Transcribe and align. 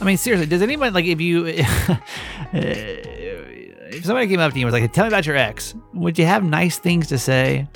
I 0.00 0.04
mean, 0.04 0.16
seriously, 0.16 0.46
does 0.46 0.62
anybody 0.62 0.92
like 0.92 1.06
if 1.06 1.20
you 1.20 1.46
if 2.52 4.04
somebody 4.04 4.28
came 4.28 4.38
up 4.38 4.52
to 4.52 4.58
you 4.58 4.66
and 4.66 4.72
was 4.72 4.80
like, 4.80 4.92
"Tell 4.92 5.04
me 5.04 5.08
about 5.08 5.26
your 5.26 5.36
ex," 5.36 5.74
would 5.92 6.18
you 6.18 6.26
have 6.26 6.44
nice 6.44 6.78
things 6.78 7.08
to 7.08 7.18
say? 7.18 7.68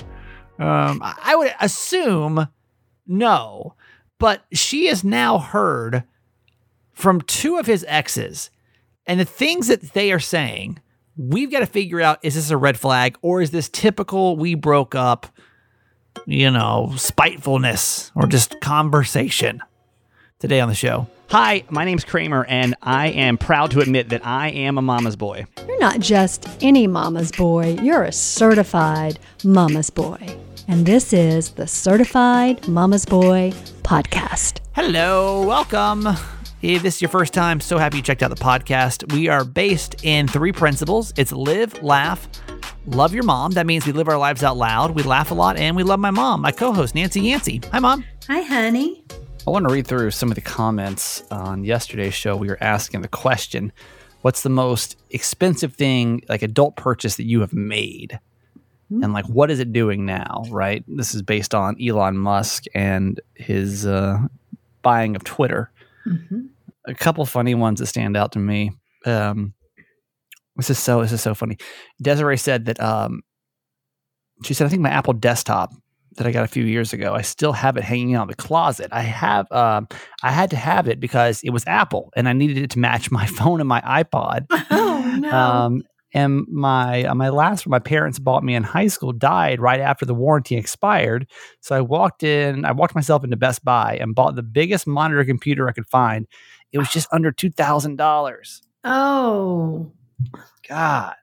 Um, 0.57 1.01
I 1.03 1.15
I 1.23 1.35
would 1.35 1.53
assume 1.59 2.47
no, 3.05 3.75
but 4.19 4.45
she 4.53 4.87
has 4.87 5.03
now 5.03 5.37
heard 5.37 6.03
from 6.93 7.19
two 7.21 7.57
of 7.57 7.65
his 7.65 7.83
exes, 7.89 8.49
and 9.05 9.19
the 9.19 9.25
things 9.25 9.67
that 9.67 9.81
they 9.93 10.13
are 10.13 10.19
saying, 10.19 10.79
we've 11.17 11.51
got 11.51 11.59
to 11.59 11.65
figure 11.65 11.99
out: 11.99 12.19
is 12.21 12.35
this 12.35 12.49
a 12.51 12.57
red 12.57 12.79
flag 12.79 13.17
or 13.21 13.41
is 13.41 13.51
this 13.51 13.67
typical? 13.67 14.37
We 14.37 14.55
broke 14.55 14.95
up, 14.95 15.27
you 16.25 16.49
know, 16.51 16.93
spitefulness 16.95 18.13
or 18.15 18.27
just 18.27 18.61
conversation. 18.61 19.61
Today 20.39 20.59
on 20.61 20.67
the 20.67 20.75
show. 20.75 21.07
Hi, 21.29 21.63
my 21.69 21.83
name's 21.83 22.03
Kramer, 22.03 22.45
and 22.45 22.75
I 22.81 23.07
am 23.07 23.37
proud 23.37 23.71
to 23.71 23.79
admit 23.79 24.09
that 24.09 24.25
I 24.25 24.49
am 24.49 24.77
a 24.77 24.81
mama's 24.81 25.15
boy. 25.15 25.45
You're 25.67 25.79
not 25.79 25.99
just 25.99 26.47
any 26.61 26.85
mama's 26.85 27.31
boy, 27.31 27.77
you're 27.81 28.03
a 28.03 28.11
certified 28.11 29.17
mama's 29.43 29.89
boy. 29.89 30.37
And 30.67 30.85
this 30.85 31.11
is 31.11 31.49
the 31.51 31.67
Certified 31.67 32.67
Mama's 32.69 33.05
Boy 33.05 33.51
podcast. 33.81 34.59
Hello, 34.73 35.45
welcome. 35.45 36.07
If 36.61 36.83
this 36.83 36.95
is 36.95 37.01
your 37.01 37.09
first 37.09 37.33
time, 37.33 37.59
so 37.59 37.77
happy 37.77 37.97
you 37.97 38.03
checked 38.03 38.23
out 38.23 38.29
the 38.29 38.41
podcast. 38.41 39.11
We 39.11 39.27
are 39.27 39.43
based 39.43 40.05
in 40.05 40.27
three 40.27 40.53
principles 40.53 41.13
it's 41.17 41.33
live, 41.33 41.81
laugh, 41.83 42.29
love 42.85 43.13
your 43.13 43.23
mom. 43.23 43.51
That 43.51 43.65
means 43.65 43.85
we 43.85 43.91
live 43.91 44.07
our 44.07 44.17
lives 44.17 44.43
out 44.43 44.55
loud, 44.55 44.91
we 44.91 45.03
laugh 45.03 45.31
a 45.31 45.33
lot, 45.33 45.57
and 45.57 45.75
we 45.75 45.83
love 45.83 45.99
my 45.99 46.11
mom, 46.11 46.41
my 46.41 46.51
co 46.51 46.71
host, 46.71 46.95
Nancy 46.95 47.21
Yancey. 47.21 47.59
Hi, 47.71 47.79
mom. 47.79 48.05
Hi, 48.29 48.41
honey. 48.41 49.03
I 49.45 49.49
want 49.49 49.67
to 49.67 49.73
read 49.73 49.85
through 49.85 50.11
some 50.11 50.31
of 50.31 50.35
the 50.35 50.41
comments 50.41 51.21
on 51.29 51.65
yesterday's 51.65 52.13
show. 52.13 52.37
We 52.37 52.47
were 52.47 52.57
asking 52.61 53.01
the 53.01 53.09
question 53.09 53.73
What's 54.21 54.41
the 54.41 54.49
most 54.49 54.95
expensive 55.09 55.73
thing, 55.73 56.23
like 56.29 56.43
adult 56.43 56.77
purchase, 56.77 57.17
that 57.17 57.25
you 57.25 57.41
have 57.41 57.51
made? 57.51 58.21
And 58.89 59.11
like, 59.11 59.25
what 59.25 59.51
is 59.51 59.59
it 59.59 59.73
doing 59.73 60.05
now, 60.05 60.43
right? 60.49 60.83
This 60.87 61.13
is 61.13 61.21
based 61.21 61.53
on 61.53 61.75
Elon 61.81 62.17
Musk 62.17 62.65
and 62.73 63.19
his 63.33 63.85
uh, 63.85 64.17
buying 64.81 65.17
of 65.17 65.25
Twitter. 65.25 65.71
A 66.87 66.93
couple 66.93 67.25
funny 67.25 67.55
ones 67.55 67.79
that 67.79 67.87
stand 67.87 68.15
out 68.15 68.31
to 68.33 68.39
me. 68.39 68.71
Um, 69.05 69.53
this 70.55 70.69
is 70.69 70.79
so 70.79 71.01
this 71.01 71.11
is 71.11 71.21
so 71.21 71.33
funny. 71.33 71.57
Desiree 72.01 72.37
said 72.37 72.65
that 72.65 72.79
um, 72.79 73.23
she 74.43 74.53
said, 74.53 74.67
I 74.67 74.69
think 74.69 74.81
my 74.81 74.89
Apple 74.89 75.13
desktop 75.13 75.73
that 76.17 76.27
I 76.27 76.31
got 76.31 76.43
a 76.43 76.47
few 76.47 76.63
years 76.63 76.93
ago, 76.93 77.13
I 77.13 77.21
still 77.21 77.53
have 77.53 77.77
it 77.77 77.83
hanging 77.83 78.15
out 78.15 78.23
in 78.23 78.27
the 78.29 78.35
closet. 78.35 78.89
I 78.91 79.01
have 79.01 79.51
um, 79.51 79.87
I 80.21 80.31
had 80.31 80.49
to 80.51 80.55
have 80.55 80.87
it 80.87 80.99
because 80.99 81.41
it 81.43 81.51
was 81.51 81.63
Apple 81.67 82.11
and 82.15 82.27
I 82.29 82.33
needed 82.33 82.57
it 82.57 82.71
to 82.71 82.79
match 82.79 83.11
my 83.11 83.25
phone 83.37 83.59
and 83.59 83.69
my 83.69 83.81
iPod. 83.81 84.45
Oh 84.71 85.15
no. 85.19 85.31
Um, 85.31 85.83
and 86.15 86.45
my 86.47 87.05
uh, 87.05 87.15
my 87.15 87.29
last 87.29 87.65
one 87.65 87.71
my 87.71 87.79
parents 87.79 88.19
bought 88.19 88.43
me 88.43 88.53
in 88.53 88.63
high 88.63 88.87
school 88.87 89.11
died 89.11 89.59
right 89.59 89.79
after 89.79 90.05
the 90.05 90.13
warranty 90.13 90.55
expired. 90.55 91.27
So 91.61 91.75
I 91.75 91.81
walked 91.81 92.23
in, 92.23 92.65
I 92.65 92.71
walked 92.71 92.93
myself 92.95 93.23
into 93.23 93.35
Best 93.35 93.65
Buy 93.65 93.97
and 93.99 94.13
bought 94.13 94.35
the 94.35 94.43
biggest 94.43 94.85
monitor 94.85 95.25
computer 95.25 95.67
I 95.67 95.71
could 95.71 95.87
find. 95.87 96.27
It 96.71 96.77
was 96.77 96.89
just 96.89 97.07
under 97.11 97.31
two 97.31 97.49
thousand 97.49 97.97
dollars. 97.97 98.61
oh. 98.83 99.91
God. 100.69 101.15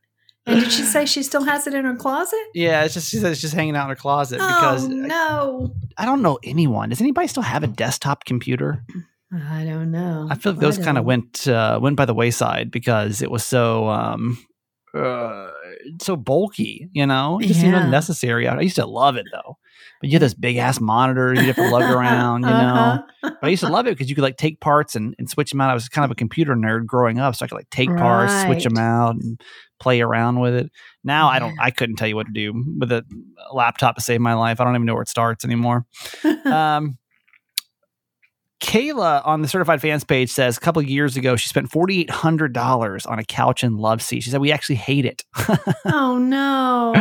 And 0.51 0.61
did 0.61 0.73
she 0.73 0.83
say 0.83 1.07
she 1.07 1.23
still 1.23 1.45
has 1.45 1.67
it 1.67 1.75
in 1.75 1.85
her 1.85 1.95
closet? 1.95 2.41
Yeah, 2.55 2.85
it's 2.85 2.95
just 2.95 3.11
she 3.11 3.19
said 3.19 3.33
it's 3.33 3.41
just 3.41 3.55
hanging 3.55 3.77
out 3.77 3.85
in 3.85 3.91
her 3.91 3.97
closet 3.97 4.39
because 4.39 4.85
oh 4.85 4.89
no. 4.89 5.75
I 5.97 6.05
don't 6.05 6.23
know 6.23 6.39
anyone. 6.43 6.89
Does 6.89 7.01
anybody 7.01 7.29
still 7.29 7.43
have 7.43 7.63
a 7.63 7.69
desktop 7.69 8.25
computer? 8.25 8.85
I 9.33 9.65
don't 9.65 9.93
know. 9.93 10.27
I 10.29 10.35
feel 10.35 10.53
like 10.53 10.61
those 10.61 10.79
kind 10.79 10.99
of 10.99 11.05
went 11.05 11.47
uh, 11.47 11.79
went 11.81 11.97
by 11.97 12.05
the 12.05 12.15
wayside 12.15 12.71
because 12.71 13.23
it 13.23 13.31
was 13.31 13.45
so 13.45 13.89
um, 13.89 14.45
uh, 14.95 15.51
so 16.03 16.17
bulky. 16.17 16.89
You 16.93 17.07
know, 17.07 17.39
it 17.41 17.47
just 17.47 17.61
seemed 17.61 17.75
unnecessary. 17.75 18.49
I 18.49 18.61
used 18.61 18.77
to 18.77 18.87
love 18.87 19.17
it 19.17 19.27
though. 19.33 19.57
But 20.01 20.09
you 20.09 20.15
had 20.15 20.23
this 20.23 20.35
big 20.35 20.57
ass 20.57 20.81
monitor 20.81 21.35
you 21.35 21.43
have 21.43 21.57
to 21.57 21.69
lug 21.71 21.83
around. 21.95 22.43
You 22.43 22.49
know, 22.51 22.55
Uh-huh. 22.55 23.03
but 23.23 23.39
I 23.43 23.49
used 23.49 23.63
to 23.65 23.69
love 23.71 23.87
it 23.87 23.91
because 23.91 24.09
you 24.09 24.15
could 24.15 24.23
like 24.25 24.37
take 24.39 24.61
parts 24.61 24.97
and, 24.97 25.15
and 25.19 25.29
switch 25.29 25.51
them 25.51 25.61
out. 25.61 25.71
I 25.71 25.75
was 25.75 25.89
kind 25.89 26.05
of 26.05 26.11
a 26.11 26.15
computer 26.15 26.55
nerd 26.55 26.87
growing 26.87 27.19
up, 27.19 27.35
so 27.37 27.45
I 27.45 27.49
could 27.49 27.55
like 27.57 27.71
take 27.71 27.95
parts, 27.97 28.33
switch 28.45 28.65
them 28.65 28.79
out, 28.79 29.17
and 29.17 29.41
play 29.79 30.01
around 30.01 30.41
with 30.41 30.55
it. 30.55 30.71
Now 31.05 31.29
I 31.29 31.39
don't. 31.39 31.57
I 31.61 31.71
couldn't 31.71 31.97
tell 31.97 32.09
you 32.09 32.17
what 32.17 32.27
to 32.27 32.33
do 32.33 32.53
with 32.79 32.91
a 32.93 33.05
laptop 33.53 33.97
to 33.97 34.01
save 34.01 34.21
my 34.21 34.35
life. 34.35 34.61
I 34.61 34.65
don't 34.65 34.75
even 34.75 34.87
know 34.87 34.95
where 34.95 35.03
it 35.03 35.09
starts 35.09 35.45
anymore. 35.45 35.87
Um, 36.45 36.97
Kayla 38.61 39.27
on 39.27 39.41
the 39.43 39.49
certified 39.49 39.81
fans 39.81 40.05
page 40.05 40.31
says 40.31 40.57
a 40.57 40.61
couple 40.61 40.81
of 40.83 40.89
years 40.89 41.17
ago 41.17 41.35
she 41.37 41.49
spent 41.49 41.71
forty 41.71 42.01
eight 42.01 42.11
hundred 42.11 42.53
dollars 42.53 43.07
on 43.07 43.19
a 43.19 43.25
couch 43.25 43.65
in 43.65 43.77
Love 43.79 44.03
Seat. 44.03 44.23
She 44.23 44.31
said 44.31 44.41
we 44.41 44.53
actually 44.53 44.77
hate 44.77 45.07
it. 45.07 45.25
oh 45.87 46.19
no. 46.19 46.93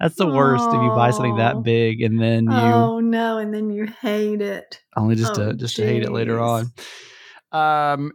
That's 0.00 0.16
the 0.16 0.26
worst 0.26 0.66
if 0.68 0.74
you 0.82 0.88
buy 0.90 1.10
something 1.10 1.36
that 1.36 1.62
big 1.62 2.00
and 2.00 2.20
then 2.20 2.44
you 2.44 2.50
Oh 2.50 3.00
no, 3.00 3.38
and 3.38 3.52
then 3.52 3.70
you 3.70 3.86
hate 3.86 4.40
it. 4.40 4.80
only 4.96 5.16
just 5.16 5.34
to 5.34 5.48
oh, 5.48 5.52
just 5.52 5.76
to 5.76 5.84
hate 5.84 6.02
it 6.02 6.12
later 6.12 6.40
on. 6.40 6.72
Um, 7.52 8.12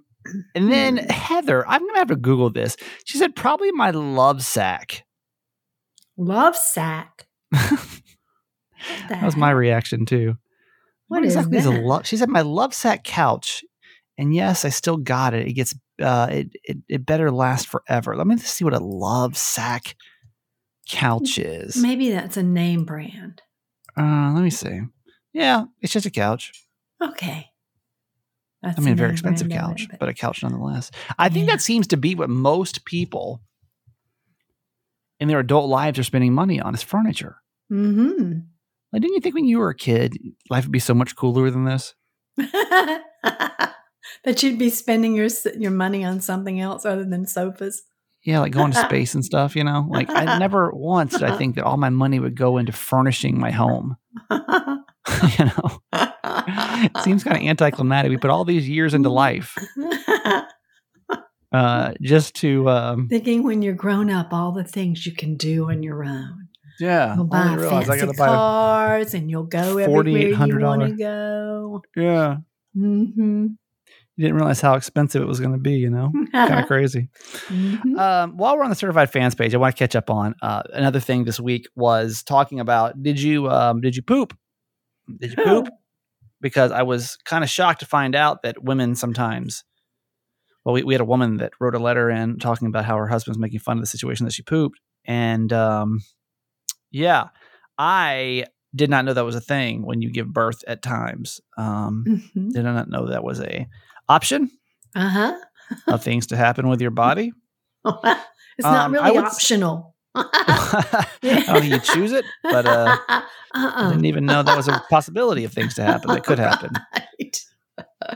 and 0.56 0.72
then 0.72 0.98
Hmm. 0.98 1.10
Heather, 1.10 1.68
I'm 1.68 1.86
gonna 1.86 2.00
have 2.00 2.08
to 2.10 2.16
Google 2.16 2.50
this. 2.50 2.78
She 3.06 3.18
said 3.18 3.36
probably 3.36 3.72
my 3.72 3.92
Lovesac. 3.92 5.02
Love 6.18 6.56
sack. 6.56 7.28
that 7.52 9.22
was 9.24 9.36
my 9.36 9.52
reaction 9.52 10.06
too. 10.06 10.36
What 11.12 11.26
is 11.26 11.36
exactly 11.36 11.58
is 11.58 11.66
a 11.66 11.72
that? 11.72 11.84
love? 11.84 12.08
She 12.08 12.16
said 12.18 12.30
my 12.30 12.42
Lovesac 12.42 13.04
couch, 13.04 13.64
and 14.18 14.34
yes, 14.34 14.64
I 14.66 14.70
still 14.70 14.98
got 14.98 15.34
it. 15.34 15.46
It 15.48 15.54
gets 15.54 15.76
uh, 16.02 16.28
it, 16.32 16.50
it 16.64 16.78
it 16.88 17.06
better 17.06 17.30
last 17.32 17.68
forever. 17.68 18.16
Let 18.16 18.28
me 18.28 18.38
see 18.38 18.64
what 18.64 18.74
a 18.74 18.80
Lovesac 18.80 19.94
couch 20.90 21.38
is. 21.38 21.76
Maybe 21.78 22.12
that's 22.12 22.38
a 22.38 22.44
name 22.44 22.86
brand. 22.86 23.42
Uh, 23.98 24.32
let 24.34 24.42
me 24.42 24.50
see. 24.50 24.80
Yeah, 25.34 25.66
it's 25.82 25.92
just 25.94 26.06
a 26.06 26.12
couch. 26.12 26.52
Okay. 27.04 27.48
That's 28.62 28.78
I 28.78 28.82
mean, 28.82 28.94
a 28.94 28.96
very 28.96 29.12
expensive 29.12 29.50
couch, 29.50 29.88
it, 29.92 30.00
but 30.00 30.08
a 30.08 30.14
couch 30.14 30.44
nonetheless. 30.44 30.92
I 31.18 31.30
think 31.30 31.48
Yeah. 31.48 31.56
that 31.56 31.62
seems 31.62 31.88
to 31.88 31.98
be 31.98 32.16
what 32.16 32.30
most 32.30 32.86
people 32.86 33.42
in 35.20 35.28
their 35.28 35.40
adult 35.40 35.68
lives 35.70 35.98
are 36.00 36.04
spending 36.04 36.34
money 36.34 36.62
on 36.62 36.74
is 36.76 36.84
furniture. 36.84 37.38
Mhm. 37.72 38.46
Like, 38.92 39.02
didn't 39.02 39.16
you 39.16 39.22
think 39.22 39.36
when 39.36 39.46
you 39.46 39.60
were 39.60 39.70
a 39.70 39.76
kid, 39.76 40.18
life 40.50 40.66
would 40.66 40.72
be 40.72 40.80
so 40.80 40.94
much 40.94 41.16
cooler 41.16 41.50
than 41.50 41.66
this? 41.66 41.96
that 42.38 43.74
you'd 44.42 44.60
be 44.60 44.70
spending 44.70 45.16
your 45.16 45.30
your 45.58 45.72
money 45.72 46.04
on 46.04 46.22
something 46.22 46.60
else 46.60 46.86
other 46.86 47.06
than 47.06 47.26
sofas. 47.26 47.84
Yeah, 48.24 48.40
like 48.40 48.52
going 48.52 48.72
to 48.72 48.78
space 48.86 49.16
and 49.16 49.26
stuff, 49.26 49.56
you 49.56 49.64
know? 49.64 49.88
Like, 49.90 50.10
I 50.10 50.38
never 50.38 50.72
once 50.74 51.14
did 51.14 51.24
I 51.24 51.38
think 51.38 51.56
that 51.56 51.64
all 51.64 51.78
my 51.78 51.90
money 51.90 52.20
would 52.20 52.36
go 52.36 52.58
into 52.58 52.72
furnishing 52.72 53.40
my 53.40 53.52
home. 53.52 53.98
you 54.32 55.46
know? 55.46 55.82
It 55.94 56.98
seems 57.04 57.24
kind 57.24 57.38
of 57.38 57.44
anticlimactic. 57.44 58.10
We 58.10 58.18
put 58.18 58.30
all 58.30 58.46
these 58.46 58.70
years 58.70 58.94
into 58.94 59.10
life 59.10 59.56
uh, 61.52 61.94
just 62.02 62.36
to, 62.36 62.70
um, 62.70 63.08
Thinking 63.08 63.44
when 63.44 63.62
you're 63.62 63.74
grown 63.74 64.10
up, 64.10 64.34
all 64.34 64.52
the 64.52 64.64
things 64.64 65.06
you 65.06 65.14
can 65.14 65.36
do 65.36 65.70
on 65.70 65.84
your 65.84 66.04
own. 66.04 66.48
Yeah, 66.80 67.16
You'll 67.16 67.26
buy 67.26 67.56
fancy 67.70 67.88
gotta 68.00 68.14
buy 68.18 68.26
cars, 68.28 69.14
and 69.14 69.30
you'll 69.30 69.44
go 69.44 69.78
everywhere 69.78 70.22
you 70.48 70.60
want 70.60 70.82
to 70.82 70.96
go. 70.98 71.82
yeah. 71.96 72.38
hmm 72.74 73.48
You 74.18 74.26
didn't 74.26 74.36
realize 74.36 74.62
how 74.62 74.76
expensive 74.76 75.22
it 75.22 75.26
was 75.28 75.40
going 75.40 75.54
to 75.54 75.58
be, 75.58 75.74
you 75.74 75.90
know? 75.90 76.12
kind 76.32 76.60
of 76.60 76.68
crazy. 76.68 77.10
Mhm. 77.48 77.98
Um, 78.00 78.38
while 78.38 78.56
we're 78.58 78.64
on 78.64 78.70
the 78.70 78.76
certified 78.76 79.12
fans 79.12 79.36
page, 79.36 79.54
I 79.54 79.58
want 79.58 79.76
to 79.76 79.80
catch 79.80 79.96
up 79.96 80.10
on 80.10 80.36
uh, 80.42 80.64
another 80.74 81.00
thing 81.00 81.24
this 81.26 81.40
week 81.40 81.68
was 81.76 82.24
talking 82.24 82.60
about 82.60 83.02
did 83.02 83.20
you 83.22 83.50
um, 83.50 83.82
did 83.82 83.96
you 83.96 84.02
poop? 84.02 84.38
Did 85.20 85.32
you 85.32 85.44
poop? 85.44 85.70
Because 86.40 86.72
I 86.72 86.82
was 86.84 87.18
kind 87.26 87.44
of 87.44 87.50
shocked 87.50 87.82
to 87.82 87.86
find 87.86 88.16
out 88.16 88.42
that 88.44 88.64
women 88.64 88.96
sometimes. 88.96 89.64
Well, 90.66 90.74
we, 90.74 90.84
we 90.84 90.94
had 90.94 91.02
a 91.02 91.06
woman 91.06 91.38
that 91.38 91.54
wrote 91.60 91.74
a 91.76 91.80
letter 91.80 92.10
in 92.10 92.38
talking 92.38 92.68
about 92.68 92.86
how 92.86 92.96
her 92.98 93.08
husband's 93.08 93.40
making 93.40 93.60
fun 93.62 93.78
of 93.78 93.82
the 93.84 93.88
situation 93.88 94.26
that 94.26 94.34
she 94.34 94.44
pooped, 94.44 94.80
and 95.06 95.52
um, 95.52 96.02
yeah, 96.92 97.30
I 97.78 98.46
did 98.76 98.90
not 98.90 99.06
know 99.06 99.14
that 99.14 99.26
was 99.26 99.36
a 99.36 99.42
thing 99.42 99.84
when 99.86 100.02
you 100.02 100.10
give 100.12 100.28
birth 100.32 100.64
at 100.68 100.82
times. 100.82 101.42
Um, 101.58 102.06
Mhm. 102.08 102.52
did 102.54 102.66
I 102.66 102.74
not 102.74 102.90
know 102.90 103.08
that 103.08 103.24
was 103.24 103.40
a 103.42 103.68
option 104.08 104.50
Uh-huh. 104.96 105.36
of 105.88 106.04
things 106.04 106.28
to 106.28 106.38
happen 106.38 106.68
with 106.70 106.82
your 106.82 106.92
body. 107.06 107.34
it's 107.86 107.96
not 108.64 108.88
Um, 108.88 108.96
I 108.96 109.08
really 109.08 109.18
optional. 109.20 109.96
I 110.16 111.06
don't 111.48 111.62
think 111.62 111.74
you 111.74 111.80
choose 111.80 112.12
it, 112.12 112.26
but 112.50 112.66
uh, 112.66 112.96
I 113.10 113.22
uh-uh. 113.56 113.90
didn't 113.90 114.06
even 114.06 114.26
know 114.26 114.44
that 114.44 114.56
was 114.56 114.68
a 114.68 114.74
possibility 114.90 115.44
of 115.44 115.54
things 115.54 115.76
to 115.76 115.84
happen 115.84 116.12
that 116.12 116.24
could 116.26 116.40
happen. 116.40 116.72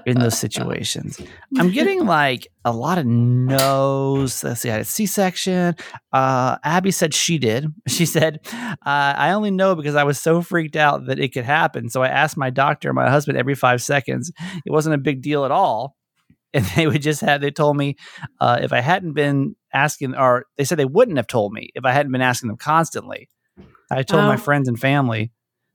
In 0.05 0.19
those 0.19 0.37
situations. 0.45 1.19
I'm 1.57 1.71
getting 1.71 2.05
like 2.05 2.47
a 2.63 2.71
lot 2.71 2.97
of 2.97 3.05
no's. 3.05 4.43
Let's 4.43 4.61
see, 4.61 4.69
I 4.69 4.73
had 4.73 4.81
a 4.81 4.85
C-section. 4.85 5.75
Uh, 6.11 6.57
Abby 6.63 6.91
said 6.91 7.13
she 7.13 7.37
did. 7.37 7.67
She 7.87 8.05
said, 8.05 8.39
uh, 8.53 8.75
I 8.85 9.31
only 9.31 9.51
know 9.51 9.75
because 9.75 9.95
I 9.95 10.03
was 10.03 10.19
so 10.19 10.41
freaked 10.41 10.75
out 10.75 11.05
that 11.07 11.19
it 11.19 11.33
could 11.33 11.45
happen. 11.45 11.89
So 11.89 12.03
I 12.03 12.09
asked 12.09 12.35
my 12.37 12.49
doctor 12.49 12.91
my 12.93 13.09
husband 13.09 13.37
every 13.37 13.55
five 13.55 13.81
seconds. 13.81 14.31
It 14.65 14.71
wasn't 14.71 14.95
a 14.95 14.97
big 14.99 15.21
deal 15.21 15.45
at 15.45 15.51
all. 15.51 15.95
and 16.53 16.65
they 16.75 16.87
would 16.87 17.01
just 17.01 17.21
have 17.21 17.41
they 17.41 17.51
told 17.51 17.77
me 17.77 17.95
uh, 18.41 18.59
if 18.61 18.73
I 18.73 18.81
hadn't 18.81 19.13
been 19.13 19.55
asking, 19.73 20.15
or 20.15 20.45
they 20.57 20.63
said 20.65 20.77
they 20.77 20.85
wouldn't 20.85 21.17
have 21.17 21.27
told 21.27 21.53
me 21.53 21.69
if 21.75 21.85
I 21.85 21.91
hadn't 21.91 22.11
been 22.11 22.21
asking 22.21 22.47
them 22.49 22.57
constantly. 22.57 23.29
I 23.91 24.03
told 24.03 24.23
my 24.23 24.33
Oh. 24.35 24.37
friends 24.37 24.67
and 24.67 24.79
family 24.79 25.31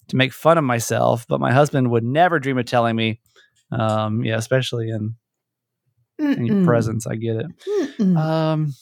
to 0.08 0.16
make 0.16 0.32
fun 0.32 0.58
of 0.58 0.64
myself, 0.64 1.24
but 1.28 1.40
my 1.40 1.52
husband 1.52 1.90
would 1.90 2.04
never 2.04 2.38
dream 2.40 2.58
of 2.58 2.66
telling 2.66 2.96
me. 2.96 3.20
Um, 3.72 4.24
yeah, 4.24 4.36
especially 4.36 4.90
in, 4.90 5.14
in 6.18 6.46
your 6.46 6.64
presence, 6.64 7.06
I 7.06 7.16
get 7.16 7.36
it. 7.36 7.46
Mm-mm. 7.98 8.16
Um, 8.16 8.74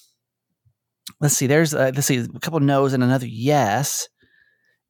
let's 1.21 1.37
see. 1.37 1.47
There's 1.47 1.75
uh, 1.75 1.93
let's 1.95 2.07
see 2.07 2.19
a 2.19 2.39
couple 2.41 2.61
no's 2.61 2.93
and 2.93 3.05
another 3.05 3.27
yes. 3.27 4.09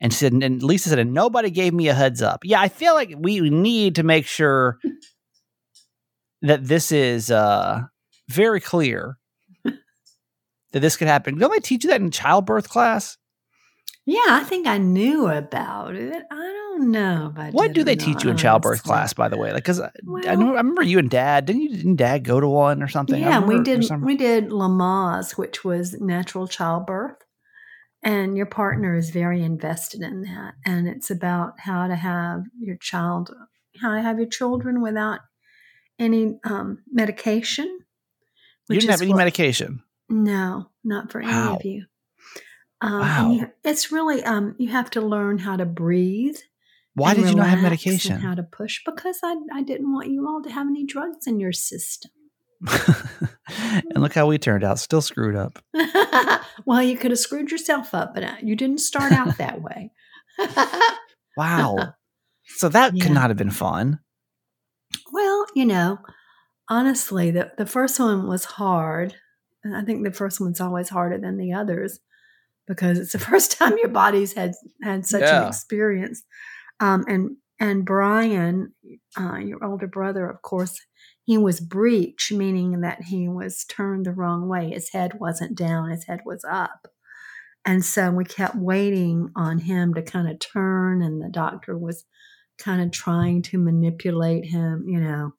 And 0.01 0.13
she 0.13 0.19
said, 0.19 0.33
and 0.33 0.63
Lisa 0.63 0.91
said, 0.91 1.01
and 1.01 1.13
nobody 1.13 1.51
gave 1.51 1.75
me 1.75 1.89
a 1.89 1.95
heads 1.95 2.23
up. 2.23 2.45
Yeah, 2.45 2.61
I 2.61 2.69
feel 2.69 2.95
like 2.95 3.13
we 3.19 3.41
need 3.51 3.97
to 3.97 4.05
make 4.05 4.27
sure 4.27 4.79
that 6.43 6.65
this 6.65 6.93
is 6.93 7.31
uh 7.31 7.83
very 8.29 8.61
clear 8.61 9.19
that 9.65 10.81
this 10.81 10.97
could 10.97 11.09
happen. 11.09 11.39
Don't 11.39 11.51
they 11.51 11.59
teach 11.59 11.85
you 11.85 11.91
that 11.91 12.01
in 12.01 12.11
childbirth 12.11 12.69
class? 12.69 13.17
Yeah, 14.11 14.21
I 14.29 14.43
think 14.45 14.67
I 14.67 14.79
knew 14.79 15.29
about 15.29 15.95
it. 15.95 16.23
I 16.31 16.37
don't 16.37 16.91
know. 16.91 17.31
What 17.53 17.75
do 17.75 17.85
they 17.85 17.95
teach 17.95 18.25
you 18.25 18.31
in 18.31 18.37
childbirth 18.39 18.83
class, 18.83 19.13
by 19.13 19.29
the 19.29 19.37
way? 19.37 19.53
Like, 19.53 19.65
because 19.65 19.81
I, 19.81 19.91
I, 20.25 20.31
I 20.31 20.33
remember 20.33 20.83
you 20.83 20.99
and 20.99 21.11
Dad. 21.11 21.45
Didn't 21.45 21.61
you? 21.63 21.77
Didn't 21.77 21.97
Dad 21.97 22.25
go 22.25 22.41
to 22.41 22.49
one 22.49 22.83
or 22.83 22.89
something? 22.89 23.21
Yeah, 23.21 23.41
we 23.41 23.61
did. 23.63 23.85
some- 23.85 24.01
We 24.03 24.17
did 24.17 24.49
Lamaze, 24.49 25.37
which 25.37 25.63
was 25.63 26.01
natural 26.01 26.49
childbirth, 26.49 27.17
and 28.03 28.35
your 28.37 28.47
partner 28.47 28.95
is 28.97 29.11
very 29.11 29.43
invested 29.43 30.01
in 30.01 30.23
that. 30.23 30.55
And 30.65 30.89
it's 30.89 31.11
about 31.11 31.61
how 31.61 31.87
to 31.87 31.95
have 31.97 32.45
your 32.59 32.77
child, 32.77 33.31
how 33.81 33.95
to 33.95 34.01
have 34.01 34.19
your 34.19 34.29
children 34.29 34.81
without 34.81 35.21
any 35.99 36.39
um, 36.45 36.79
medication. 36.91 37.81
you 38.71 38.81
didn't 38.81 38.91
have 38.91 39.03
any 39.03 39.11
what- 39.11 39.19
medication. 39.19 39.83
No, 40.09 40.71
not 40.83 41.13
for 41.13 41.21
any 41.21 41.31
of 41.57 41.65
you. 41.67 41.85
Um, 42.81 43.01
Wow. 43.01 43.31
you, 43.33 43.51
it's 43.65 43.91
really 43.91 44.23
um, 44.25 44.55
you 44.59 44.69
have 44.69 44.91
to 44.91 45.01
learn 45.01 45.39
how 45.39 45.57
to 45.57 45.65
breathe. 45.67 46.37
Why 46.95 47.15
did 47.15 47.29
you 47.29 47.35
not 47.37 47.49
have 47.49 47.61
medication? 47.63 48.21
How 48.21 48.35
to 48.35 48.43
push? 48.43 48.83
Because 48.85 49.19
I 49.23 49.37
I 49.53 49.63
didn't 49.63 49.93
want 49.93 50.09
you 50.11 50.27
all 50.29 50.43
to 50.43 50.51
have 50.51 50.67
any 50.67 50.85
drugs 50.85 51.27
in 51.27 51.39
your 51.41 51.53
system. 51.53 52.11
and 52.69 53.97
look 54.03 54.15
how 54.15 54.27
we 54.27 54.37
turned 54.39 54.65
out, 54.65 54.81
still 54.81 55.01
screwed 55.01 55.37
up. 55.37 55.61
well, 56.67 56.83
you 56.83 56.97
could 56.97 57.13
have 57.13 57.21
screwed 57.21 57.53
yourself 57.53 57.95
up, 57.95 58.15
but 58.15 58.25
uh, 58.25 58.35
you 58.43 58.57
didn't 58.57 58.79
start 58.81 59.13
out 59.13 59.39
that 59.39 59.63
way. 59.63 59.93
Wow. 61.37 61.95
so 62.47 62.69
that 62.69 62.95
Yeah. 62.97 63.05
could 63.05 63.13
not 63.13 63.31
have 63.31 63.37
been 63.37 63.51
fun. 63.51 64.01
well, 65.13 65.47
you 65.55 65.65
know, 65.67 65.99
honestly, 66.69 67.31
the, 67.31 67.53
the 67.57 67.67
first 67.67 68.01
one 68.01 68.27
was 68.27 68.45
hard. 68.45 69.15
And 69.63 69.77
I 69.77 69.83
think 69.83 70.05
the 70.05 70.13
first 70.13 70.41
one's 70.41 70.61
always 70.61 70.89
harder 70.89 71.19
than 71.19 71.37
the 71.39 71.53
others 71.53 72.01
because 72.69 72.99
it's 72.99 73.13
the 73.13 73.19
first 73.31 73.53
time 73.59 73.77
your 73.79 73.89
body's 73.89 74.35
had 74.35 74.53
had 74.83 75.07
such 75.07 75.23
Yeah. 75.23 75.43
an 75.43 75.49
experience. 75.49 76.23
Um, 76.81 77.05
and 77.09 77.37
and 77.61 77.85
Brian, 77.85 78.73
uh, 79.19 79.37
your 79.39 79.65
older 79.65 79.89
brother, 79.89 80.29
of 80.31 80.43
course, 80.43 80.79
he 81.25 81.37
was 81.37 81.59
breech, 81.61 82.31
meaning 82.33 82.81
that 82.83 83.03
he 83.03 83.29
was 83.29 83.65
turned 83.65 84.07
the 84.07 84.13
wrong 84.13 84.49
way. 84.49 84.71
His 84.71 84.91
head 84.91 85.19
wasn't 85.19 85.57
down; 85.59 85.91
his 85.91 86.05
head 86.05 86.21
was 86.25 86.45
up. 86.49 86.87
And 87.65 87.85
so 87.85 88.11
we 88.13 88.25
kept 88.25 88.55
waiting 88.55 89.31
on 89.35 89.59
him 89.59 89.93
to 89.95 90.03
kind 90.03 90.29
of 90.31 90.39
turn, 90.39 91.03
and 91.03 91.21
the 91.21 91.29
doctor 91.29 91.77
was 91.77 92.05
kind 92.59 92.81
of 92.81 92.91
trying 92.93 93.43
to 93.43 93.59
manipulate 93.59 94.45
him, 94.47 94.85
you 94.89 95.01
know. 95.01 95.33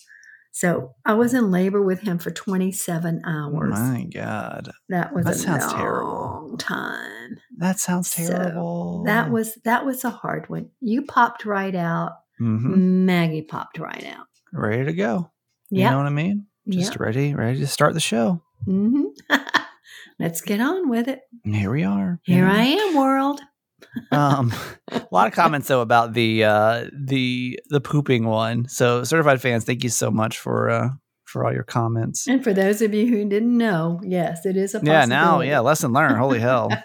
So 0.52 0.96
I 1.06 1.14
was 1.14 1.34
in 1.34 1.52
labor 1.52 1.82
with 1.82 2.02
him 2.02 2.18
for 2.20 2.32
27 2.32 3.22
hours. 3.26 3.74
Oh 3.78 3.82
My 3.94 4.04
God. 4.04 4.72
That 4.90 5.14
was 5.14 5.26
That 5.26 5.36
a 5.36 5.38
sounds 5.40 5.66
long 5.68 5.76
terrible. 5.76 6.58
time. 6.58 7.19
That 7.60 7.78
sounds 7.80 8.10
So, 8.12 8.26
terrible. 8.28 9.04
That 9.06 9.30
was 9.32 9.56
that 9.66 9.86
was 9.86 10.04
a 10.04 10.10
hard 10.10 10.50
one. 10.50 10.70
You 10.82 11.04
popped 11.04 11.46
right 11.46 11.76
out. 11.76 12.14
Mhm. 12.42 13.06
Maggie 13.06 13.42
popped 13.44 13.78
right 13.80 14.06
out. 14.06 14.26
ready 14.52 14.84
to 14.86 14.94
go. 14.94 15.30
You 15.70 15.82
Yeah. 15.82 15.92
know 15.92 15.98
what 15.98 16.08
I 16.08 16.10
mean? 16.10 16.48
Just 16.68 16.94
Yep. 16.94 17.00
ready, 17.02 17.36
ready 17.36 17.60
to 17.60 17.68
start 17.68 17.94
the 17.94 18.00
show. 18.00 18.42
hmm 18.66 19.04
Let's 20.20 20.42
get 20.42 20.60
on 20.60 20.90
with 20.90 21.08
it. 21.08 21.22
Here 21.44 21.70
we 21.72 21.84
are. 21.84 22.20
Here 22.24 22.46
Yeah. 22.48 22.54
I 22.54 22.64
am, 22.64 22.96
world. 22.96 23.42
um 24.12 24.52
a 24.92 25.02
lot 25.12 25.28
of 25.28 25.34
comments 25.34 25.68
though 25.68 25.82
about 25.82 26.14
the 26.14 26.44
uh 26.44 26.86
the 26.94 27.60
the 27.70 27.82
pooping 27.82 28.26
one 28.26 28.68
so 28.68 29.04
certified 29.04 29.42
fans 29.42 29.64
thank 29.66 29.84
you 29.84 29.90
so 29.90 30.12
much 30.12 30.38
for 30.38 30.70
uh 30.70 30.90
for 31.30 31.46
all 31.46 31.54
your 31.54 31.64
comments. 31.64 32.28
And 32.28 32.44
for 32.44 32.54
those 32.54 32.82
of 32.82 32.94
you 32.94 33.08
who 33.08 33.28
didn't 33.30 33.58
know, 33.58 34.02
yes, 34.04 34.46
it 34.46 34.58
is 34.58 34.76
a 34.76 34.82
yeah 34.84 35.06
now 35.06 35.42
yeah 35.42 35.60
lesson 35.60 35.94
learned 35.94 36.18
holy 36.18 36.40
hell. 36.40 36.70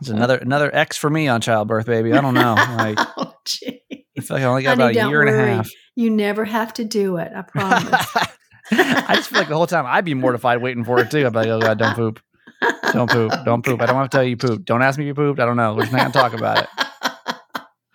It's 0.00 0.10
another 0.10 0.36
another 0.36 0.74
x 0.74 0.98
for 0.98 1.08
me 1.08 1.28
on 1.28 1.40
childbirth 1.40 1.86
baby. 1.86 2.12
I 2.12 2.20
don't 2.20 2.34
know 2.34 2.54
like 2.76 2.98
oh, 2.98 3.32
i 3.56 4.20
feel 4.20 4.36
like 4.36 4.42
i 4.42 4.44
only 4.44 4.62
got 4.62 4.78
Honey, 4.78 4.92
about 4.92 5.06
a 5.06 5.08
year 5.08 5.22
and 5.22 5.30
a 5.30 5.54
half. 5.56 5.70
You 5.94 6.10
never 6.10 6.44
have 6.44 6.74
to 6.74 6.84
do 6.84 7.16
it. 7.16 7.32
I 7.34 7.42
promise. 7.42 8.06
i 8.72 9.14
just 9.14 9.30
feel 9.30 9.38
like 9.38 9.48
the 9.48 9.56
whole 9.56 9.66
time 9.66 9.86
i'd 9.86 10.04
be 10.04 10.12
mortified 10.14 10.60
waiting 10.60 10.84
for 10.84 11.00
it 11.00 11.10
too. 11.10 11.24
I'd 11.24 11.32
be 11.32 11.38
like 11.38 11.48
oh 11.48 11.60
god 11.60 11.78
don't 11.78 11.94
poop. 11.94 12.20
Don't 12.92 13.10
poop. 13.10 13.32
Don't 13.44 13.64
poop. 13.64 13.80
I 13.80 13.86
don't 13.86 13.96
want 13.96 14.10
to 14.10 14.16
tell 14.16 14.24
you 14.24 14.36
pooped. 14.36 14.66
Don't 14.66 14.82
ask 14.82 14.98
me 14.98 15.04
if 15.04 15.08
you 15.08 15.14
pooped. 15.14 15.40
I 15.40 15.46
don't 15.46 15.56
know. 15.56 15.74
We're 15.74 15.82
just 15.82 15.92
not 15.92 16.12
gonna 16.12 16.12
talk 16.12 16.34
about 16.34 16.62
it. 16.64 16.68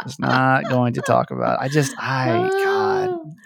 Just 0.04 0.20
not 0.20 0.70
going 0.70 0.94
to 0.94 1.02
talk 1.02 1.32
about 1.32 1.60
it. 1.60 1.66
i 1.66 1.68
just 1.68 1.94
i 1.98 2.28
god 2.28 2.75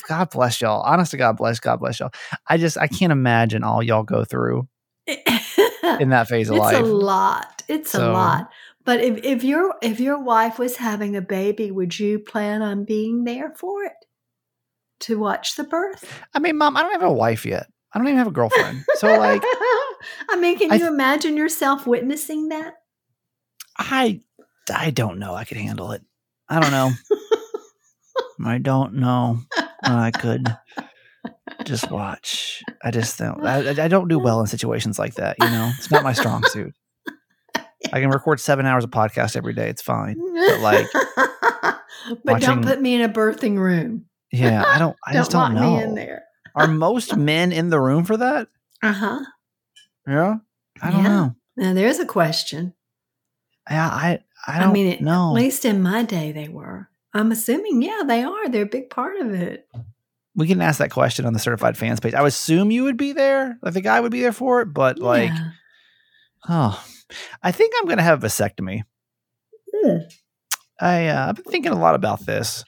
God 0.07 0.30
bless 0.30 0.62
y'all. 0.62 0.81
Honest 0.81 1.12
to 1.12 1.18
God 1.18 1.38
bless, 1.38 1.59
God 1.59 1.77
bless 1.80 2.00
y'all. 2.00 2.12
I 2.47 2.57
just 2.57 2.77
I 2.77 2.88
can't 2.88 3.12
imagine 3.12 3.63
all 3.63 3.81
y'all 3.83 4.03
go 4.03 4.24
through 4.25 4.68
in 5.07 6.09
that 6.09 6.27
phase 6.27 6.50
of 6.50 6.56
it's 6.56 6.62
life. 6.63 6.75
It's 6.80 6.88
a 6.88 6.91
lot. 6.94 7.63
It's 7.68 7.91
So- 7.91 8.12
a 8.12 8.13
lot. 8.13 8.50
But 8.86 9.01
if, 9.01 9.24
if 9.24 9.44
your 9.44 9.75
if 9.83 10.00
your 10.00 10.18
wife 10.24 10.57
was 10.57 10.77
having 10.77 11.15
a 11.15 11.21
baby, 11.21 11.69
would 11.69 12.00
you 12.00 12.18
plan 12.18 12.62
on 12.63 12.86
being 12.86 13.24
there 13.24 13.51
for 13.56 13.83
it 13.83 13.94
to 15.01 15.19
watch 15.19 15.56
the 15.57 15.63
birth? 15.63 16.24
I 16.33 16.39
mean, 16.39 16.57
mom, 16.57 16.75
I 16.75 16.81
don't 16.81 16.94
have 16.94 17.03
a 17.03 17.13
wife 17.13 17.45
yet. 17.45 17.68
I 17.94 18.00
don't 18.00 18.07
even 18.07 18.18
have 18.18 18.27
a 18.27 18.31
girlfriend. 18.31 18.85
So 18.95 19.07
like 19.18 19.44
I 20.30 20.38
mean, 20.39 20.57
can 20.57 20.71
I 20.71 20.75
you 20.75 20.88
imagine 20.88 21.38
yourself 21.38 21.85
witnessing 21.85 22.50
that? 22.50 22.75
I 23.77 24.21
I 24.74 24.89
don't 24.92 25.19
know 25.19 25.35
I 25.35 25.44
could 25.44 25.57
handle 25.57 25.92
it. 25.92 26.01
I 26.47 26.59
don't 26.59 26.71
know. 26.71 26.92
I 28.45 28.57
don't 28.57 28.94
know. 28.95 29.42
I 29.84 30.12
could 30.12 30.46
just 31.66 31.90
watch. 31.92 32.62
I 32.84 32.92
just 32.92 33.18
don't. 33.18 33.46
I, 33.46 33.84
I 33.84 33.88
don't 33.88 34.08
do 34.08 34.20
well 34.24 34.42
in 34.42 34.48
situations 34.48 35.00
like 35.00 35.16
that. 35.16 35.38
You 35.40 35.50
know, 35.50 35.71
it's 35.78 35.92
not 35.92 36.04
my 36.04 36.14
strong 36.14 36.44
suit. 36.45 36.74
I 37.94 38.00
can 38.02 38.09
record 38.09 38.40
seven 38.40 38.66
hours 38.66 38.83
of 38.83 38.92
podcast 38.92 39.36
every 39.38 39.54
day. 39.54 39.69
It's 39.69 39.81
fine. 39.81 40.18
But 40.36 40.59
like, 40.59 40.88
but 41.16 41.80
watching- 42.26 42.48
don't 42.48 42.64
put 42.66 42.81
me 42.81 42.95
in 42.95 43.02
a 43.02 43.09
birthing 43.09 43.57
room. 43.57 44.06
yeah, 44.31 44.64
I 44.68 44.78
don't. 44.80 44.95
I 45.06 45.14
just 45.14 45.31
don't 45.31 45.54
know. 45.56 45.76
me 45.78 45.83
in 45.83 45.95
there. 45.95 46.24
Are 46.56 46.68
most 46.68 47.16
men 47.16 47.52
in 47.52 47.69
the 47.69 47.80
room 47.80 48.04
for 48.04 48.18
that? 48.18 48.48
Uh 48.83 48.92
huh. 48.94 49.19
Yeah, 50.07 50.38
I 50.81 50.92
don't 50.92 51.04
Yeah. 51.04 51.09
know. 51.09 51.36
Now 51.57 51.74
there's 51.74 52.00
a 52.00 52.06
question. 52.06 52.74
Yeah, 53.69 53.88
I 53.88 54.19
I 54.48 54.57
I, 54.57 54.59
don't 54.59 54.74
mean, 54.74 54.88
it, 54.88 55.02
know. 55.02 55.30
at 55.30 55.33
least 55.42 55.64
in 55.64 55.81
my 55.81 56.04
day, 56.04 56.31
they 56.31 56.48
were. 56.50 56.89
I'm 57.13 57.31
assuming, 57.31 57.81
yeah, 57.81 58.04
they 58.06 58.23
are. 58.23 58.49
They're 58.49 58.63
a 58.63 58.68
big 58.68 58.89
part 58.89 59.18
of 59.18 59.33
it. 59.33 59.68
we 60.35 60.47
can 60.47 60.61
ask 60.61 60.78
that 60.80 60.92
question 60.92 61.25
on 61.25 61.33
the 61.33 61.39
certified 61.39 61.78
fans 61.78 61.99
page. 61.99 62.13
I 62.13 62.21
would 62.21 62.28
assume 62.30 62.71
you 62.71 62.83
would 62.83 62.97
be 62.97 63.13
there, 63.13 63.57
like 63.61 63.73
the 63.73 63.81
guy 63.81 63.99
would 63.99 64.11
be 64.11 64.21
there 64.21 64.31
for 64.31 64.61
it, 64.61 64.68
but 64.73 64.99
like, 64.99 65.30
Yeah. 65.31 65.49
oh, 66.47 66.85
I 67.44 67.51
think 67.51 67.73
I'm 67.78 67.87
gonna 67.87 68.04
have 68.04 68.23
a 68.23 68.28
vasectomy. 68.28 68.83
Mm. 69.83 70.01
I 70.80 71.07
uh, 71.07 71.30
I've 71.30 71.35
been 71.35 71.45
thinking 71.45 71.71
a 71.71 71.80
lot 71.80 71.95
about 71.95 72.25
this, 72.25 72.63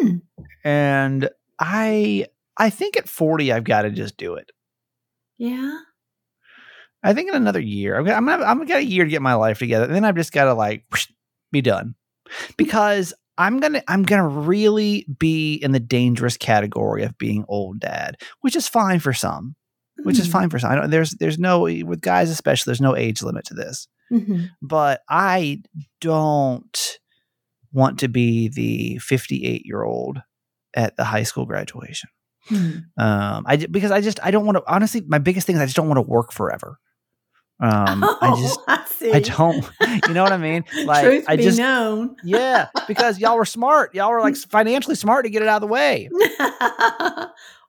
Hmm. 0.00 0.16
and 0.64 1.28
I 1.60 2.26
I 2.56 2.70
think 2.70 2.96
at 2.96 3.08
40 3.08 3.52
I've 3.52 3.64
got 3.64 3.82
to 3.82 3.90
just 3.90 4.16
do 4.16 4.34
it. 4.34 4.50
yeah. 5.38 5.76
I 7.04 7.14
think 7.14 7.28
in 7.28 7.34
another 7.34 7.58
year, 7.60 7.96
I'm 7.98 8.04
gonna, 8.04 8.16
I'm 8.16 8.26
gonna, 8.26 8.44
I'm 8.44 8.56
gonna 8.58 8.66
get 8.68 8.78
a 8.80 8.84
year 8.84 9.04
to 9.04 9.10
get 9.10 9.22
my 9.22 9.34
life 9.34 9.58
together. 9.58 9.86
And 9.86 9.94
then 9.94 10.04
I've 10.04 10.14
just 10.14 10.32
got 10.32 10.44
to 10.44 10.54
like 10.54 10.84
whoosh, 10.92 11.08
be 11.50 11.60
done 11.60 11.94
because 12.56 13.12
I'm 13.38 13.60
gonna, 13.60 13.82
I'm 13.88 14.02
gonna 14.02 14.28
really 14.28 15.06
be 15.18 15.54
in 15.54 15.72
the 15.72 15.80
dangerous 15.80 16.36
category 16.36 17.02
of 17.02 17.16
being 17.18 17.44
old 17.48 17.80
dad, 17.80 18.16
which 18.42 18.56
is 18.56 18.68
fine 18.68 19.00
for 19.00 19.12
some, 19.12 19.54
which 20.02 20.18
is 20.18 20.28
Mm. 20.28 20.32
fine 20.32 20.50
for 20.50 20.58
some. 20.58 20.70
I 20.70 20.74
don't, 20.74 20.90
there's, 20.90 21.10
there's 21.12 21.38
no 21.38 21.60
with 21.62 22.00
guys 22.00 22.30
especially. 22.30 22.70
There's 22.70 22.80
no 22.80 22.94
age 22.96 23.22
limit 23.22 23.44
to 23.46 23.54
this, 23.54 23.88
Mhm. 24.12 24.48
but 24.60 25.00
I 25.08 25.62
don't 26.00 26.98
want 27.72 28.00
to 28.00 28.08
be 28.08 28.48
the 28.48 28.98
58 28.98 29.62
year 29.64 29.82
old 29.82 30.20
at 30.74 30.96
the 30.96 31.04
high 31.04 31.22
school 31.22 31.46
graduation. 31.46 32.10
Hmm. 32.48 32.70
Um, 32.98 33.44
I 33.46 33.56
because 33.70 33.92
I 33.92 34.00
just 34.00 34.18
I 34.22 34.30
don't 34.32 34.44
want 34.44 34.56
to. 34.58 34.64
Honestly, 34.66 35.02
my 35.06 35.18
biggest 35.18 35.46
thing 35.46 35.56
is 35.56 35.62
I 35.62 35.66
just 35.66 35.76
don't 35.76 35.88
want 35.88 35.98
to 35.98 36.10
work 36.10 36.32
forever. 36.32 36.78
Um, 37.62 38.02
I 38.20 38.34
just 38.40 38.58
Oh, 38.60 38.64
I 38.68 38.84
see. 38.86 39.12
I 39.12 39.20
don't. 39.20 39.64
You 40.08 40.14
know 40.14 40.22
what 40.24 40.32
I 40.32 40.36
mean? 40.36 40.64
Like 40.84 41.04
Truth 41.04 41.24
I 41.28 41.36
just 41.36 41.58
known. 41.58 42.16
yeah, 42.24 42.68
because 42.88 43.18
y'all 43.18 43.36
were 43.36 43.44
smart. 43.44 43.94
Y'all 43.94 44.10
were 44.10 44.20
like 44.20 44.36
financially 44.36 44.96
smart 44.96 45.24
to 45.24 45.30
get 45.30 45.42
it 45.42 45.48
out 45.48 45.62
of 45.62 45.68
the 45.68 45.72
way. 45.72 46.08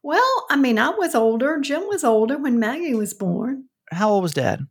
Well, 0.05 0.45
I 0.49 0.55
mean, 0.57 0.77
I 0.79 0.89
was 0.89 1.15
older. 1.15 1.59
Jim 1.61 1.83
was 1.87 2.03
older 2.03 2.37
when 2.37 2.59
Maggie 2.59 2.93
was 2.95 3.13
born. 3.13 3.65
How 3.91 4.09
old 4.09 4.23
was 4.23 4.33
dad? 4.33 4.67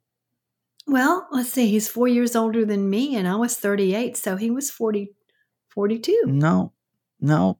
Well, 0.87 1.27
let's 1.31 1.51
see. 1.51 1.69
He's 1.71 1.89
four 1.89 2.07
years 2.09 2.37
older 2.37 2.65
than 2.67 2.91
me, 2.91 3.17
and 3.17 3.27
I 3.27 3.37
was 3.37 3.57
38. 3.57 4.17
So 4.17 4.37
he 4.37 4.51
was 4.51 4.71
40, 4.71 5.11
42. 5.71 6.25
No, 6.27 6.73
no, 7.21 7.59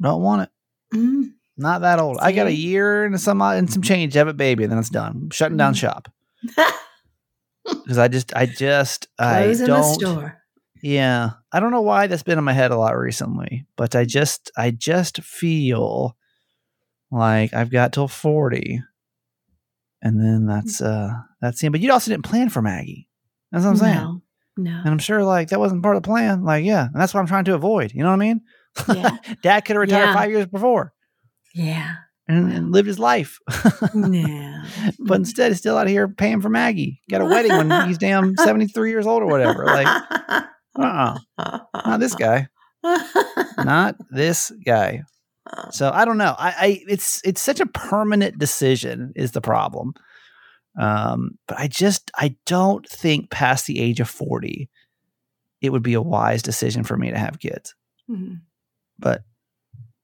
don't 0.00 0.22
want 0.22 0.42
it. 0.42 0.96
Mm. 0.96 1.32
Not 1.58 1.82
that 1.82 1.98
old. 1.98 2.18
I 2.22 2.32
got 2.32 2.46
a 2.46 2.54
year 2.54 3.04
and 3.04 3.20
some 3.20 3.42
and 3.42 3.70
some 3.70 3.82
change 3.82 4.12
to 4.14 4.20
have 4.20 4.28
a 4.28 4.32
baby, 4.34 4.62
and 4.64 4.72
then 4.72 4.78
it's 4.78 4.88
done. 4.88 5.28
Shutting 5.30 5.56
down 5.58 5.74
Mhm. 5.74 5.78
shop 5.78 6.08
because 7.64 7.98
I 7.98 8.08
just, 8.08 8.34
I 8.36 8.46
just, 8.46 9.08
I 9.18 9.44
Closing 9.44 9.66
the 9.66 9.72
don't. 9.72 9.94
store. 10.00 10.38
Yeah, 10.82 11.30
I 11.50 11.60
don't 11.60 11.70
know 11.70 11.80
why 11.80 12.06
that's 12.06 12.22
been 12.22 12.36
in 12.38 12.44
my 12.44 12.52
head 12.52 12.70
a 12.70 12.76
lot 12.76 12.96
recently, 12.98 13.66
but 13.76 13.96
I 13.96 14.04
just, 14.04 14.50
I 14.56 14.70
just 14.70 15.22
feel 15.22 16.14
like 17.10 17.54
I've 17.54 17.70
got 17.70 17.92
till 17.94 18.08
forty, 18.08 18.80
and 20.02 20.20
then 20.20 20.46
that's, 20.46 20.82
uh, 20.82 21.10
that's 21.40 21.62
it. 21.64 21.72
But 21.72 21.80
you 21.80 21.90
also 21.90 22.10
didn't 22.10 22.24
plan 22.24 22.50
for 22.50 22.60
Maggie. 22.60 23.08
That's 23.50 23.64
what 23.64 23.70
I'm 23.70 23.76
saying. 23.78 23.94
No, 23.94 24.22
no. 24.58 24.70
And 24.80 24.88
I'm 24.88 24.98
sure 24.98 25.24
like 25.24 25.48
that 25.48 25.58
wasn't 25.60 25.82
part 25.82 25.96
of 25.96 26.02
the 26.02 26.06
plan. 26.06 26.42
Like, 26.44 26.64
yeah, 26.66 26.84
and 26.86 27.00
that's 27.00 27.14
what 27.14 27.20
I'm 27.20 27.26
trying 27.26 27.44
to 27.46 27.54
avoid. 27.54 27.92
You 27.94 28.02
know 28.02 28.10
what 28.10 28.16
I 28.16 28.18
mean? 28.18 28.40
Yeah. 28.94 29.16
Dad 29.42 29.60
could 29.64 29.76
have 29.76 29.80
retired 29.80 30.06
Yeah. 30.08 30.12
five 30.14 30.30
years 30.30 30.46
before 30.46 30.92
Yeah. 31.54 31.94
And, 32.28 32.52
and 32.52 32.72
lived 32.72 32.88
his 32.88 32.98
life. 32.98 33.38
No. 33.94 34.62
but 34.98 35.16
instead 35.16 35.50
he's 35.52 35.58
still 35.58 35.76
out 35.76 35.88
here 35.88 36.08
paying 36.08 36.40
for 36.40 36.48
Maggie. 36.48 37.00
Got 37.10 37.20
a 37.20 37.26
wedding 37.26 37.52
when 37.52 37.88
he's 37.88 37.98
damn 37.98 38.36
73 38.38 38.90
years 38.90 39.06
old 39.06 39.22
or 39.22 39.26
whatever. 39.26 39.64
Like, 39.66 39.86
uh-uh. 40.78 41.18
Not 41.86 42.00
this 42.00 42.14
guy. 42.14 42.48
Not 43.58 43.96
this 44.10 44.50
guy. 44.64 45.02
So 45.70 45.90
I 45.92 46.04
don't 46.04 46.18
know. 46.18 46.34
I, 46.38 46.54
I 46.58 46.80
it's 46.88 47.20
it's 47.24 47.40
such 47.40 47.60
a 47.60 47.66
permanent 47.66 48.38
decision 48.38 49.12
is 49.14 49.32
the 49.32 49.40
problem. 49.42 49.92
Um, 50.80 51.38
but 51.46 51.58
I 51.58 51.68
just 51.68 52.10
I 52.16 52.36
don't 52.46 52.88
think 52.88 53.30
past 53.30 53.66
the 53.66 53.80
age 53.80 54.00
of 54.00 54.08
40 54.08 54.68
it 55.60 55.70
would 55.70 55.82
be 55.82 55.94
a 55.94 56.02
wise 56.02 56.42
decision 56.42 56.82
for 56.82 56.96
me 56.96 57.10
to 57.10 57.18
have 57.18 57.38
kids. 57.38 57.74
Mhm. 58.10 58.40
But 58.98 59.22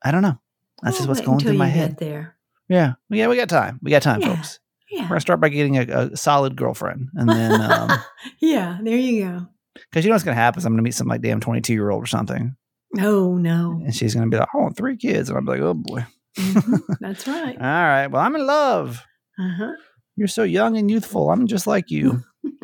I 0.02 0.10
don't 0.10 0.22
know. 0.22 0.38
That's 0.82 0.96
just 0.96 1.08
what's 1.08 1.20
going 1.20 1.38
through 1.40 1.54
my 1.54 1.68
head. 1.68 1.96
There. 1.98 2.36
Yeah. 2.68 2.92
Yeah, 3.08 3.28
we 3.28 3.36
got 3.36 3.48
time. 3.48 3.78
We 3.82 3.90
got 3.90 4.02
time, 4.02 4.20
Yeah. 4.20 4.34
folks. 4.36 4.60
Yeah. 4.90 5.02
We're 5.02 5.08
gonna 5.08 5.20
start 5.20 5.40
by 5.40 5.48
getting 5.50 5.76
a, 5.78 5.82
a 6.12 6.16
solid 6.16 6.56
girlfriend. 6.56 7.08
And 7.14 7.28
then 7.28 7.60
um 7.60 7.90
yeah. 8.40 8.78
There 8.82 8.96
you 8.96 9.22
go. 9.24 9.46
because 9.74 10.04
you 10.04 10.10
know 10.10 10.14
what's 10.14 10.24
gonna 10.24 10.34
happen 10.36 10.58
is 10.58 10.64
I'm 10.64 10.72
gonna 10.72 10.82
meet 10.82 10.94
some 10.94 11.06
like 11.08 11.20
damn 11.22 11.40
22 11.40 11.72
year 11.72 11.90
old 11.90 12.02
or 12.02 12.06
something. 12.06 12.56
Oh 12.98 13.36
no. 13.36 13.80
And 13.84 13.94
she's 13.94 14.14
gonna 14.14 14.28
be 14.28 14.36
like, 14.36 14.48
I 14.54 14.58
want 14.58 14.76
three 14.76 14.96
kids. 14.96 15.28
And 15.28 15.38
I'm 15.38 15.44
like, 15.44 15.60
oh 15.60 15.74
boy. 15.74 16.04
Mhm. 16.36 16.80
That's 17.00 17.26
right. 17.28 17.56
All 17.56 17.62
right. 17.62 18.06
Well, 18.08 18.22
I'm 18.22 18.34
in 18.36 18.46
love. 18.46 19.02
Uh-huh. 19.38 19.72
You're 20.16 20.28
so 20.28 20.42
young 20.42 20.76
and 20.76 20.90
youthful. 20.90 21.30
I'm 21.30 21.46
just 21.46 21.66
like 21.66 21.90
you. 21.90 22.22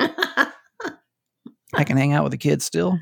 I 1.74 1.84
can 1.84 1.96
hang 1.96 2.12
out 2.12 2.22
with 2.24 2.32
the 2.32 2.38
kids 2.38 2.64
still. 2.64 2.98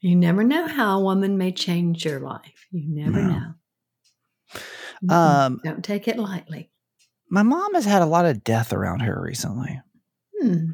you 0.00 0.16
never 0.16 0.42
know 0.44 0.66
how 0.66 0.98
a 0.98 1.02
woman 1.02 1.38
may 1.38 1.52
change 1.52 2.04
your 2.04 2.20
life. 2.20 2.66
You 2.70 2.84
never 2.88 3.22
No. 3.22 3.28
know. 3.28 3.52
Mm-mm. 5.04 5.12
Um, 5.12 5.60
Don't 5.64 5.84
take 5.84 6.06
it 6.08 6.18
lightly. 6.18 6.70
my 7.30 7.42
mom 7.42 7.74
has 7.74 7.84
had 7.84 8.02
a 8.02 8.06
lot 8.06 8.24
of 8.26 8.44
death 8.44 8.72
around 8.72 9.00
her 9.00 9.20
recently. 9.20 9.80
Hmm. 10.40 10.64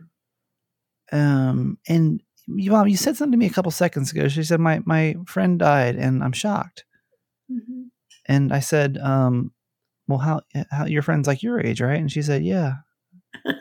Um, 1.12 1.78
and 1.88 2.20
you, 2.46 2.70
mom, 2.72 2.88
you 2.88 2.96
said 2.96 3.16
something 3.16 3.32
to 3.32 3.38
me 3.38 3.46
a 3.46 3.50
couple 3.50 3.70
seconds 3.70 4.12
ago. 4.12 4.28
She 4.28 4.42
said 4.42 4.60
my 4.60 4.80
my 4.84 5.16
friend 5.26 5.58
died, 5.58 5.96
and 5.96 6.22
I'm 6.22 6.32
shocked. 6.32 6.84
Mhm. 7.50 7.86
And 8.26 8.52
I 8.52 8.60
said, 8.60 8.98
um, 8.98 9.52
well, 10.06 10.18
how 10.18 10.42
how 10.70 10.84
your 10.86 11.02
friend's 11.02 11.26
like 11.26 11.42
your 11.42 11.60
age, 11.60 11.80
right? 11.80 11.98
And 11.98 12.10
she 12.12 12.22
said, 12.22 12.44
yeah. 12.44 12.74
and 13.44 13.56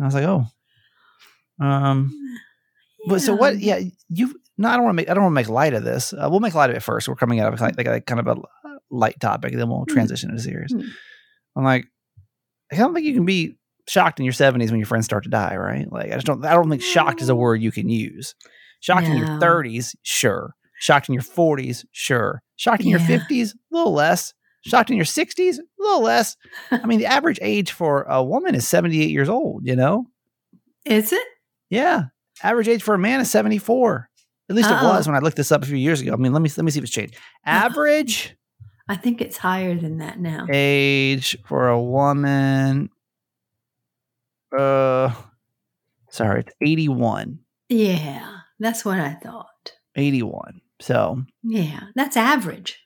I 0.00 0.04
was 0.04 0.14
like, 0.14 0.24
oh. 0.24 0.44
Um, 1.60 2.14
but 3.08 3.20
so 3.20 3.34
what? 3.34 3.58
Yeah, 3.58 3.80
you. 4.08 4.34
No, 4.56 4.68
I 4.68 4.76
don't 4.76 4.84
want 4.84 4.94
to 4.94 4.96
make. 5.02 5.10
I 5.10 5.14
don't 5.14 5.22
want 5.24 5.32
to 5.32 5.40
make 5.40 5.48
light 5.48 5.74
of 5.74 5.84
this. 5.84 6.12
Uh, 6.12 6.28
we'll 6.30 6.40
make 6.40 6.54
light 6.54 6.70
of 6.70 6.76
it 6.76 6.80
first. 6.82 7.08
We're 7.08 7.14
coming 7.16 7.40
out 7.40 7.52
of 7.52 7.60
like, 7.60 7.76
like 7.86 8.06
kind 8.06 8.20
of 8.20 8.26
a 8.26 8.36
light 8.90 9.18
topic, 9.20 9.54
then 9.54 9.68
we'll 9.68 9.84
Hmm. 9.88 9.92
transition 9.94 10.30
into 10.30 10.42
serious. 10.42 10.72
Hmm. 10.72 10.82
I'm 11.56 11.64
like, 11.64 11.86
I 12.72 12.76
don't 12.76 12.94
think 12.94 13.06
you 13.06 13.14
can 13.14 13.24
be 13.24 13.56
shocked 13.88 14.20
in 14.20 14.24
your 14.24 14.32
70s 14.32 14.70
when 14.70 14.78
your 14.78 14.86
friends 14.86 15.04
start 15.04 15.24
to 15.24 15.30
die, 15.30 15.56
right? 15.56 15.90
Like, 15.90 16.12
I 16.12 16.14
just 16.14 16.26
don't. 16.26 16.44
I 16.44 16.52
don't 16.54 16.70
think 16.70 16.82
shocked 16.82 17.20
is 17.20 17.28
a 17.28 17.34
word 17.34 17.60
you 17.62 17.72
can 17.72 17.88
use. 17.88 18.34
Shocked 18.80 19.06
in 19.08 19.16
your 19.16 19.26
30s, 19.40 19.94
sure. 20.02 20.54
Shocked 20.78 21.08
in 21.08 21.14
your 21.14 21.22
40s, 21.22 21.84
sure. 21.92 22.40
Shocked 22.56 22.82
in 22.82 22.88
your 22.88 23.00
50s, 23.00 23.50
a 23.52 23.56
little 23.76 23.92
less. 23.92 24.32
Shocked 24.64 24.90
in 24.90 24.96
your 24.96 25.04
60s, 25.06 25.58
a 25.58 25.62
little 25.78 26.02
less. 26.02 26.36
I 26.70 26.86
mean, 26.86 26.98
the 26.98 27.06
average 27.18 27.38
age 27.42 27.72
for 27.72 28.02
a 28.04 28.22
woman 28.22 28.54
is 28.54 28.66
78 28.68 29.10
years 29.10 29.28
old. 29.28 29.66
You 29.66 29.76
know? 29.76 30.06
Is 30.86 31.12
it? 31.12 31.26
Yeah. 31.68 32.04
Average 32.42 32.68
age 32.68 32.82
for 32.82 32.94
a 32.94 32.98
man 32.98 33.20
is 33.20 33.30
74. 33.30 34.08
At 34.48 34.56
least 34.56 34.70
it 34.70 34.74
Uh-oh. 34.74 34.88
was 34.88 35.06
when 35.06 35.14
I 35.14 35.20
looked 35.20 35.36
this 35.36 35.52
up 35.52 35.62
a 35.62 35.66
few 35.66 35.76
years 35.76 36.00
ago. 36.00 36.12
I 36.12 36.16
mean, 36.16 36.32
let 36.32 36.40
me 36.42 36.50
let 36.56 36.64
me 36.64 36.70
see 36.70 36.78
if 36.78 36.84
it's 36.84 36.92
changed. 36.92 37.16
Average 37.44 38.34
I 38.90 38.96
think 38.96 39.20
it's 39.20 39.36
higher 39.36 39.74
than 39.76 39.98
that 39.98 40.18
now. 40.18 40.46
age 40.50 41.36
for 41.46 41.68
a 41.68 41.80
woman. 41.80 42.90
Uh, 44.56 45.12
sorry, 46.10 46.40
it's 46.40 46.52
81. 46.60 47.38
Yeah, 47.68 48.38
that's 48.58 48.84
what 48.84 48.98
I 48.98 49.14
thought. 49.14 49.74
81. 49.96 50.60
So 50.80 51.22
Yeah, 51.42 51.80
that's 51.94 52.16
average. 52.16 52.80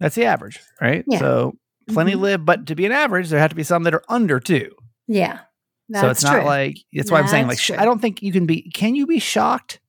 that's 0.00 0.14
the 0.14 0.26
average, 0.26 0.60
right? 0.80 1.04
Yeah. 1.08 1.18
So 1.18 1.56
plenty 1.88 2.12
Mhm. 2.12 2.20
live, 2.20 2.44
but 2.44 2.66
to 2.66 2.74
be 2.74 2.86
an 2.86 2.92
average, 2.92 3.28
there 3.30 3.40
have 3.40 3.50
to 3.50 3.56
be 3.56 3.62
some 3.64 3.82
that 3.84 3.94
are 3.94 4.04
under 4.08 4.38
two. 4.38 4.70
Yeah, 5.06 5.40
that's 5.88 6.02
so 6.02 6.10
it's 6.10 6.22
not 6.22 6.34
true. 6.36 6.44
like 6.44 6.76
that's 6.92 7.10
why 7.10 7.18
I'm 7.18 7.26
saying 7.26 7.48
like 7.48 7.58
true. 7.58 7.76
I 7.78 7.84
don't 7.84 8.00
think 8.00 8.22
you 8.22 8.30
can 8.32 8.46
be. 8.46 8.70
Can 8.70 8.94
you 8.94 9.06
be 9.06 9.18
shocked 9.18 9.80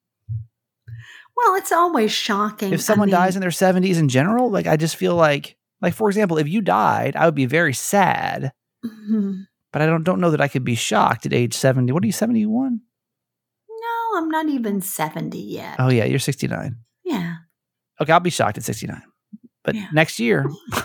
well, 1.38 1.56
it's 1.56 1.72
always 1.72 2.12
shocking 2.12 2.74
if 2.74 2.82
someone 2.82 3.08
I 3.10 3.12
mean, 3.12 3.22
dies 3.22 3.36
in 3.38 3.42
their 3.42 3.50
70s 3.52 3.98
in 3.98 4.10
general? 4.10 4.50
Like 4.50 4.68
I 4.68 4.76
just 4.76 4.96
feel 4.98 5.16
like 5.16 5.56
like 5.82 5.94
for 5.94 6.10
example, 6.10 6.38
if 6.38 6.48
you 6.48 6.62
died, 6.62 7.16
I 7.16 7.26
would 7.26 7.36
be 7.36 7.46
very 7.46 7.74
sad, 7.74 8.52
Mhm. 8.86 9.46
but 9.72 9.82
I 9.82 9.86
don't 9.86 10.04
don't 10.04 10.20
know 10.22 10.32
that 10.32 10.42
I 10.42 10.48
could 10.48 10.64
be 10.64 10.76
shocked 10.76 11.26
at 11.26 11.34
age 11.34 11.54
70. 11.54 11.92
What 11.92 12.04
are 12.04 12.08
you 12.08 12.12
71? 12.14 12.82
No, 13.70 14.18
I'm 14.18 14.30
not 14.30 14.48
even 14.50 14.82
seventy 14.82 15.40
yet. 15.42 15.76
Oh 15.80 15.90
yeah, 15.90 16.06
you're 16.06 16.20
69. 16.20 16.78
Yeah, 17.06 17.36
Okay, 18.02 18.12
I'll 18.14 18.20
be 18.20 18.30
shocked 18.30 18.58
at 18.58 18.64
69. 18.64 19.02
But 19.64 19.76
Yeah. 19.76 19.88
next 19.92 20.20
year, 20.20 20.46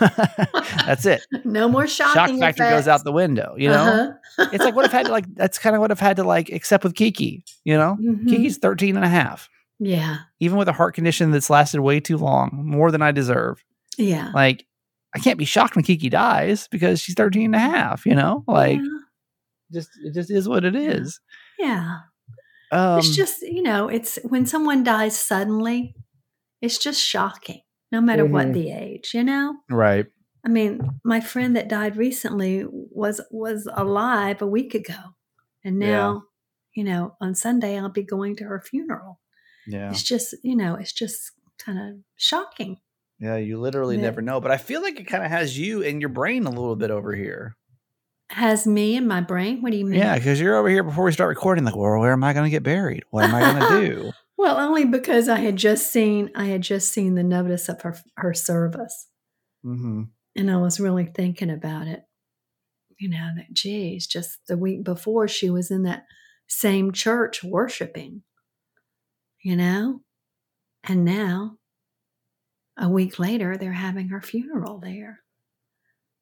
that's 0.85 1.05
it. 1.05 1.25
no 1.45 1.67
more 1.69 1.87
Shock 1.87 2.13
shocking. 2.13 2.39
factor 2.39 2.63
goes 2.69 2.87
out 2.87 3.03
the 3.03 3.11
window, 3.11 3.55
you 3.57 3.69
know? 3.69 4.17
Uh-huh. 4.37 4.49
It's 4.51 4.63
like 4.63 4.75
what 4.75 4.83
I've 4.85 4.91
had 4.91 5.05
to 5.05 5.11
like 5.11 5.25
that's 5.33 5.57
kind 5.57 5.75
of 5.75 5.81
what 5.81 5.91
I've 5.91 5.99
had 5.99 6.17
to 6.17 6.23
like 6.23 6.49
accept 6.51 6.83
with 6.83 6.93
Kiki, 6.95 7.43
you 7.63 7.75
know? 7.77 7.97
Mhm. 8.01 8.27
Kiki's 8.27 8.57
13 8.57 8.95
and 8.97 9.05
a 9.05 9.09
half. 9.09 9.49
Yeah, 9.79 10.17
Even 10.39 10.57
with 10.57 10.67
a 10.69 10.73
heart 10.73 10.93
condition 10.95 11.31
that's 11.31 11.49
lasted 11.49 11.81
way 11.81 11.99
too 11.99 12.17
long, 12.17 12.61
more 12.65 12.91
than 12.91 13.01
I 13.01 13.11
deserve. 13.11 13.63
yeah. 13.97 14.31
Like 14.33 14.65
I 15.15 15.19
can't 15.19 15.39
be 15.39 15.45
shocked 15.45 15.75
when 15.75 15.85
Kiki 15.85 16.09
dies 16.09 16.67
because 16.69 16.99
she's 17.01 17.15
13 17.15 17.45
and 17.45 17.55
a 17.55 17.59
half, 17.59 18.05
you 18.05 18.13
know? 18.15 18.43
Like 18.47 18.77
yeah. 18.79 18.99
just 19.73 19.89
it 20.03 20.13
just 20.13 20.29
is 20.29 20.47
what 20.47 20.65
it 20.65 20.75
is. 20.75 21.19
yeah. 21.57 21.99
Um 22.71 22.99
it's 22.99 23.15
just 23.15 23.41
you 23.41 23.61
know, 23.63 23.87
it's 23.87 24.19
when 24.23 24.45
someone 24.45 24.83
dies 24.83 25.17
suddenly, 25.17 25.95
it's 26.61 26.77
just 26.77 27.01
shocking, 27.01 27.61
no 27.91 28.01
matter 28.01 28.25
Mhm. 28.25 28.31
what 28.31 28.53
the 28.53 28.71
age. 28.71 29.11
You 29.13 29.23
know. 29.23 29.55
right. 29.69 30.05
I 30.45 30.49
mean, 30.49 30.99
my 31.03 31.21
friend 31.21 31.55
that 31.55 31.69
died 31.69 31.97
recently 31.97 32.65
was 32.69 33.21
was 33.31 33.67
alive 33.73 34.41
a 34.41 34.47
week 34.47 34.75
ago, 34.75 34.99
and 35.63 35.81
Yeah. 35.81 35.87
now, 35.89 36.23
you 36.75 36.83
know, 36.83 37.15
on 37.21 37.33
Sunday 37.35 37.79
I'll 37.79 37.89
be 37.89 38.03
going 38.03 38.35
to 38.37 38.43
her 38.45 38.61
funeral. 38.61 39.19
Yeah. 39.67 39.89
It's 39.89 40.03
just, 40.03 40.35
you 40.43 40.55
know, 40.55 40.75
it's 40.75 40.93
just 40.93 41.31
kind 41.57 41.79
of 41.79 42.03
shocking. 42.15 42.77
Yeah, 43.19 43.37
you 43.37 43.59
literally 43.59 43.95
Yeah. 43.95 44.03
never 44.03 44.21
know, 44.21 44.41
but 44.41 44.51
I 44.51 44.57
feel 44.57 44.81
like 44.81 44.99
it 44.99 45.05
kind 45.05 45.23
of 45.23 45.31
has 45.31 45.57
you 45.57 45.83
and 45.83 46.01
your 46.01 46.09
brain 46.09 46.45
a 46.45 46.49
little 46.49 46.75
bit 46.75 46.91
over 46.91 47.13
here. 47.15 47.55
Has 48.29 48.65
me 48.65 48.97
and 48.97 49.07
my 49.07 49.21
brain. 49.21 49.61
What 49.61 49.71
do 49.71 49.77
you 49.77 49.85
mean? 49.85 49.99
Yeah, 49.99 50.17
because 50.17 50.41
you're 50.41 50.55
over 50.55 50.67
here 50.69 50.83
before 50.83 51.05
we 51.05 51.11
start 51.11 51.29
recording, 51.29 51.63
like, 51.63 51.75
well, 51.75 51.99
where 51.99 52.11
am 52.11 52.23
I 52.23 52.33
going 52.33 52.45
to 52.45 52.49
get 52.49 52.63
buried? 52.63 53.03
What 53.11 53.23
am 53.25 53.35
I 53.35 53.41
going 53.41 53.71
to 53.71 53.93
do? 53.93 54.11
Well, 54.37 54.57
only 54.57 54.83
because 54.83 55.29
I 55.29 55.37
had 55.37 55.55
just 55.55 55.93
seen 55.93 56.29
I 56.35 56.47
had 56.47 56.61
just 56.61 56.91
seen 56.91 57.15
the 57.15 57.23
notice 57.23 57.69
of 57.69 57.81
her 57.83 57.95
her 58.17 58.33
service, 58.33 59.07
mm-hmm. 59.65 60.03
and 60.35 60.51
I 60.51 60.57
was 60.57 60.77
really 60.77 61.05
thinking 61.05 61.49
about 61.49 61.87
it. 61.87 62.01
You 62.99 63.07
know 63.07 63.29
that, 63.37 63.53
geez, 63.53 64.05
just 64.07 64.39
the 64.49 64.57
week 64.57 64.83
before 64.83 65.29
she 65.29 65.49
was 65.49 65.71
in 65.71 65.83
that 65.83 66.03
same 66.47 66.91
church 66.91 67.45
worshiping. 67.45 68.23
You 69.41 69.55
know, 69.55 70.01
and 70.83 71.05
now 71.05 71.57
a 72.77 72.89
week 72.89 73.19
later 73.19 73.57
they're 73.57 73.71
having 73.71 74.09
her 74.09 74.21
funeral 74.21 74.79
there. 74.79 75.19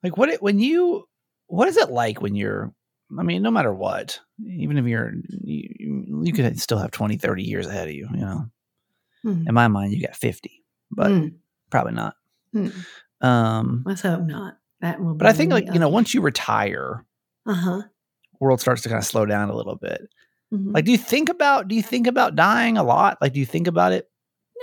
Like, 0.04 0.18
what? 0.18 0.30
It, 0.30 0.42
when 0.42 0.60
you, 0.60 1.08
what 1.48 1.68
is 1.68 1.78
it 1.78 1.90
like 1.90 2.22
when 2.22 2.36
you're? 2.36 2.74
I 3.18 3.22
mean, 3.24 3.42
no 3.44 3.52
matter 3.52 3.74
what, 3.74 4.20
even 4.46 4.78
if 4.78 4.86
you're, 4.86 5.14
you, 5.44 6.22
you 6.24 6.34
could 6.34 6.60
still 6.60 6.80
have 6.80 6.92
20, 6.92 7.18
30 7.18 7.44
years 7.44 7.68
ahead 7.68 7.88
of 7.88 7.94
you. 7.94 8.08
You 8.12 8.22
know, 8.22 8.46
Hmm. 9.24 9.48
in 9.48 9.54
my 9.54 9.68
mind, 9.70 9.94
you 9.94 10.02
got 10.02 10.16
fifty, 10.18 10.64
but 10.92 11.10
Hmm. 11.10 11.28
probably 11.70 11.94
not. 11.94 12.16
Hmm. 12.52 12.68
Um, 13.22 13.84
Let's 13.86 14.02
hope 14.02 14.24
not. 14.24 14.58
That 14.82 15.00
will. 15.00 15.14
But 15.14 15.28
I 15.28 15.34
think 15.34 15.52
like 15.54 15.72
you 15.74 15.80
know, 15.80 15.88
once 15.90 16.14
you 16.14 16.20
retire, 16.22 17.06
Uh 17.46 17.54
huh. 17.54 17.82
world 18.42 18.60
starts 18.60 18.82
to 18.82 18.90
kind 18.90 19.00
of 19.00 19.06
slow 19.06 19.26
down 19.26 19.50
a 19.50 19.56
little 19.56 19.76
bit. 19.78 20.02
Mm-hmm. 20.54 20.72
Like, 20.74 20.84
do 20.86 20.92
you 20.92 20.98
think 20.98 21.30
about 21.30 21.68
do 21.70 21.76
you 21.76 21.82
think 21.82 22.06
about 22.08 22.36
dying 22.36 22.78
a 22.78 22.84
lot? 22.84 23.18
Like, 23.22 23.32
do 23.34 23.40
you 23.40 23.46
think 23.46 23.68
about 23.68 23.94
it 23.94 24.10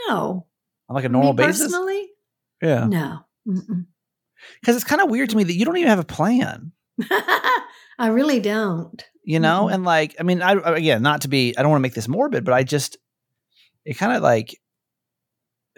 no. 0.09 0.47
On 0.91 0.95
like 0.97 1.05
a 1.05 1.09
normal 1.09 1.33
Me 1.33 1.45
basis? 1.47 1.63
Personally, 1.73 2.11
Yeah, 2.61 2.87
no. 2.87 3.21
Because 4.61 4.77
it's 4.77 4.85
kind 4.85 5.01
of 5.01 5.09
weird 5.09 5.31
to 5.31 5.37
me 5.37 5.45
that 5.45 5.55
you 5.55 5.65
don't 5.65 5.77
even 5.79 5.89
have 5.89 5.99
a 5.99 6.05
plan. 6.05 6.73
I 7.99 8.09
really 8.09 8.41
don't. 8.41 9.03
You 9.25 9.39
know, 9.39 9.67
Mhm. 9.67 9.75
and 9.75 9.85
like, 9.85 10.17
I 10.19 10.23
mean, 10.25 10.43
I 10.43 10.53
again, 10.53 11.03
not 11.03 11.23
to 11.23 11.29
be, 11.29 11.55
I 11.57 11.63
don't 11.63 11.71
want 11.71 11.81
to 11.81 11.83
make 11.83 11.95
this 11.95 12.09
morbid, 12.09 12.45
but 12.45 12.53
I 12.55 12.63
just, 12.65 12.97
it 13.85 13.95
kind 13.95 14.15
of 14.17 14.23
like, 14.23 14.59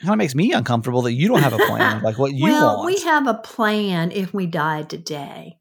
kind 0.01 0.13
of 0.13 0.19
makes 0.19 0.35
me 0.35 0.53
uncomfortable 0.53 1.03
that 1.03 1.13
you 1.13 1.29
don't 1.29 1.43
have 1.43 1.53
a 1.53 1.59
plan, 1.59 2.03
like 2.03 2.19
what 2.19 2.33
you 2.35 2.45
well, 2.45 2.79
want. 2.79 2.87
we 2.87 3.01
have 3.03 3.27
a 3.27 3.35
plan 3.35 4.11
if 4.13 4.33
we 4.33 4.47
died 4.47 4.89
today, 4.89 5.59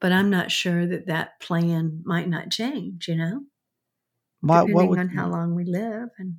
but 0.00 0.12
I'm 0.12 0.30
not 0.30 0.50
sure 0.50 0.86
that 0.86 1.06
that 1.08 1.38
plan 1.40 2.02
might 2.04 2.28
not 2.28 2.50
change. 2.50 3.08
You 3.08 3.16
know, 3.16 3.40
Why- 4.40 4.60
depending 4.60 4.74
what 4.76 4.88
would, 4.90 4.98
on 5.00 5.08
how 5.08 5.28
long 5.28 5.54
we 5.54 5.64
live 5.64 6.08
and 6.18 6.36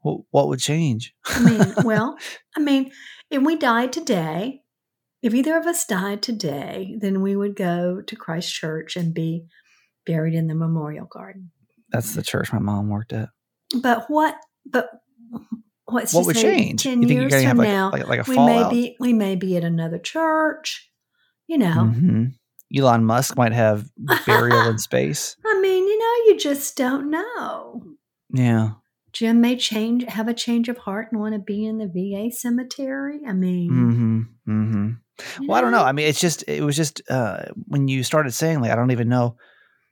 what, 0.00 0.20
what 0.30 0.48
would 0.48 0.60
change? 0.60 1.14
I 1.26 1.40
mean, 1.40 1.74
well, 1.84 2.16
I 2.56 2.60
mean, 2.60 2.90
if 3.30 3.42
we 3.42 3.56
died 3.56 3.92
today, 3.92 4.62
if 5.22 5.34
either 5.34 5.56
of 5.56 5.66
us 5.66 5.84
died 5.86 6.22
today, 6.22 6.96
then 6.98 7.20
we 7.20 7.36
would 7.36 7.54
go 7.56 8.00
to 8.00 8.16
Christ 8.16 8.52
Church 8.54 8.96
and 8.96 9.12
be 9.12 9.44
buried 10.06 10.34
in 10.34 10.46
the 10.46 10.54
memorial 10.54 11.06
garden. 11.06 11.50
That's 11.92 12.14
the 12.14 12.22
church 12.22 12.52
my 12.52 12.58
mom 12.58 12.88
worked 12.88 13.12
at. 13.12 13.28
But 13.82 14.04
what? 14.08 14.36
But 14.64 14.88
what's 15.84 16.14
What 16.14 16.26
would 16.26 16.36
change? 16.36 16.82
Ten 16.82 17.02
You 17.02 17.08
think 17.08 17.20
you're 17.20 17.28
years 17.30 17.42
have 17.42 17.50
from 17.50 17.58
like, 17.58 17.68
now, 17.68 17.90
like, 17.90 18.06
like 18.08 18.20
a 18.20 18.30
we 18.30 18.36
may 18.38 18.68
be 18.70 18.96
we 19.00 19.12
may 19.12 19.34
be 19.36 19.56
at 19.56 19.64
another 19.64 19.98
church. 19.98 20.90
You 21.46 21.58
know, 21.58 21.92
Mhm. 21.92 22.34
Elon 22.74 23.04
Musk 23.04 23.36
might 23.36 23.52
have 23.52 23.86
burial 24.26 24.68
in 24.68 24.78
space. 24.78 25.36
I 25.44 25.60
mean, 25.60 25.84
you 25.86 25.98
know, 25.98 26.30
you 26.32 26.38
just 26.38 26.76
don't 26.76 27.10
know. 27.10 27.82
Yeah. 28.32 28.70
Jim 29.12 29.40
may 29.40 29.56
change, 29.56 30.04
have 30.04 30.28
a 30.28 30.34
change 30.34 30.68
of 30.68 30.78
heart, 30.78 31.08
and 31.10 31.20
want 31.20 31.34
to 31.34 31.40
be 31.40 31.64
in 31.64 31.78
the 31.78 31.86
VA 31.88 32.30
cemetery. 32.34 33.20
I 33.26 33.32
mean, 33.32 33.70
Mm-hmm. 33.70 34.20
Mm-hmm. 34.62 35.42
you 35.42 35.48
Well, 35.48 35.58
I 35.58 35.60
don't 35.60 35.72
know. 35.72 35.82
I 35.84 35.92
mean, 35.92 36.06
it's 36.06 36.20
just 36.20 36.44
it 36.48 36.62
was 36.62 36.76
just 36.76 37.02
uh 37.10 37.44
when 37.66 37.88
you 37.88 38.02
started 38.04 38.32
saying 38.32 38.60
like 38.60 38.70
I 38.70 38.76
don't 38.76 38.90
even 38.92 39.08
know 39.08 39.36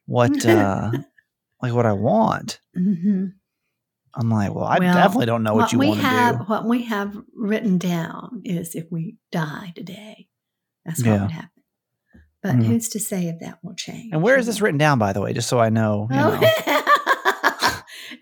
what 0.07 0.45
uh 0.47 0.91
like 1.63 1.73
what 1.75 1.87
I 1.87 1.93
want. 1.93 2.61
Mhm. 2.77 3.33
I'm 4.15 4.31
like, 4.31 4.53
well, 4.55 4.65
I 4.65 4.79
Well, 4.79 4.95
definitely 4.95 5.27
don't 5.27 5.43
know 5.43 5.55
what, 5.55 5.73
you 5.73 5.79
we 5.79 5.89
want 5.89 6.01
to 6.01 6.07
have, 6.07 6.39
do. 6.39 6.45
What 6.45 6.65
we 6.67 6.85
have 6.85 7.17
written 7.37 7.79
down 7.79 8.41
is 8.45 8.75
if 8.75 8.87
we 8.91 9.17
die 9.31 9.73
today, 9.77 10.29
that's 10.85 11.05
what 11.05 11.13
Yeah. 11.13 11.23
would 11.23 11.31
happen. 11.31 11.63
But 12.43 12.57
Mhm. 12.57 12.65
who's 12.65 12.89
to 12.91 13.01
say 13.01 13.27
if 13.29 13.39
that 13.41 13.59
will 13.63 13.75
change? 13.75 14.11
And 14.13 14.23
where 14.23 14.39
is 14.39 14.47
this 14.47 14.61
written 14.61 14.79
down, 14.79 14.99
by 14.99 15.13
the 15.13 15.21
way, 15.21 15.33
just 15.35 15.49
so 15.49 15.59
I 15.61 15.69
know? 15.69 16.09
You 16.11 16.17
know. 16.17 16.41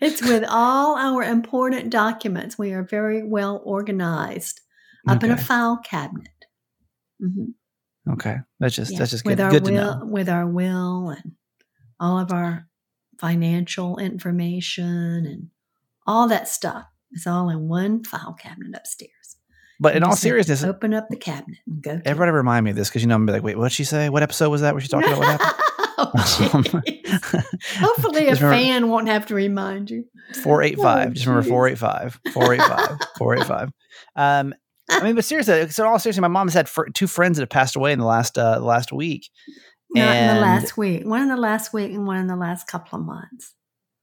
It's 0.01 0.21
with 0.21 0.43
all 0.47 0.95
our 0.97 1.23
important 1.23 1.89
documents. 1.89 2.57
We 2.57 2.71
are 2.73 2.83
very 2.83 3.23
well 3.23 3.61
organized 3.65 4.61
up 5.07 5.23
in 5.23 5.31
a 5.31 5.37
file 5.37 5.77
cabinet. 5.77 6.27
Mhm. 7.21 7.53
Okay, 8.13 8.37
that's 8.59 8.75
just 8.75 8.91
Yeah, 8.91 8.99
that's 8.99 9.11
just 9.11 9.25
with 9.25 9.37
good, 9.37 9.43
our 9.43 9.51
good 9.51 9.65
to 9.65 9.71
will, 9.71 9.99
know. 9.99 10.05
with 10.05 10.29
our 10.29 10.47
will 10.47 11.09
and 11.09 11.33
all 11.99 12.19
of 12.19 12.31
our 12.31 12.67
financial 13.19 13.97
information 13.97 15.25
and 15.25 15.49
all 16.05 16.27
that 16.27 16.47
stuff. 16.47 16.85
It's 17.11 17.25
all 17.27 17.49
in 17.49 17.67
one 17.67 18.03
file 18.03 18.33
cabinet 18.33 18.75
upstairs. 18.75 19.11
But 19.79 19.95
in 19.95 20.03
all 20.03 20.11
just 20.11 20.23
have 20.23 20.29
to 20.29 20.29
seriousness, 20.29 20.63
open 20.63 20.93
up 20.93 21.07
the 21.09 21.17
cabinet 21.17 21.59
and 21.67 21.81
go. 21.81 22.01
everybody 22.05 22.31
remind 22.31 22.63
me 22.65 22.71
of 22.71 22.77
this 22.77 22.89
because 22.89 23.01
you 23.01 23.07
know 23.07 23.15
I'm 23.15 23.25
be 23.25 23.31
like, 23.33 23.43
wait, 23.43 23.57
what'd 23.57 23.71
she 23.71 23.83
say? 23.83 24.09
What 24.09 24.23
episode 24.23 24.49
was 24.49 24.61
that? 24.61 24.73
Where 24.73 24.81
she 24.81 24.87
talking 24.87 25.09
about 25.09 25.19
what 25.19 25.27
happened? 25.41 25.63
oh. 25.99 26.11
Hopefully, 27.79 28.27
a 28.27 28.35
fan 28.35 28.89
won't 28.89 29.07
have 29.07 29.25
to 29.27 29.35
remind 29.35 29.89
you. 29.89 30.05
485. 30.43 31.07
Oh, 31.07 31.13
Just 31.13 31.25
remember 31.25 31.47
jeez. 31.47 31.49
485. 31.49 32.19
485. 32.33 33.07
485. 33.17 33.71
Um, 34.15 34.53
I 34.89 35.03
mean, 35.03 35.15
but 35.15 35.25
seriously, 35.25 35.67
so 35.69 35.87
all 35.87 35.99
seriously, 35.99 36.21
my 36.21 36.27
mom's 36.27 36.53
had 36.53 36.69
fr- 36.69 36.87
two 36.93 37.07
friends 37.07 37.37
that 37.37 37.41
have 37.41 37.49
passed 37.49 37.75
away 37.75 37.91
in 37.91 37.99
the 37.99 38.05
last 38.05 38.37
uh, 38.37 38.59
last 38.61 38.91
week. 38.93 39.29
Not 39.89 40.15
in 40.15 40.35
the 40.35 40.41
last 40.41 40.77
week. 40.77 41.05
One 41.05 41.21
in 41.23 41.27
the 41.29 41.37
last 41.37 41.73
week 41.73 41.91
and 41.91 42.05
one 42.05 42.17
in 42.17 42.27
the 42.27 42.35
last 42.35 42.67
couple 42.67 42.99
of 42.99 43.05
months. 43.05 43.53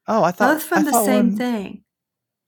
Oh, 0.06 0.22
I 0.24 0.32
thought 0.32 0.54
Both 0.54 0.62
from 0.64 0.78
I 0.80 0.90
the 0.90 1.04
same 1.04 1.28
one, 1.28 1.36
thing. 1.36 1.84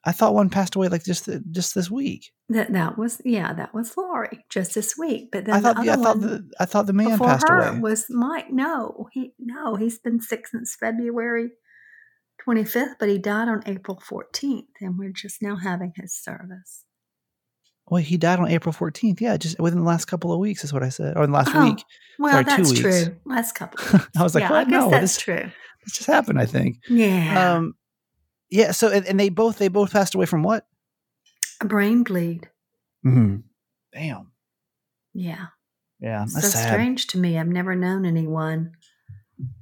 I 0.09 0.12
thought 0.12 0.35
one 0.35 0.49
passed 0.51 0.77
away 0.77 0.88
like 0.88 1.05
just 1.05 1.25
th- 1.25 1.42
just 1.51 1.75
this 1.75 1.90
week. 1.90 2.31
That 2.49 2.73
that 2.73 2.97
was 2.97 3.21
yeah, 3.25 3.53
that 3.55 3.75
was 3.75 3.97
Lori 3.97 4.45
just 4.49 4.75
this 4.75 4.97
week. 4.97 5.31
But 5.33 5.45
then 5.47 5.55
I 5.57 5.61
thought 5.61 5.77
the 5.77 5.83
the, 5.83 5.90
I 5.90 5.92
other 5.95 6.03
thought 6.05 6.16
one 6.19 6.27
the 6.29 6.51
I 6.61 6.64
thought 6.64 6.87
the 6.87 6.92
man 6.92 7.19
passed 7.19 7.49
her 7.49 7.59
away. 7.71 7.81
was 7.81 8.07
Mike. 8.09 8.51
No, 8.53 9.09
he 9.12 9.33
no, 9.38 9.75
he's 9.75 9.99
been 9.99 10.21
sick 10.21 10.47
since 10.47 10.77
February 10.79 11.51
twenty 12.42 12.64
fifth, 12.64 12.95
but 13.01 13.09
he 13.09 13.19
died 13.19 13.49
on 13.49 13.62
April 13.66 14.01
fourteenth, 14.01 14.69
and 14.81 14.97
we're 14.97 15.11
just 15.12 15.42
now 15.42 15.57
having 15.57 15.92
his 15.97 16.14
service. 16.16 16.85
Well, 17.88 18.03
he 18.03 18.16
died 18.16 18.40
on 18.40 18.49
April 18.51 18.73
14th. 18.75 19.21
Yeah, 19.21 19.37
just 19.37 19.61
within 19.61 19.79
the 19.79 19.85
last 19.87 20.07
couple 20.07 20.33
of 20.33 20.40
weeks 20.40 20.64
is 20.64 20.73
what 20.73 20.83
I 20.83 20.88
said. 20.88 21.16
Or 21.16 21.23
in 21.23 21.31
the 21.31 21.37
last 21.38 21.55
Oh, 21.55 21.69
week. 21.69 21.85
Well, 22.19 22.33
Sorry, 22.33 22.45
two 22.45 22.51
that's 22.51 22.69
weeks. 22.71 22.81
true. 22.81 23.16
Last 23.25 23.53
couple. 23.55 23.79
Of 23.87 23.92
weeks. 23.92 24.09
I 24.19 24.23
was 24.25 24.35
like, 24.35 24.42
yeah, 24.42 24.51
what? 24.51 24.59
I 24.59 24.64
guess 24.64 24.73
No, 24.73 24.90
that's 24.90 25.03
this- 25.14 25.19
true. 25.23 25.51
This 25.85 25.95
just 25.99 26.07
happened, 26.09 26.40
I 26.40 26.47
think. 26.47 26.79
Yeah, 26.88 27.55
Um 27.59 27.75
yeah, 28.51 28.71
so 28.73 28.89
and, 28.91 29.07
and 29.07 29.19
they 29.19 29.29
both 29.29 29.59
they 29.59 29.69
both 29.69 29.93
passed 29.93 30.15
away 30.15 30.27
from 30.27 30.43
what? 30.43 30.67
a 31.63 31.65
brain 31.67 32.03
bleed. 32.03 32.51
Mm-hmm. 33.05 33.37
Damn. 33.95 34.31
Yeah. 35.15 35.47
Yeah, 36.01 36.27
so 36.27 36.41
that's 36.41 36.53
sad. 36.53 36.69
strange 36.69 37.07
to 37.09 37.19
me. 37.19 37.39
I've 37.39 37.49
never 37.49 37.75
known 37.75 38.05
anyone 38.05 38.73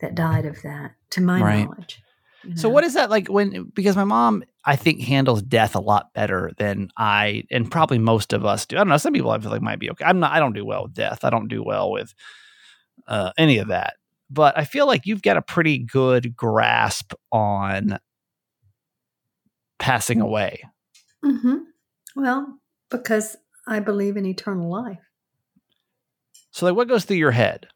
that 0.01 0.17
died 0.17 0.47
of 0.47 0.61
that, 0.63 0.97
to 1.11 1.21
my 1.21 1.41
Right. 1.41 1.65
knowledge. 1.65 2.03
you 2.43 2.57
So 2.57 2.69
what 2.69 2.83
is 2.83 2.95
that 2.95 3.11
like 3.11 3.29
when 3.29 3.71
because 3.75 3.95
my 3.95 4.03
mom 4.05 4.43
I 4.65 4.75
think 4.75 5.01
handles 5.03 5.43
death 5.43 5.77
a 5.77 5.81
lot 5.81 6.13
better 6.15 6.51
than 6.59 6.89
I 6.97 7.45
and 7.53 7.71
probably 7.71 7.99
most 7.99 8.33
of 8.33 8.45
us 8.45 8.67
do. 8.67 8.75
I 8.77 8.81
don't 8.81 8.89
know, 8.89 8.97
some 8.97 9.13
people 9.13 9.31
I 9.31 9.39
feel 9.39 9.53
like 9.53 9.63
might 9.63 9.79
be 9.79 9.91
okay. 9.93 10.05
I'm 10.05 10.19
not 10.19 10.33
I 10.33 10.41
don't 10.41 10.53
do 10.55 10.65
well 10.65 10.85
with 10.85 10.95
death. 10.95 11.23
I 11.25 11.31
don't 11.31 11.47
do 11.49 11.63
well 11.63 11.93
with 11.93 12.13
uh 13.07 13.31
any 13.39 13.59
of 13.59 13.69
that. 13.69 13.95
But 14.31 14.59
I 14.59 14.65
feel 14.65 14.87
like 14.89 15.07
you've 15.07 15.23
got 15.23 15.37
a 15.37 15.43
pretty 15.43 15.79
good 15.79 16.35
grasp 16.35 17.13
on 17.31 17.99
passing 19.85 20.23
away. 20.23 20.63
Mm-hmm. 21.23 21.57
Well, 22.17 22.59
because 22.91 23.37
I 23.69 23.81
believe 23.81 24.17
in 24.17 24.25
eternal 24.25 24.71
life. 24.71 24.99
So 26.53 26.65
like 26.65 26.75
what 26.75 26.89
goes 26.89 27.05
through 27.05 27.19
your 27.19 27.33
head? 27.33 27.67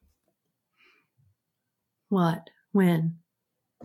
What? 2.09 2.49
When? 2.73 3.19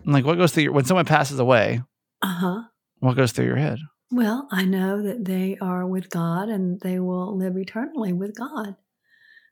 Like 0.06 0.26
what 0.26 0.38
goes 0.38 0.52
through 0.54 0.64
your 0.64 0.72
when 0.72 0.86
someone 0.86 1.06
passes 1.06 1.38
away, 1.40 1.82
Uh 2.22 2.28
huh. 2.40 2.62
what 3.00 3.18
goes 3.18 3.32
through 3.34 3.46
your 3.48 3.58
head? 3.58 3.80
Well, 4.12 4.48
I 4.52 4.64
know 4.64 5.02
that 5.02 5.26
they 5.26 5.58
are 5.60 5.86
with 5.86 6.10
God 6.10 6.48
and 6.48 6.80
they 6.82 7.00
will 7.00 7.36
live 7.38 7.58
eternally 7.58 8.14
with 8.14 8.36
God. 8.38 8.76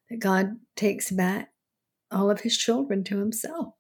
That 0.10 0.20
God 0.20 0.58
takes 0.76 1.12
back 1.12 1.50
all 2.12 2.30
of 2.30 2.42
his 2.42 2.58
children 2.58 3.04
to 3.06 3.18
himself, 3.20 3.74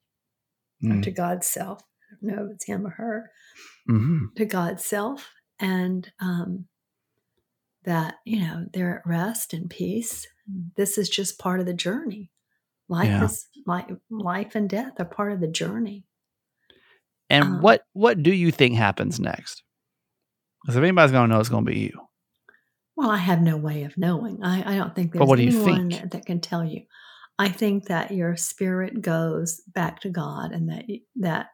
Mm. 0.83 1.03
to 1.03 1.11
God's 1.11 1.47
self. 1.47 1.79
I 1.81 2.15
don't 2.27 2.35
know 2.35 2.45
if 2.47 2.51
it's 2.55 2.65
him 2.65 2.85
or 2.87 2.91
her. 2.91 3.29
Hmm 3.87 4.25
to 4.35 4.45
God's 4.45 4.85
self 4.85 5.29
and 5.59 6.11
um, 6.19 6.65
that, 7.83 8.15
you 8.25 8.39
know, 8.39 8.65
they're 8.73 8.99
at 8.99 9.07
rest 9.07 9.53
and 9.53 9.69
peace. 9.69 10.27
This 10.75 10.97
is 10.97 11.09
just 11.09 11.39
part 11.39 11.59
of 11.59 11.65
the 11.65 11.73
journey. 11.73 12.31
Life 12.89 13.09
Yeah. 13.09 13.25
is 13.25 13.47
life, 13.65 13.85
life 14.09 14.55
and 14.55 14.69
death 14.69 14.93
are 14.99 15.05
part 15.05 15.31
of 15.31 15.39
the 15.39 15.47
journey. 15.47 16.05
And 17.29 17.45
Um, 17.45 17.61
what 17.61 17.85
what 17.93 18.21
do 18.21 18.33
you 18.33 18.51
think 18.51 18.75
happens 18.75 19.19
next? 19.19 19.63
Because 20.61 20.75
if 20.75 20.83
anybody's 20.83 21.11
gonna 21.11 21.27
know, 21.27 21.39
it's 21.39 21.49
gonna 21.49 21.65
be 21.65 21.79
you. 21.79 22.07
Well, 22.95 23.09
I 23.09 23.17
have 23.17 23.41
no 23.41 23.57
way 23.57 23.83
of 23.83 23.97
knowing. 23.97 24.43
I, 24.43 24.73
I 24.73 24.77
don't 24.77 24.93
think 24.93 25.13
there's 25.13 25.27
what 25.27 25.37
do 25.37 25.43
you 25.43 25.51
anyone 25.51 25.89
that, 25.89 26.11
that 26.11 26.25
can 26.25 26.39
tell 26.41 26.63
you. 26.63 26.81
I 27.39 27.49
think 27.49 27.85
that 27.85 28.11
your 28.11 28.35
spirit 28.35 29.01
goes 29.01 29.61
back 29.73 30.01
to 30.01 30.09
God 30.09 30.51
and 30.51 30.69
that 30.69 30.85
that 31.15 31.47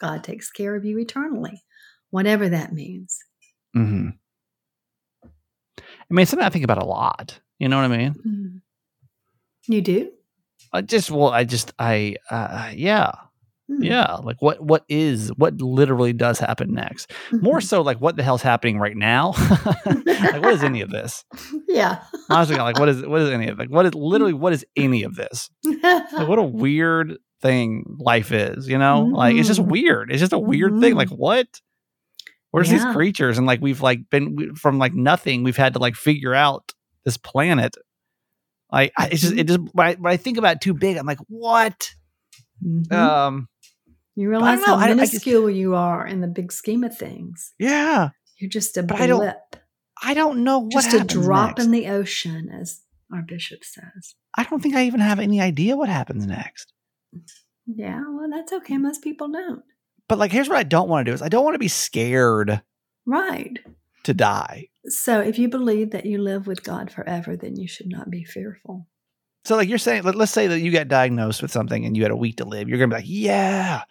God 0.00 0.24
takes 0.24 0.50
care 0.50 0.74
of 0.76 0.84
you 0.84 0.98
eternally, 0.98 1.62
whatever 2.10 2.48
that 2.48 2.72
means. 2.72 3.18
hmm 3.74 4.08
I 5.22 6.12
mean, 6.14 6.26
something 6.26 6.44
I 6.46 6.50
think 6.50 6.64
about 6.64 6.82
a 6.82 6.84
lot. 6.86 7.38
You 7.58 7.68
know 7.68 7.76
what 7.80 7.90
I 7.90 7.96
mean? 7.96 8.14
Mm. 8.26 8.60
You 9.68 9.80
do? 9.80 10.10
I 10.72 10.80
just, 10.82 11.10
well, 11.10 11.28
I 11.28 11.44
just, 11.44 11.72
I, 11.78 12.16
uh, 12.30 12.70
yeah, 12.74 13.12
Mm. 13.70 13.84
yeah. 13.84 14.14
Like, 14.14 14.42
what, 14.42 14.60
what 14.60 14.84
is, 14.88 15.28
what 15.36 15.60
literally 15.60 16.12
does 16.12 16.40
happen 16.40 16.74
next? 16.74 17.12
More 17.30 17.58
Mhm. 17.60 17.62
so, 17.62 17.82
like, 17.82 18.00
what 18.00 18.16
the 18.16 18.24
hell's 18.24 18.42
happening 18.42 18.80
right 18.80 18.96
now? 18.96 19.30
like, 19.86 20.42
what 20.42 20.54
is 20.54 20.64
any 20.64 20.80
of 20.80 20.90
this? 20.90 21.24
yeah. 21.68 22.02
Honestly, 22.28 22.56
like, 22.56 22.80
what 22.80 22.88
is, 22.88 23.06
what 23.06 23.20
is 23.20 23.30
any 23.30 23.46
of, 23.46 23.58
like, 23.60 23.70
what 23.70 23.86
is 23.86 23.94
literally, 23.94 24.32
what 24.44 24.52
is 24.52 24.64
any 24.76 25.04
of 25.04 25.14
this? 25.14 25.48
Like, 25.64 26.26
what 26.26 26.40
a 26.40 26.42
weird 26.42 27.16
thing 27.42 27.84
life 27.98 28.32
is. 28.32 28.68
You 28.68 28.78
know, 28.78 29.02
like, 29.04 29.36
it's 29.36 29.48
just 29.48 29.60
Mhm. 29.60 29.68
weird. 29.70 30.10
It's 30.10 30.20
just 30.20 30.32
a 30.32 30.38
weird 30.38 30.80
thing. 30.80 30.94
Mhm. 30.94 30.96
Like, 30.96 31.08
what? 31.08 31.60
Where's 32.50 32.70
Yeah. 32.70 32.78
these 32.84 32.94
creatures? 32.94 33.38
And 33.38 33.46
like, 33.46 33.60
we've 33.60 33.80
like 33.80 34.10
been 34.10 34.34
we- 34.36 34.50
from 34.54 34.78
like 34.78 34.94
nothing. 34.94 35.42
We've 35.44 35.56
had 35.56 35.74
to 35.74 35.78
like 35.78 35.94
figure 35.96 36.34
out 36.34 36.72
this 37.04 37.16
planet 37.16 37.76
Like 38.72 38.92
I, 38.96 39.08
it's 39.08 39.22
just 39.22 39.34
it 39.34 39.48
just 39.48 39.58
when 39.72 39.86
I, 39.88 39.94
when 39.94 40.12
I 40.12 40.16
think 40.16 40.38
about 40.38 40.56
it 40.56 40.60
too 40.60 40.74
big, 40.74 40.96
I'm 40.96 41.04
like, 41.06 41.18
what? 41.28 41.90
Mhm. 42.64 42.92
Um, 42.92 43.48
you 44.14 44.28
realize 44.28 44.64
how 44.64 44.76
I- 44.76 44.84
I 44.84 44.94
minuscule 44.94 45.50
you 45.50 45.74
are 45.74 46.06
in 46.06 46.20
the 46.20 46.28
big 46.28 46.52
scheme 46.52 46.84
of 46.84 46.96
things. 46.96 47.52
yeah, 47.58 48.10
You're 48.38 48.48
just 48.50 48.76
a 48.76 48.82
But 48.84 49.00
I 49.00 49.06
don't- 49.08 49.18
blip, 49.20 49.56
I 50.02 50.14
don't 50.14 50.44
know 50.44 50.60
what 50.60 50.70
just 50.72 50.94
a 50.94 51.02
drop 51.02 51.56
next. 51.58 51.64
in 51.64 51.70
the 51.72 51.88
ocean, 51.88 52.48
as 52.48 52.82
our 53.12 53.22
bishop 53.22 53.64
says. 53.64 54.14
I 54.38 54.44
don't 54.44 54.62
think 54.62 54.74
I 54.76 54.84
even 54.86 55.00
have 55.00 55.18
any 55.18 55.40
idea 55.40 55.76
what 55.76 55.88
happens 55.88 56.24
next. 56.26 56.72
Yeah, 57.66 58.02
well, 58.08 58.28
that's 58.30 58.52
okay. 58.52 58.74
Mm. 58.74 58.82
Most 58.82 59.02
people 59.02 59.28
don't. 59.30 59.62
But 60.08 60.18
like, 60.18 60.32
here's 60.32 60.48
what 60.48 60.58
I 60.58 60.64
don't 60.64 60.88
want 60.88 61.06
to 61.06 61.10
do: 61.10 61.14
is 61.14 61.22
I 61.22 61.28
don't 61.28 61.44
want 61.44 61.54
to 61.54 61.58
be 61.60 61.68
scared 61.68 62.62
Right. 63.06 63.58
to 64.04 64.14
die. 64.14 64.68
So 64.86 65.20
if 65.20 65.38
you 65.38 65.48
believe 65.48 65.90
that 65.90 66.06
you 66.06 66.18
live 66.18 66.46
with 66.46 66.62
God 66.62 66.90
forever, 66.90 67.36
then 67.36 67.56
you 67.56 67.68
should 67.68 67.88
not 67.88 68.10
be 68.10 68.24
fearful. 68.24 68.86
So, 69.44 69.56
like 69.56 69.68
you're 69.68 69.78
saying, 69.78 70.02
let, 70.02 70.16
us 70.16 70.30
say 70.30 70.48
that 70.48 70.60
you 70.60 70.70
got 70.70 70.88
diagnosed 70.88 71.40
with 71.42 71.50
something 71.50 71.84
and 71.84 71.96
you 71.96 72.02
had 72.02 72.12
a 72.12 72.16
week 72.16 72.36
to 72.38 72.44
live. 72.44 72.68
You're 72.68 72.78
gonna 72.78 72.88
be 72.88 72.96
like, 72.96 73.04
"Yeah, 73.08 73.82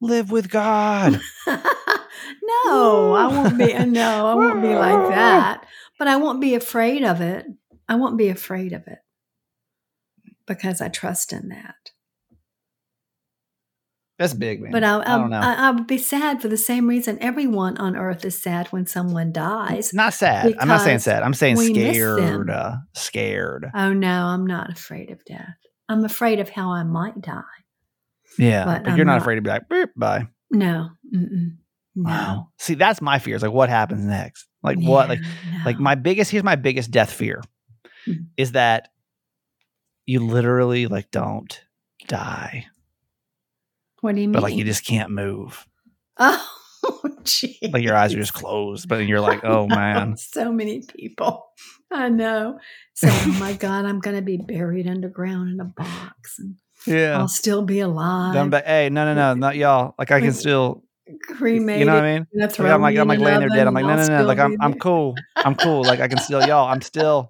live 0.00 0.30
with 0.30 0.50
God." 0.50 1.20
no, 1.46 3.14
I 3.14 3.26
won't 3.26 3.58
be. 3.58 3.74
Uh, 3.74 3.84
no, 3.84 4.26
I 4.26 4.34
won't 4.34 4.62
be 4.62 4.74
like 4.74 5.08
that. 5.14 5.64
But 5.98 6.08
I 6.08 6.16
won't 6.16 6.40
be 6.40 6.54
afraid 6.54 7.04
of 7.04 7.20
it. 7.20 7.46
I 7.88 7.94
won't 7.94 8.18
be 8.18 8.28
afraid 8.28 8.72
of 8.72 8.86
it 8.86 8.98
because 10.46 10.80
I 10.80 10.88
trust 10.88 11.32
in 11.32 11.48
that. 11.48 11.76
That's 14.18 14.34
big, 14.34 14.60
man. 14.60 14.72
But 14.72 14.82
I, 14.82 14.98
I 15.00 15.04
don't 15.16 15.30
know. 15.30 15.38
I, 15.40 15.68
I 15.68 15.70
would 15.70 15.86
be 15.86 15.96
sad 15.98 16.42
for 16.42 16.48
the 16.48 16.56
same 16.56 16.88
reason 16.88 17.18
everyone 17.20 17.76
on 17.78 17.94
earth 17.96 18.24
is 18.24 18.40
sad 18.40 18.66
when 18.68 18.84
someone 18.86 19.30
dies. 19.32 19.94
not 19.94 20.12
sad. 20.12 20.56
I'm 20.58 20.66
not 20.68 20.80
saying 20.80 20.98
sad. 20.98 21.22
I'm 21.22 21.34
saying 21.34 21.56
we 21.56 21.72
miss 21.72 21.96
them. 21.96 22.16
scared. 22.18 22.50
Uh, 22.50 22.76
scared. 22.94 23.70
Oh 23.74 23.92
no, 23.92 24.24
I'm 24.26 24.44
not 24.44 24.70
afraid 24.72 25.10
of 25.10 25.24
death. 25.24 25.54
I'm 25.88 26.04
afraid 26.04 26.40
of 26.40 26.48
how 26.50 26.72
I 26.72 26.82
might 26.82 27.20
die. 27.20 27.42
Yeah, 28.38 28.64
But 28.64 28.84
but, 28.84 28.96
you're 28.96 29.06
not, 29.06 29.14
not. 29.14 29.22
afraid 29.22 29.36
to 29.36 29.42
be 29.42 29.50
like, 29.50 29.68
"Beep, 29.68 29.90
bye. 29.96 30.26
No, 30.50 30.90
mm-mm, 31.14 31.56
no. 31.96 32.02
Wow. 32.10 32.48
See, 32.58 32.74
that's 32.74 33.00
my 33.00 33.18
fear. 33.18 33.32
fears. 33.34 33.42
Like, 33.42 33.52
what 33.52 33.68
happens 33.68 34.04
next? 34.04 34.46
Like, 34.62 34.78
what? 34.78 35.08
Like, 35.08 35.20
Yeah, 35.20 35.62
like 35.64 35.78
my 35.78 35.94
biggest. 35.94 36.30
Here's 36.30 36.44
my 36.44 36.56
biggest 36.56 36.90
death 36.90 37.12
fear, 37.12 37.42
Mhm. 38.06 38.26
is 38.36 38.52
that 38.52 38.88
you 40.06 40.20
literally 40.20 40.86
like 40.88 41.10
don't 41.10 41.60
die, 42.06 42.66
What 44.00 44.14
do 44.14 44.20
you 44.20 44.28
mean? 44.28 44.32
but 44.32 44.42
like 44.42 44.54
you 44.54 44.64
just 44.64 44.84
can't 44.84 45.10
move. 45.10 45.66
Oh, 46.84 47.02
gee. 47.24 47.58
Like 47.72 47.82
your 47.82 47.96
eyes 47.96 48.14
are 48.14 48.18
just 48.18 48.32
closed, 48.32 48.88
but 48.88 49.04
you're 49.06 49.20
like, 49.20 49.44
oh 49.44 49.66
man. 49.68 50.16
so 50.16 50.52
many 50.52 50.82
people. 50.96 51.44
I 51.90 52.08
know. 52.08 52.60
So, 52.94 53.08
oh 53.10 53.36
my 53.40 53.52
God, 53.66 53.84
I'm 53.84 53.98
going 53.98 54.14
to 54.16 54.22
be 54.22 54.36
buried 54.36 54.86
underground 54.86 55.50
in 55.50 55.60
a 55.60 55.64
box 55.64 56.38
and 56.38 56.54
Yeah. 56.86 57.18
I'll 57.18 57.26
still 57.28 57.62
be 57.62 57.80
alive. 57.80 58.32
Then, 58.34 58.48
but 58.48 58.64
hey, 58.64 58.90
no, 58.90 59.04
no, 59.04 59.14
no, 59.14 59.34
not 59.34 59.56
y'all. 59.56 59.94
Like 59.98 60.12
I 60.12 60.20
can 60.20 60.32
still, 60.32 60.84
cremated. 61.22 61.80
you 61.80 61.86
know 61.86 61.94
what 61.94 62.04
I 62.04 62.18
mean? 62.18 62.26
Like, 62.32 62.58
I'm 62.60 62.80
like, 62.80 62.96
I'm 62.96 63.08
like 63.08 63.18
laying 63.18 63.40
there 63.40 63.48
dead. 63.48 63.66
I'm 63.66 63.74
like, 63.74 63.84
no, 63.84 63.96
no, 63.96 64.06
no. 64.06 64.24
Like 64.24 64.38
I'm, 64.38 64.56
I'm 64.60 64.74
cool. 64.78 65.16
I'm 65.36 65.56
cool. 65.56 65.82
Like 65.82 65.98
I 66.00 66.06
can 66.06 66.18
still, 66.18 66.46
y'all. 66.46 66.68
I'm 66.68 66.80
still, 66.80 67.28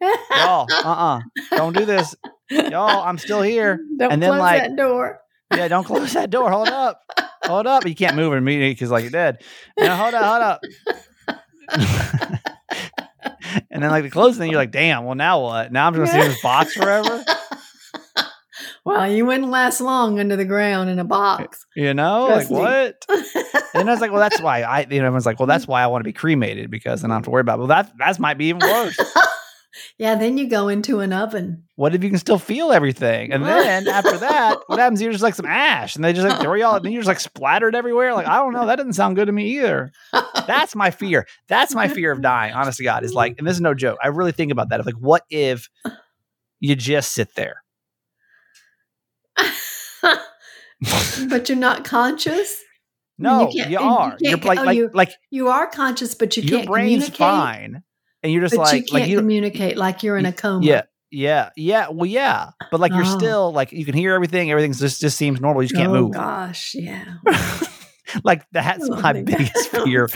y'all. 0.00 0.66
Uh, 0.70 0.82
uh-uh. 0.84 1.18
uh. 1.18 1.20
do 1.50 1.56
not 1.56 1.74
do 1.74 1.84
this, 1.86 2.14
y'all. 2.50 3.02
I'm 3.02 3.16
still 3.18 3.40
here. 3.42 3.80
Don't 3.98 4.12
And 4.12 4.22
then, 4.22 4.30
close 4.30 4.40
like- 4.40 4.62
that 4.62 4.76
door. 4.76 5.18
Yeah, 5.52 5.68
don't 5.68 5.84
close 5.84 6.14
that 6.14 6.30
door. 6.30 6.50
Hold 6.50 6.68
up. 6.68 7.02
Hold 7.44 7.66
up. 7.66 7.86
You 7.86 7.94
can't 7.94 8.16
move 8.16 8.32
immediately 8.32 8.72
because 8.74 8.90
like 8.90 9.02
you're 9.02 9.10
dead. 9.10 9.42
Yeah, 9.76 9.94
hold 9.96 10.14
up, 10.14 10.24
hold 10.24 10.42
up. 10.42 10.60
and 13.70 13.82
then 13.82 13.90
like 13.90 14.04
the 14.04 14.10
closing 14.10 14.40
thing, 14.40 14.50
you're 14.50 14.60
like, 14.60 14.70
damn, 14.70 15.04
well 15.04 15.14
now 15.14 15.42
what? 15.42 15.72
Now 15.72 15.86
I'm 15.86 15.94
just 15.94 16.12
gonna 16.12 16.24
see 16.24 16.30
this 16.30 16.42
box 16.42 16.74
forever. 16.74 17.24
well, 18.84 19.10
you 19.10 19.24
wouldn't 19.26 19.50
last 19.50 19.80
long 19.80 20.20
under 20.20 20.36
the 20.36 20.44
ground 20.44 20.90
in 20.90 20.98
a 20.98 21.04
box. 21.04 21.64
You 21.74 21.94
know? 21.94 22.26
Trust 22.28 22.50
like 22.50 22.50
me. 22.50 22.58
what? 22.64 23.06
And 23.74 23.88
I 23.88 23.92
was 23.94 24.02
like, 24.02 24.10
well, 24.10 24.20
that's 24.20 24.38
why 24.38 24.60
I 24.60 24.80
you 24.80 25.00
know, 25.00 25.06
everyone's 25.06 25.24
like, 25.24 25.40
well, 25.40 25.46
that's 25.46 25.66
why 25.66 25.82
I 25.82 25.86
want 25.86 26.00
to 26.00 26.04
be 26.04 26.12
cremated 26.12 26.70
because 26.70 27.00
then 27.00 27.10
I 27.10 27.14
don't 27.14 27.20
have 27.20 27.24
to 27.24 27.30
worry 27.30 27.40
about 27.40 27.54
it. 27.54 27.60
Well, 27.60 27.68
that 27.68 27.90
that 27.96 28.20
might 28.20 28.36
be 28.36 28.50
even 28.50 28.60
worse. 28.60 29.00
Yeah, 29.98 30.14
then 30.14 30.38
you 30.38 30.48
go 30.48 30.68
into 30.68 31.00
an 31.00 31.12
oven. 31.12 31.64
What 31.76 31.94
if 31.94 32.02
you 32.04 32.10
can 32.10 32.18
still 32.18 32.38
feel 32.38 32.72
everything? 32.72 33.32
And 33.32 33.44
then 33.44 33.88
after 33.88 34.16
that, 34.18 34.58
what 34.66 34.78
happens? 34.78 35.00
You're 35.02 35.12
just 35.12 35.22
like 35.24 35.34
some 35.34 35.46
ash, 35.46 35.96
and 35.96 36.04
they 36.04 36.12
just 36.12 36.26
like 36.28 36.40
throw 36.40 36.54
you 36.54 36.64
all, 36.64 36.76
and 36.76 36.84
then 36.84 36.92
you're 36.92 37.02
just 37.02 37.08
like 37.08 37.20
splattered 37.20 37.74
everywhere. 37.74 38.14
Like 38.14 38.26
I 38.26 38.36
don't 38.36 38.52
know, 38.52 38.66
that 38.66 38.76
doesn't 38.76 38.92
sound 38.94 39.16
good 39.16 39.26
to 39.26 39.32
me 39.32 39.58
either. 39.58 39.92
That's 40.46 40.74
my 40.74 40.90
fear. 40.90 41.26
That's 41.48 41.74
my 41.74 41.88
fear 41.88 42.12
of 42.12 42.20
dying. 42.22 42.52
Honest 42.54 42.78
to 42.78 42.84
God, 42.84 43.04
is 43.04 43.14
like, 43.14 43.36
and 43.38 43.46
this 43.46 43.54
is 43.56 43.60
no 43.60 43.74
joke. 43.74 43.98
I 44.02 44.08
really 44.08 44.32
think 44.32 44.52
about 44.52 44.68
that. 44.70 44.80
Of 44.80 44.86
like, 44.86 44.94
what 44.96 45.22
if 45.30 45.68
you 46.60 46.74
just 46.76 47.12
sit 47.12 47.34
there? 47.34 47.62
but 51.28 51.48
you're 51.48 51.58
not 51.58 51.84
conscious. 51.84 52.60
No, 53.18 53.50
you, 53.52 53.64
you 53.66 53.78
are. 53.78 54.10
can't 54.10 54.20
You're 54.20 54.36
like, 54.38 54.58
oh, 54.58 54.62
like, 54.64 54.76
you- 54.76 54.90
like 54.92 55.12
You 55.30 55.48
are 55.48 55.68
conscious, 55.68 56.14
but 56.14 56.36
you 56.36 56.42
your 56.42 56.58
can't 56.60 56.68
brain's 56.70 57.08
fine, 57.08 57.82
and 58.22 58.32
you're 58.32 58.42
just 58.42 58.54
But 58.56 58.62
like, 58.62 58.74
you 58.74 58.80
can't 58.82 58.92
like 58.92 59.08
you. 59.10 59.18
communicate 59.18 59.76
like 59.76 60.02
you're 60.02 60.16
in 60.16 60.26
a 60.26 60.32
coma. 60.32 60.64
Yeah, 60.64 60.82
yeah, 61.10 61.50
yeah. 61.56 61.88
Well, 61.90 62.06
yeah, 62.06 62.50
but 62.70 62.80
like 62.80 62.92
you're 62.92 63.04
Oh. 63.04 63.18
still 63.18 63.52
like 63.52 63.72
you 63.72 63.84
can 63.84 63.94
hear 63.94 64.14
everything. 64.14 64.50
Everything 64.50 64.72
just 64.72 65.00
just 65.00 65.16
seems 65.16 65.40
normal. 65.40 65.62
You 65.62 65.68
just 65.68 65.78
can't 65.78 65.90
oh, 65.92 66.02
move. 66.02 66.12
gosh, 66.12 66.74
yeah. 66.74 67.16
like 68.24 68.44
that's 68.52 68.88
I 68.90 69.00
my 69.12 69.22
biggest 69.22 69.68
fear 69.70 70.08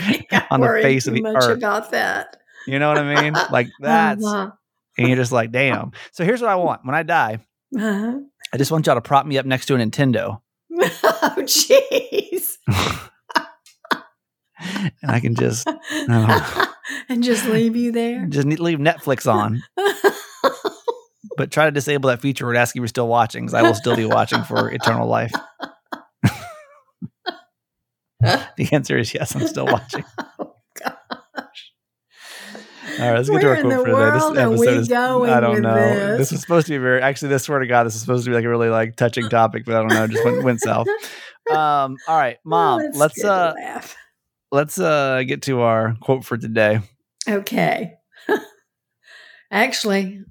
on 0.51 0.61
the 0.61 0.79
face 0.81 1.07
of 1.07 1.13
the 1.15 1.25
earth. 1.25 1.57
about 1.57 1.91
that. 1.91 2.37
You 2.67 2.79
know 2.79 2.89
what 2.89 2.97
I 2.97 3.21
mean? 3.21 3.33
Like 3.51 3.67
that's 3.79 4.25
Uh-huh. 4.25 4.51
and 4.97 5.07
you're 5.07 5.15
just 5.17 5.31
like, 5.31 5.51
damn. 5.51 5.91
So 6.11 6.23
here's 6.25 6.41
what 6.41 6.49
I 6.51 6.55
want. 6.55 6.85
When 6.85 6.95
I 6.95 7.03
die, 7.03 7.39
Uh-huh. 7.77 8.19
I 8.53 8.57
just 8.57 8.71
want 8.71 8.85
y'all 8.85 8.95
to 8.95 9.01
prop 9.01 9.25
me 9.25 9.37
up 9.37 9.45
next 9.45 9.65
to 9.67 9.75
a 9.75 9.77
Nintendo. 9.77 10.41
oh, 10.79 11.35
jeez. 11.39 12.57
And 15.01 15.11
I 15.11 15.19
can 15.19 15.35
just 15.35 15.67
Oh. 15.67 16.73
and 17.09 17.23
just 17.23 17.45
leave 17.45 17.75
you 17.75 17.91
there. 17.91 18.25
just 18.27 18.47
leave 18.47 18.79
Netflix 18.79 19.31
on, 19.31 19.63
but 21.37 21.51
try 21.51 21.65
to 21.65 21.71
disable 21.71 22.09
that 22.09 22.21
feature 22.21 22.53
asks 22.55 22.75
you 22.75 22.79
if 22.79 22.83
you're 22.83 22.87
still 22.89 23.07
watching, 23.07 23.45
because 23.45 23.53
I 23.53 23.61
will 23.61 23.75
still 23.75 23.95
be 23.95 24.05
watching 24.05 24.43
for 24.43 24.71
eternal 24.71 25.07
life. 25.07 25.31
the 28.19 28.69
answer 28.71 28.97
is 28.97 29.13
yes, 29.13 29.35
I'm 29.35 29.47
still 29.47 29.65
watching. 29.65 30.03
oh, 30.39 30.55
gosh. 30.81 31.71
All 32.99 33.05
right, 33.05 33.15
let's 33.15 33.29
get 33.29 33.43
Where 33.43 33.55
to 33.55 33.61
our 33.61 33.61
quote 33.61 33.85
for 33.85 33.91
today. 33.91 34.11
This 34.11 34.37
episode 34.37 34.77
is, 34.79 34.91
I 34.91 35.39
don't 35.39 35.61
know. 35.61 35.75
this? 35.75 36.17
This 36.17 36.31
is 36.31 36.41
supposed 36.41 36.65
to 36.67 36.73
be 36.73 36.79
very. 36.79 37.01
Actually, 37.01 37.29
this 37.29 37.43
swear 37.43 37.59
to 37.59 37.67
God, 37.67 37.83
this 37.83 37.93
is 37.95 38.01
supposed 38.01 38.25
to 38.25 38.31
be 38.31 38.35
like 38.35 38.45
a 38.45 38.49
really 38.49 38.69
like 38.69 38.95
touching 38.95 39.29
topic, 39.29 39.65
but 39.65 39.75
I 39.75 39.79
don't 39.79 39.89
know. 39.89 40.03
it 40.05 40.11
Just 40.11 40.25
went, 40.25 40.43
went 40.43 40.61
south. 40.61 40.87
Um. 41.49 41.97
All 42.07 42.17
right, 42.17 42.37
Mom. 42.43 42.81
Oh, 42.81 42.89
let's 42.97 43.21
to 43.21 43.31
uh 43.31 43.81
let's 44.51 44.79
uh 44.79 45.21
get 45.27 45.43
to 45.43 45.61
our 45.61 45.95
quote 46.01 46.25
for 46.25 46.37
today. 46.37 46.79
Okay. 47.27 47.93
Actually, 49.51 50.21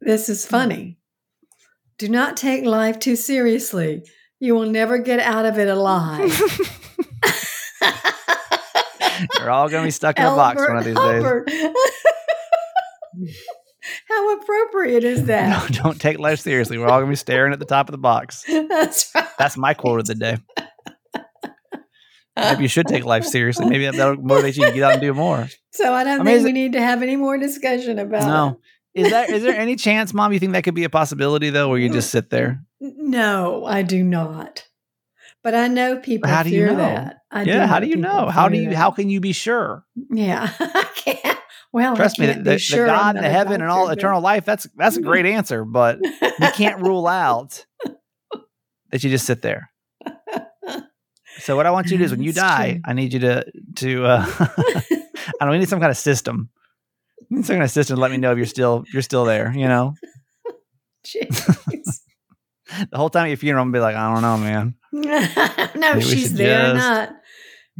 this 0.00 0.28
is 0.28 0.46
funny. 0.46 0.98
Do 1.98 2.08
not 2.08 2.36
take 2.36 2.64
life 2.64 2.98
too 2.98 3.16
seriously. 3.16 4.02
You 4.38 4.54
will 4.54 4.70
never 4.70 4.98
get 4.98 5.20
out 5.20 5.44
of 5.44 5.58
it 5.58 5.68
alive. 5.68 6.30
You're 9.38 9.50
all 9.50 9.68
gonna 9.68 9.84
be 9.84 9.90
stuck 9.90 10.18
in 10.18 10.24
a 10.24 10.34
box 10.34 10.60
one 10.66 10.76
of 10.78 10.84
these 10.84 10.96
days. 10.96 11.24
How 14.08 14.38
appropriate 14.38 15.04
is 15.04 15.20
No, 15.20 15.26
that? 15.26 15.72
don't 15.72 16.00
take 16.00 16.18
life 16.18 16.40
seriously. 16.40 16.78
We're 16.78 16.86
all 16.88 17.00
gonna 17.00 17.10
be 17.10 17.16
staring 17.16 17.52
at 17.52 17.58
the 17.58 17.64
top 17.66 17.88
of 17.88 17.92
the 17.92 17.98
box. 17.98 18.44
That's 18.48 19.10
right. 19.14 19.26
That's 19.38 19.56
my 19.56 19.74
quote 19.74 20.00
of 20.00 20.06
the 20.06 20.14
day. 20.14 20.38
Maybe 22.36 22.62
you 22.62 22.68
should 22.68 22.86
take 22.86 23.04
life 23.04 23.24
seriously. 23.24 23.66
Maybe 23.66 23.84
that- 23.86 23.96
that'll 23.96 24.16
motivate 24.16 24.56
you 24.56 24.64
to 24.66 24.72
get 24.72 24.82
out 24.82 24.92
and 24.92 25.00
do 25.00 25.12
more. 25.14 25.48
So 25.72 25.94
I 25.94 26.02
don't 26.04 26.20
I 26.20 26.24
mean, 26.24 26.26
think 26.36 26.40
it- 26.40 26.44
we 26.44 26.52
need 26.52 26.72
to 26.72 26.80
have 26.80 27.02
any 27.02 27.14
more 27.16 27.38
discussion 27.38 27.98
about 28.00 28.26
No. 28.26 28.60
Is 28.94 29.10
that 29.10 29.30
is 29.30 29.42
there 29.44 29.54
any 29.58 29.76
chance, 29.76 30.12
Mom, 30.12 30.32
you 30.32 30.38
think 30.40 30.52
that 30.52 30.64
could 30.64 30.74
be 30.74 30.82
a 30.84 30.90
possibility 30.90 31.50
though, 31.50 31.68
where 31.68 31.78
you 31.78 31.88
just 31.90 32.10
sit 32.10 32.30
there? 32.30 32.60
No, 32.80 33.64
I 33.64 33.82
do 33.82 34.02
not. 34.02 34.66
But 35.44 35.54
I 35.54 35.68
know 35.68 35.96
people 35.98 36.28
How 36.28 36.42
do 36.42 36.50
you 36.50 36.56
fear 36.66 36.70
know? 36.72 36.76
that. 36.78 37.18
I 37.30 37.42
yeah, 37.44 37.66
how 37.66 37.78
do 37.80 37.86
you 37.86 37.96
know? 37.96 38.28
How 38.28 38.48
do 38.48 38.56
you 38.58 38.70
that. 38.70 38.74
how 38.76 38.90
can 38.90 39.08
you 39.08 39.20
be 39.20 39.32
sure? 39.32 39.84
Yeah, 40.10 40.50
I 40.60 40.86
can't. 40.96 41.38
Well, 41.72 41.94
Trust 41.96 42.18
I 42.20 42.26
me, 42.26 42.32
can't 42.32 42.44
the, 42.44 42.50
the, 42.52 42.58
sure 42.58 42.86
the 42.86 42.92
God 42.92 43.14
and 43.16 43.24
the 43.24 43.30
heaven 43.30 43.60
and 43.62 43.70
all 43.70 43.88
eternal 43.90 44.20
life, 44.20 44.44
that's 44.44 44.66
that's 44.76 44.96
a 44.96 45.00
great 45.02 45.24
answer, 45.24 45.64
but 45.64 45.98
we 46.02 46.50
can't 46.54 46.82
rule 46.82 47.06
out 47.06 47.64
that 48.90 49.04
you 49.04 49.08
just 49.08 49.24
sit 49.24 49.40
there. 49.40 49.69
So 51.40 51.56
what 51.56 51.66
I 51.66 51.70
want 51.70 51.86
you 51.86 51.92
to 51.92 51.98
do 51.98 52.04
is 52.04 52.10
when 52.10 52.22
you 52.22 52.32
That's 52.32 52.46
die, 52.46 52.72
true. 52.72 52.80
I 52.84 52.92
need 52.92 53.12
you 53.12 53.20
to 53.20 53.44
to 53.76 54.04
uh 54.04 54.26
I 54.38 55.44
don't 55.44 55.50
we 55.50 55.58
need 55.58 55.68
some 55.68 55.80
kind 55.80 55.90
of 55.90 55.96
system. 55.96 56.50
We 57.30 57.38
need 57.38 57.46
some 57.46 57.54
kind 57.54 57.64
of 57.64 57.70
system 57.70 57.96
to 57.96 58.00
let 58.00 58.10
me 58.10 58.16
know 58.16 58.32
if 58.32 58.36
you're 58.38 58.46
still 58.46 58.84
you're 58.92 59.02
still 59.02 59.24
there, 59.24 59.52
you 59.54 59.68
know? 59.68 59.94
Jeez. 61.06 62.00
The 62.92 62.98
whole 62.98 63.10
time 63.10 63.24
at 63.24 63.30
your 63.30 63.36
funeral, 63.36 63.62
I'm 63.62 63.72
gonna 63.72 63.78
be 63.78 63.82
like, 63.82 63.96
I 63.96 64.12
don't 64.14 64.22
know, 64.22 64.36
man. 64.36 64.74
no, 65.74 65.94
Maybe 65.94 66.02
she's 66.02 66.32
there 66.34 66.70
or 66.70 66.74
not. 66.74 67.10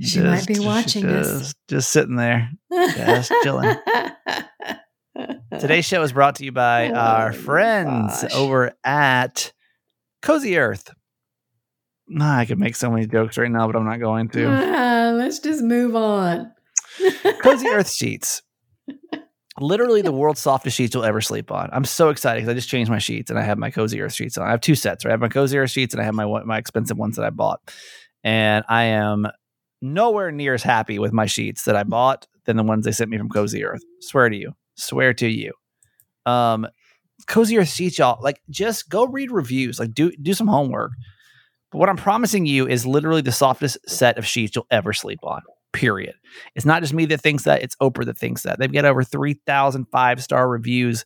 She 0.02 0.18
might 0.20 0.44
be 0.48 0.58
watching 0.58 1.02
just, 1.04 1.30
us. 1.30 1.54
Just 1.68 1.90
sitting 1.92 2.16
there. 2.16 2.50
Just 2.72 3.32
chilling. 3.44 3.76
Today's 5.60 5.84
show 5.84 6.02
is 6.02 6.12
brought 6.12 6.34
to 6.36 6.44
you 6.44 6.50
by 6.50 6.88
Oh 6.90 6.94
our 6.94 7.32
friends 7.32 8.22
gosh. 8.22 8.34
over 8.34 8.72
at 8.82 9.52
Cozy 10.22 10.58
Earth. 10.58 10.90
Nah, 12.12 12.38
I 12.38 12.44
could 12.44 12.58
make 12.58 12.74
so 12.74 12.90
many 12.90 13.06
jokes 13.06 13.38
right 13.38 13.50
now, 13.50 13.68
but 13.68 13.76
I'm 13.76 13.84
not 13.84 14.00
going 14.00 14.28
to. 14.30 14.46
Ah, 14.46 15.12
let's 15.14 15.38
just 15.38 15.62
move 15.62 15.94
on. 15.94 16.52
Cozy 17.42 17.68
Earth 17.68 17.88
sheets. 17.88 18.42
Literally 19.60 20.02
the 20.02 20.10
world's 20.10 20.40
softest 20.40 20.76
sheets 20.76 20.92
you'll 20.92 21.04
ever 21.04 21.20
sleep 21.20 21.52
on. 21.52 21.70
I'm 21.72 21.84
so 21.84 22.08
excited 22.08 22.40
because 22.40 22.50
I 22.50 22.54
just 22.54 22.68
changed 22.68 22.90
my 22.90 22.98
sheets 22.98 23.30
and 23.30 23.38
I 23.38 23.42
have 23.42 23.58
my 23.58 23.70
Cozy 23.70 24.00
Earth 24.00 24.12
sheets 24.12 24.36
on. 24.36 24.48
I 24.48 24.50
have 24.50 24.60
two 24.60 24.74
sets. 24.74 25.04
Right? 25.04 25.12
I 25.12 25.14
have 25.14 25.20
my 25.20 25.28
Cozy 25.28 25.56
Earth 25.56 25.70
sheets 25.70 25.94
and 25.94 26.00
I 26.00 26.04
have 26.04 26.14
my 26.14 26.24
my 26.42 26.58
expensive 26.58 26.98
ones 26.98 27.14
that 27.14 27.24
I 27.24 27.30
bought. 27.30 27.60
And 28.24 28.64
I 28.68 28.84
am 28.84 29.28
nowhere 29.80 30.32
near 30.32 30.54
as 30.54 30.64
happy 30.64 30.98
with 30.98 31.12
my 31.12 31.26
sheets 31.26 31.64
that 31.64 31.76
I 31.76 31.84
bought 31.84 32.26
than 32.44 32.56
the 32.56 32.64
ones 32.64 32.84
they 32.84 32.92
sent 32.92 33.10
me 33.10 33.18
from 33.18 33.28
Cozy 33.28 33.64
Earth. 33.64 33.82
Swear 34.00 34.28
to 34.28 34.36
you. 34.36 34.52
Swear 34.74 35.14
to 35.14 35.28
you. 35.28 35.52
Um, 36.26 36.66
Cozy 37.28 37.56
Earth 37.56 37.68
sheets, 37.68 37.98
y'all. 37.98 38.20
Like, 38.20 38.40
just 38.50 38.88
go 38.88 39.06
read 39.06 39.30
reviews. 39.30 39.78
Like, 39.78 39.94
do 39.94 40.10
do 40.10 40.34
some 40.34 40.48
homework. 40.48 40.90
But 41.70 41.78
what 41.78 41.88
I'm 41.88 41.96
promising 41.96 42.46
you 42.46 42.66
is 42.66 42.86
literally 42.86 43.22
the 43.22 43.32
softest 43.32 43.78
set 43.88 44.18
of 44.18 44.26
sheets 44.26 44.56
you'll 44.56 44.66
ever 44.70 44.92
sleep 44.92 45.20
on. 45.22 45.42
Period. 45.72 46.14
It's 46.56 46.66
not 46.66 46.82
just 46.82 46.92
me 46.92 47.06
that 47.06 47.20
thinks 47.20 47.44
that, 47.44 47.62
it's 47.62 47.76
Oprah 47.76 48.06
that 48.06 48.18
thinks 48.18 48.42
that. 48.42 48.58
They've 48.58 48.72
got 48.72 48.84
over 48.84 49.04
3,000 49.04 49.84
five 49.86 50.22
star 50.22 50.48
reviews 50.48 51.04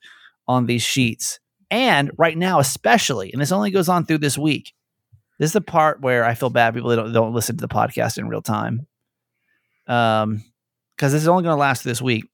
on 0.48 0.66
these 0.66 0.83
sheets. 0.83 1.38
And 1.70 2.11
right 2.16 2.37
now, 2.37 2.61
especially, 2.61 3.33
and 3.33 3.42
this 3.42 3.53
only 3.53 3.70
goes 3.70 3.88
on 3.88 4.07
through 4.07 4.18
this 4.18 4.38
week. 4.38 4.72
This 5.38 5.48
is 5.48 5.55
the 5.55 5.61
part 5.61 6.00
where 6.00 6.24
I 6.24 6.35
feel 6.35 6.50
bad 6.50 6.74
people 6.74 6.94
don't, 6.94 7.12
don't 7.12 7.35
listen 7.35 7.57
to 7.57 7.61
the 7.66 7.74
podcast 7.74 8.18
in 8.18 8.29
real 8.29 8.42
time. 8.42 8.87
Um, 9.87 10.44
because 10.96 11.12
this 11.12 11.22
is 11.22 11.29
only 11.29 11.42
going 11.42 11.55
to 11.55 11.61
last 11.61 11.83
this 11.83 12.00
week. 12.00 12.24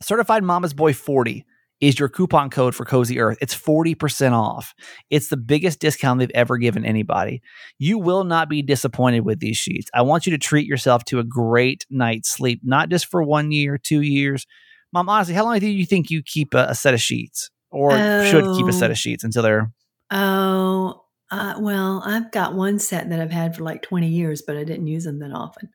Certified 0.00 0.44
Mama's 0.44 0.72
Boy 0.72 0.92
40 0.92 1.44
is 1.82 1.98
your 1.98 2.08
coupon 2.08 2.48
code 2.48 2.74
for 2.74 2.84
Cozy 2.86 3.18
Earth. 3.18 3.36
It's 3.42 3.54
40% 3.54 4.32
off. 4.32 4.72
It's 5.10 5.28
the 5.28 5.36
biggest 5.36 5.80
discount 5.80 6.20
they've 6.20 6.30
ever 6.34 6.56
given 6.56 6.84
anybody. 6.86 7.42
You 7.78 7.98
will 7.98 8.24
not 8.24 8.48
be 8.48 8.62
disappointed 8.62 9.20
with 9.26 9.40
these 9.40 9.56
sheets. 9.58 9.90
I 9.92 10.00
want 10.02 10.24
you 10.24 10.30
to 10.30 10.38
treat 10.38 10.66
yourself 10.66 11.04
to 11.06 11.18
a 11.18 11.24
great 11.24 11.84
night's 11.90 12.30
sleep, 12.30 12.60
not 12.62 12.88
just 12.88 13.06
for 13.06 13.22
one 13.22 13.50
year, 13.52 13.76
two 13.76 14.00
years. 14.00 14.46
Mom, 14.92 15.08
honestly, 15.08 15.34
how 15.34 15.44
long 15.44 15.58
do 15.58 15.66
you 15.68 15.84
think 15.84 16.08
you 16.08 16.22
keep 16.22 16.54
a, 16.54 16.66
a 16.68 16.74
set 16.74 16.94
of 16.94 17.00
sheets 17.00 17.50
or 17.70 17.90
should 17.90 18.56
keep 18.56 18.66
a 18.68 18.72
set 18.72 18.90
Oh. 18.90 18.92
of 18.92 18.98
sheets 18.98 19.24
until 19.24 19.42
they're 19.42 19.72
Oh, 20.10 21.02
uh, 21.30 21.54
well, 21.58 22.02
I've 22.06 22.30
got 22.30 22.54
one 22.54 22.78
set 22.78 23.08
that 23.10 23.18
I've 23.20 23.30
had 23.32 23.56
for 23.56 23.64
like 23.64 23.82
20 23.82 24.06
years, 24.06 24.42
but 24.46 24.56
I 24.56 24.64
didn't 24.64 24.86
use 24.86 25.04
them 25.04 25.18
that 25.20 25.32
often. 25.32 25.70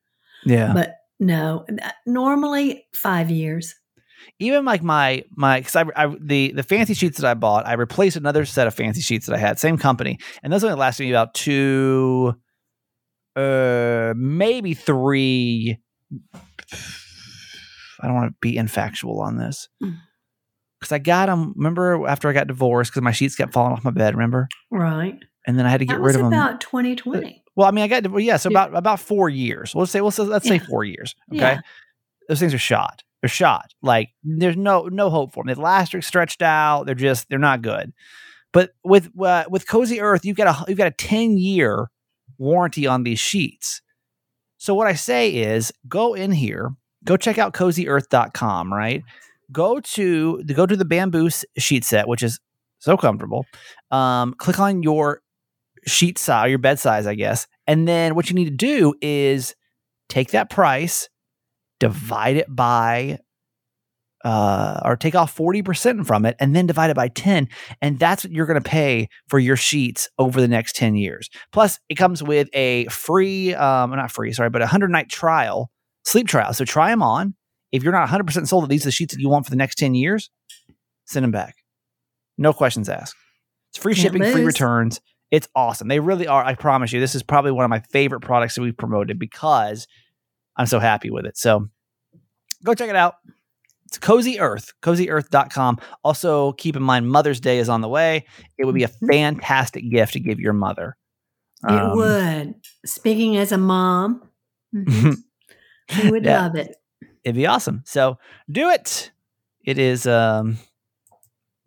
yeah. 0.46 0.72
But 0.74 0.96
no, 1.20 1.66
normally 2.06 2.86
five 2.94 3.30
years. 3.32 3.74
Even 4.40 4.66
like 4.66 4.84
my 4.84 5.24
my 5.36 5.60
because 5.60 5.76
I, 5.76 5.86
I 5.96 6.16
the 6.20 6.52
the 6.52 6.64
fancy 6.64 6.94
sheets 6.94 7.18
that 7.20 7.30
I 7.30 7.34
bought, 7.34 7.68
I 7.68 7.74
replaced 7.74 8.16
another 8.18 8.46
set 8.46 8.68
of 8.68 8.74
fancy 8.74 9.02
sheets 9.02 9.26
that 9.28 9.36
I 9.36 9.38
had, 9.40 9.60
same 9.60 9.78
company, 9.78 10.18
and 10.44 10.52
those 10.54 10.64
only 10.64 10.76
lasted 10.76 11.04
me 11.04 11.12
about 11.12 11.34
two, 11.34 12.36
uh, 13.36 14.14
maybe 14.16 14.74
three. 14.74 15.78
I 18.02 18.06
don't 18.08 18.16
want 18.16 18.32
to 18.32 18.36
be 18.42 18.56
infactual 18.56 19.20
on 19.22 19.38
this 19.38 19.70
Mm. 19.84 19.98
because 20.80 20.92
I 20.92 21.00
got 21.00 21.26
them. 21.28 21.54
Remember 21.58 22.08
after 22.08 22.30
I 22.30 22.34
got 22.34 22.48
divorced 22.48 22.92
because 22.92 23.02
my 23.02 23.12
sheets 23.12 23.36
kept 23.36 23.54
falling 23.54 23.74
off 23.74 23.84
my 23.84 23.92
bed. 23.92 24.14
Remember, 24.14 24.48
Right. 24.72 25.18
and 25.48 25.58
then 25.58 25.66
I 25.66 25.70
had 25.70 25.80
to 25.80 25.86
get 25.86 26.00
rid 26.00 26.16
of 26.16 26.22
them. 26.22 26.34
about 26.34 26.62
2020. 26.62 27.44
Well, 27.56 27.68
I 27.68 27.72
mean, 27.72 27.84
I 27.84 27.88
got 27.88 28.06
well, 28.08 28.20
yeah, 28.20 28.38
so 28.38 28.50
Yeah. 28.52 28.66
about 28.66 28.78
about 28.78 29.00
four 29.00 29.30
years. 29.30 29.74
Let's 29.74 29.92
say, 29.92 30.00
let's 30.02 30.16
say, 30.16 30.24
let's 30.24 30.48
say 30.48 30.60
four 30.60 30.84
years. 30.84 31.16
Okay, 31.32 31.40
Yeah. 31.40 31.60
those 32.30 32.40
things 32.40 32.54
are 32.54 32.60
shot. 32.60 33.02
They're 33.22 33.30
shot. 33.30 33.74
Like 33.82 34.10
there's 34.24 34.58
no 34.58 34.88
no 34.88 35.10
hope 35.10 35.34
for 35.34 35.44
them. 35.44 35.54
The 35.54 35.60
elastic 35.60 36.04
stretched 36.04 36.42
out. 36.42 36.86
They're 36.86 36.96
just 36.96 37.30
they're 37.30 37.40
not 37.40 37.62
good. 37.62 37.94
But 38.54 38.72
with 38.84 39.10
uh, 39.20 39.46
with 39.50 39.68
Cozy 39.68 40.02
Earth, 40.02 40.26
you've 40.26 40.38
got 40.38 40.48
a 40.48 40.66
you've 40.70 40.78
got 40.78 40.88
a 40.88 40.92
ten 40.92 41.38
year 41.38 41.90
warranty 42.38 42.88
on 42.88 43.04
these 43.04 43.20
sheets. 43.20 43.82
So 44.58 44.74
what 44.74 44.88
I 44.88 44.94
say 44.94 45.30
is, 45.36 45.72
go 45.88 46.14
in 46.14 46.32
here, 46.32 46.72
go 47.04 47.18
check 47.18 47.38
out 47.38 47.54
CozyEarth.com. 47.54 48.74
Right, 48.74 49.04
go 49.52 49.80
to 49.80 50.42
the 50.44 50.54
go 50.54 50.66
to 50.66 50.76
the 50.76 50.86
bamboo 50.86 51.30
sheet 51.58 51.84
set, 51.84 52.08
which 52.08 52.24
is 52.24 52.40
so 52.80 52.98
comfortable. 52.98 53.46
Um, 53.92 54.34
click 54.36 54.60
on 54.60 54.84
your 54.84 55.22
sheet 55.86 56.18
size, 56.18 56.50
your 56.50 56.60
bed 56.60 56.80
size, 56.80 57.08
I 57.08 57.16
guess. 57.16 57.48
And 57.66 57.88
then 57.88 58.16
what 58.16 58.30
you 58.30 58.36
need 58.36 58.46
to 58.46 58.52
do 58.52 58.94
is 59.02 59.56
take 60.10 60.32
that 60.32 60.50
price, 60.50 61.10
divide 61.80 62.38
it 62.38 62.48
by, 62.54 63.20
uh, 64.24 64.82
or 64.84 64.96
take 64.96 65.16
off 65.16 65.36
40% 65.36 66.06
from 66.06 66.26
it, 66.26 66.36
and 66.40 66.56
then 66.56 66.66
divide 66.66 66.90
it 66.90 66.96
by 66.96 67.08
10. 67.08 67.48
And 67.82 68.00
that's 68.00 68.24
what 68.24 68.34
you're 68.34 68.46
going 68.46 68.62
to 68.62 68.70
pay 68.70 69.10
for 69.28 69.40
your 69.40 69.56
sheets 69.56 70.10
over 70.18 70.42
the 70.42 70.48
next 70.48 70.76
10 70.76 70.96
years. 70.96 71.30
Plus, 71.52 71.80
it 71.90 71.96
comes 71.96 72.24
with 72.24 72.50
a 72.54 72.86
free, 72.86 73.54
um, 73.54 73.92
not 73.92 74.12
free, 74.12 74.34
sorry, 74.34 74.50
but 74.50 74.62
a 74.62 74.66
100 74.66 74.90
night 74.90 75.10
trial, 75.10 75.72
sleep 76.04 76.28
trial. 76.28 76.54
So 76.54 76.66
try 76.66 76.90
them 76.90 77.04
on. 77.04 77.36
If 77.72 77.84
you're 77.84 77.94
not 77.94 78.08
100% 78.10 78.48
sold 78.48 78.64
that 78.64 78.70
these 78.70 78.84
are 78.84 78.88
the 78.88 78.92
sheets 78.92 79.14
that 79.14 79.22
you 79.22 79.30
want 79.30 79.46
for 79.46 79.52
the 79.52 79.58
next 79.58 79.76
10 79.76 79.94
years, 79.94 80.30
send 81.06 81.24
them 81.24 81.32
back. 81.32 81.56
No 82.38 82.54
questions 82.54 82.88
asked. 82.88 83.16
It's 83.72 83.78
free 83.78 83.94
Can't 83.94 84.14
shipping, 84.14 84.32
free 84.32 84.46
returns. 84.46 85.02
It's 85.32 85.48
awesome. 85.56 85.88
They 85.88 86.00
really 86.00 86.28
are. 86.28 86.44
I 86.44 86.56
promise 86.56 86.94
you, 86.94 87.00
this 87.00 87.16
is 87.16 87.24
probably 87.24 87.52
one 87.52 87.66
of 87.66 87.70
my 87.70 87.82
favorite 87.92 88.22
products 88.22 88.56
that 88.56 88.62
we've 88.62 88.78
promoted 88.78 89.20
because 89.20 89.88
I'm 90.58 90.66
so 90.66 90.80
happy 90.80 91.10
with 91.10 91.26
it. 91.26 91.38
So 91.38 91.68
go 92.64 92.74
check 92.74 92.90
it 92.90 92.96
out. 92.96 93.16
It's 93.86 93.98
Cozy 93.98 94.40
Earth, 94.40 94.74
cozyearth.com. 94.82 95.78
Also, 96.04 96.52
keep 96.54 96.76
in 96.76 96.84
mind 96.84 97.10
Mother's 97.10 97.40
Day 97.40 97.60
is 97.60 97.70
on 97.70 97.80
the 97.82 97.88
way. 97.88 98.26
It 98.58 98.66
would 98.66 98.76
be 98.76 98.84
a 98.84 98.90
Mhm. 98.90 99.08
fantastic 99.10 99.90
gift 99.90 100.14
to 100.14 100.20
give 100.20 100.40
your 100.40 100.54
mother. 100.54 100.98
it 101.64 101.72
Um, 101.72 101.96
would. 101.96 102.56
Speaking 102.86 103.38
as 103.38 103.52
a 103.52 103.58
mom, 103.58 104.22
mhm, 104.76 105.16
you 106.04 106.12
would 106.12 106.24
Yeah. 106.26 106.42
love 106.44 106.56
it. 106.56 106.76
It'd 107.24 107.36
be 107.36 107.48
awesome. 107.48 107.82
So 107.86 108.20
do 108.52 108.70
it. 108.70 109.12
It 109.66 109.78
is 109.80 110.06
um, 110.06 110.58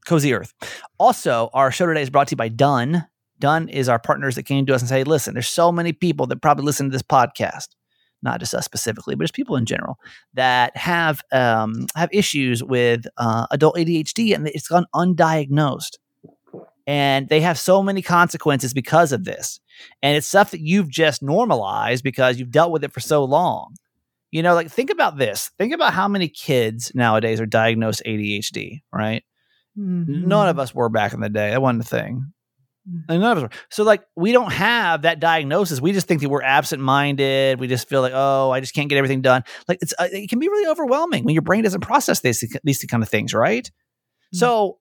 Cozy 0.06 0.32
Earth. 0.34 0.52
Also, 0.98 1.50
our 1.54 1.72
show 1.72 1.86
today 1.86 2.02
is 2.02 2.10
brought 2.10 2.28
to 2.28 2.32
you 2.32 2.36
by 2.36 2.48
Done. 2.48 3.06
Done 3.38 3.68
is 3.68 3.88
our 3.88 3.98
partners 3.98 4.34
that 4.36 4.44
came 4.44 4.64
to 4.66 4.74
us 4.74 4.82
and 4.82 4.88
say, 4.88 5.02
listen, 5.04 5.34
there's 5.34 5.48
so 5.48 5.72
many 5.72 5.92
people 5.92 6.26
that 6.26 6.40
probably 6.42 6.64
listen 6.66 6.86
to 6.86 6.92
this 6.92 7.02
podcast, 7.02 7.68
not 8.22 8.40
just 8.40 8.54
us 8.54 8.64
specifically, 8.64 9.14
but 9.14 9.24
just 9.24 9.34
people 9.34 9.56
in 9.56 9.66
general 9.66 9.98
that 10.34 10.76
have 10.76 11.22
um, 11.32 11.86
have 11.94 12.10
issues 12.12 12.62
with 12.62 13.06
uh, 13.16 13.46
adult 13.50 13.76
ADHD 13.76 14.34
and 14.34 14.46
it's 14.48 14.68
gone 14.68 14.86
undiagnosed. 14.94 15.98
And 16.86 17.28
they 17.28 17.40
have 17.40 17.58
so 17.58 17.82
many 17.82 18.02
consequences 18.02 18.74
because 18.74 19.12
of 19.12 19.24
this. 19.24 19.60
And 20.02 20.16
it's 20.16 20.26
stuff 20.26 20.50
that 20.50 20.60
you've 20.60 20.88
just 20.88 21.22
normalized 21.22 22.02
because 22.02 22.38
you've 22.38 22.50
dealt 22.50 22.72
with 22.72 22.82
it 22.82 22.92
for 22.92 23.00
so 23.00 23.22
long. 23.24 23.76
You 24.32 24.42
know, 24.42 24.54
like 24.54 24.70
think 24.70 24.90
about 24.90 25.18
this. 25.18 25.50
Think 25.58 25.72
about 25.72 25.92
how 25.92 26.08
many 26.08 26.28
kids 26.28 26.92
nowadays 26.94 27.40
are 27.40 27.46
diagnosed 27.46 28.02
ADHD, 28.06 28.82
right? 28.92 29.24
Mm-hmm. 29.78 30.28
None 30.28 30.48
of 30.48 30.58
us 30.58 30.74
were 30.74 30.88
back 30.88 31.12
in 31.12 31.20
the 31.20 31.28
day. 31.28 31.50
That 31.50 31.62
wasn't 31.62 31.82
a 31.82 31.88
thing. 31.88 32.32
Mhm. 32.88 33.02
And 33.08 33.20
none 33.20 33.32
of 33.32 33.38
us 33.38 33.42
were. 33.42 33.58
So, 33.70 33.84
like, 33.84 34.02
we 34.16 34.32
don't 34.32 34.52
have 34.52 35.02
that 35.02 35.20
diagnosis. 35.20 35.80
We 35.80 35.92
just 35.92 36.06
think 36.06 36.20
that 36.22 36.28
we're 36.28 36.42
absent 36.42 36.82
minded. 36.82 37.60
We 37.60 37.66
just 37.68 37.88
feel 37.88 38.00
like, 38.00 38.12
oh, 38.14 38.50
I 38.50 38.60
just 38.60 38.74
can't 38.74 38.88
get 38.88 38.96
everything 38.96 39.20
done. 39.22 39.42
Like, 39.68 39.78
it's 39.82 39.92
uh, 39.98 40.08
it 40.10 40.30
can 40.30 40.38
be 40.38 40.48
really 40.48 40.66
overwhelming 40.68 41.24
when 41.24 41.34
your 41.34 41.42
brain 41.42 41.62
doesn't 41.62 41.82
process 41.82 42.20
these 42.20 42.42
these 42.64 42.84
kind 42.90 43.02
of 43.02 43.08
things, 43.08 43.34
right? 43.34 43.70
So, 44.32 44.78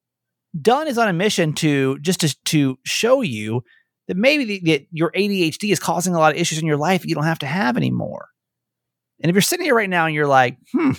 Done 0.60 0.88
is 0.88 0.98
on 0.98 1.08
a 1.08 1.14
mission 1.14 1.54
to 1.54 2.00
just 2.00 2.22
to, 2.22 2.36
to 2.46 2.80
show 2.84 3.22
you 3.22 3.62
that 4.08 4.18
maybe 4.18 4.46
the, 4.46 4.60
that 4.72 4.88
your 4.92 5.12
ADHD 5.12 5.72
is 5.72 5.80
causing 5.80 6.16
a 6.16 6.20
lot 6.20 6.34
of 6.34 6.42
issues 6.42 6.58
in 6.58 6.66
your 6.66 6.78
life 6.78 7.06
you 7.06 7.14
don't 7.14 7.26
have 7.26 7.40
to 7.40 7.46
have 7.46 7.78
anymore. 7.78 8.30
And 9.22 9.30
if 9.30 9.36
you're 9.36 9.42
sitting 9.44 9.66
here 9.66 9.76
right 9.76 9.90
now 9.90 10.06
and 10.08 10.16
you're 10.16 10.26
like, 10.28 10.58
hmm, 10.74 10.92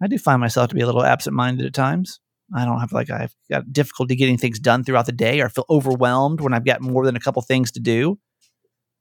I 0.00 0.06
do 0.06 0.18
find 0.18 0.40
myself 0.40 0.68
to 0.68 0.74
be 0.76 0.82
a 0.82 0.86
little 0.86 1.02
absent 1.02 1.34
minded 1.34 1.66
at 1.66 1.74
times. 1.74 2.20
I 2.54 2.64
don't 2.64 2.80
have 2.80 2.92
like 2.92 3.10
I've 3.10 3.34
got 3.50 3.72
difficulty 3.72 4.16
getting 4.16 4.38
things 4.38 4.58
done 4.58 4.84
throughout 4.84 5.06
the 5.06 5.12
day 5.12 5.40
or 5.40 5.46
I 5.46 5.48
feel 5.48 5.66
overwhelmed 5.70 6.40
when 6.40 6.52
I've 6.52 6.64
got 6.64 6.80
more 6.80 7.04
than 7.04 7.16
a 7.16 7.20
couple 7.20 7.42
things 7.42 7.70
to 7.72 7.80
do. 7.80 8.18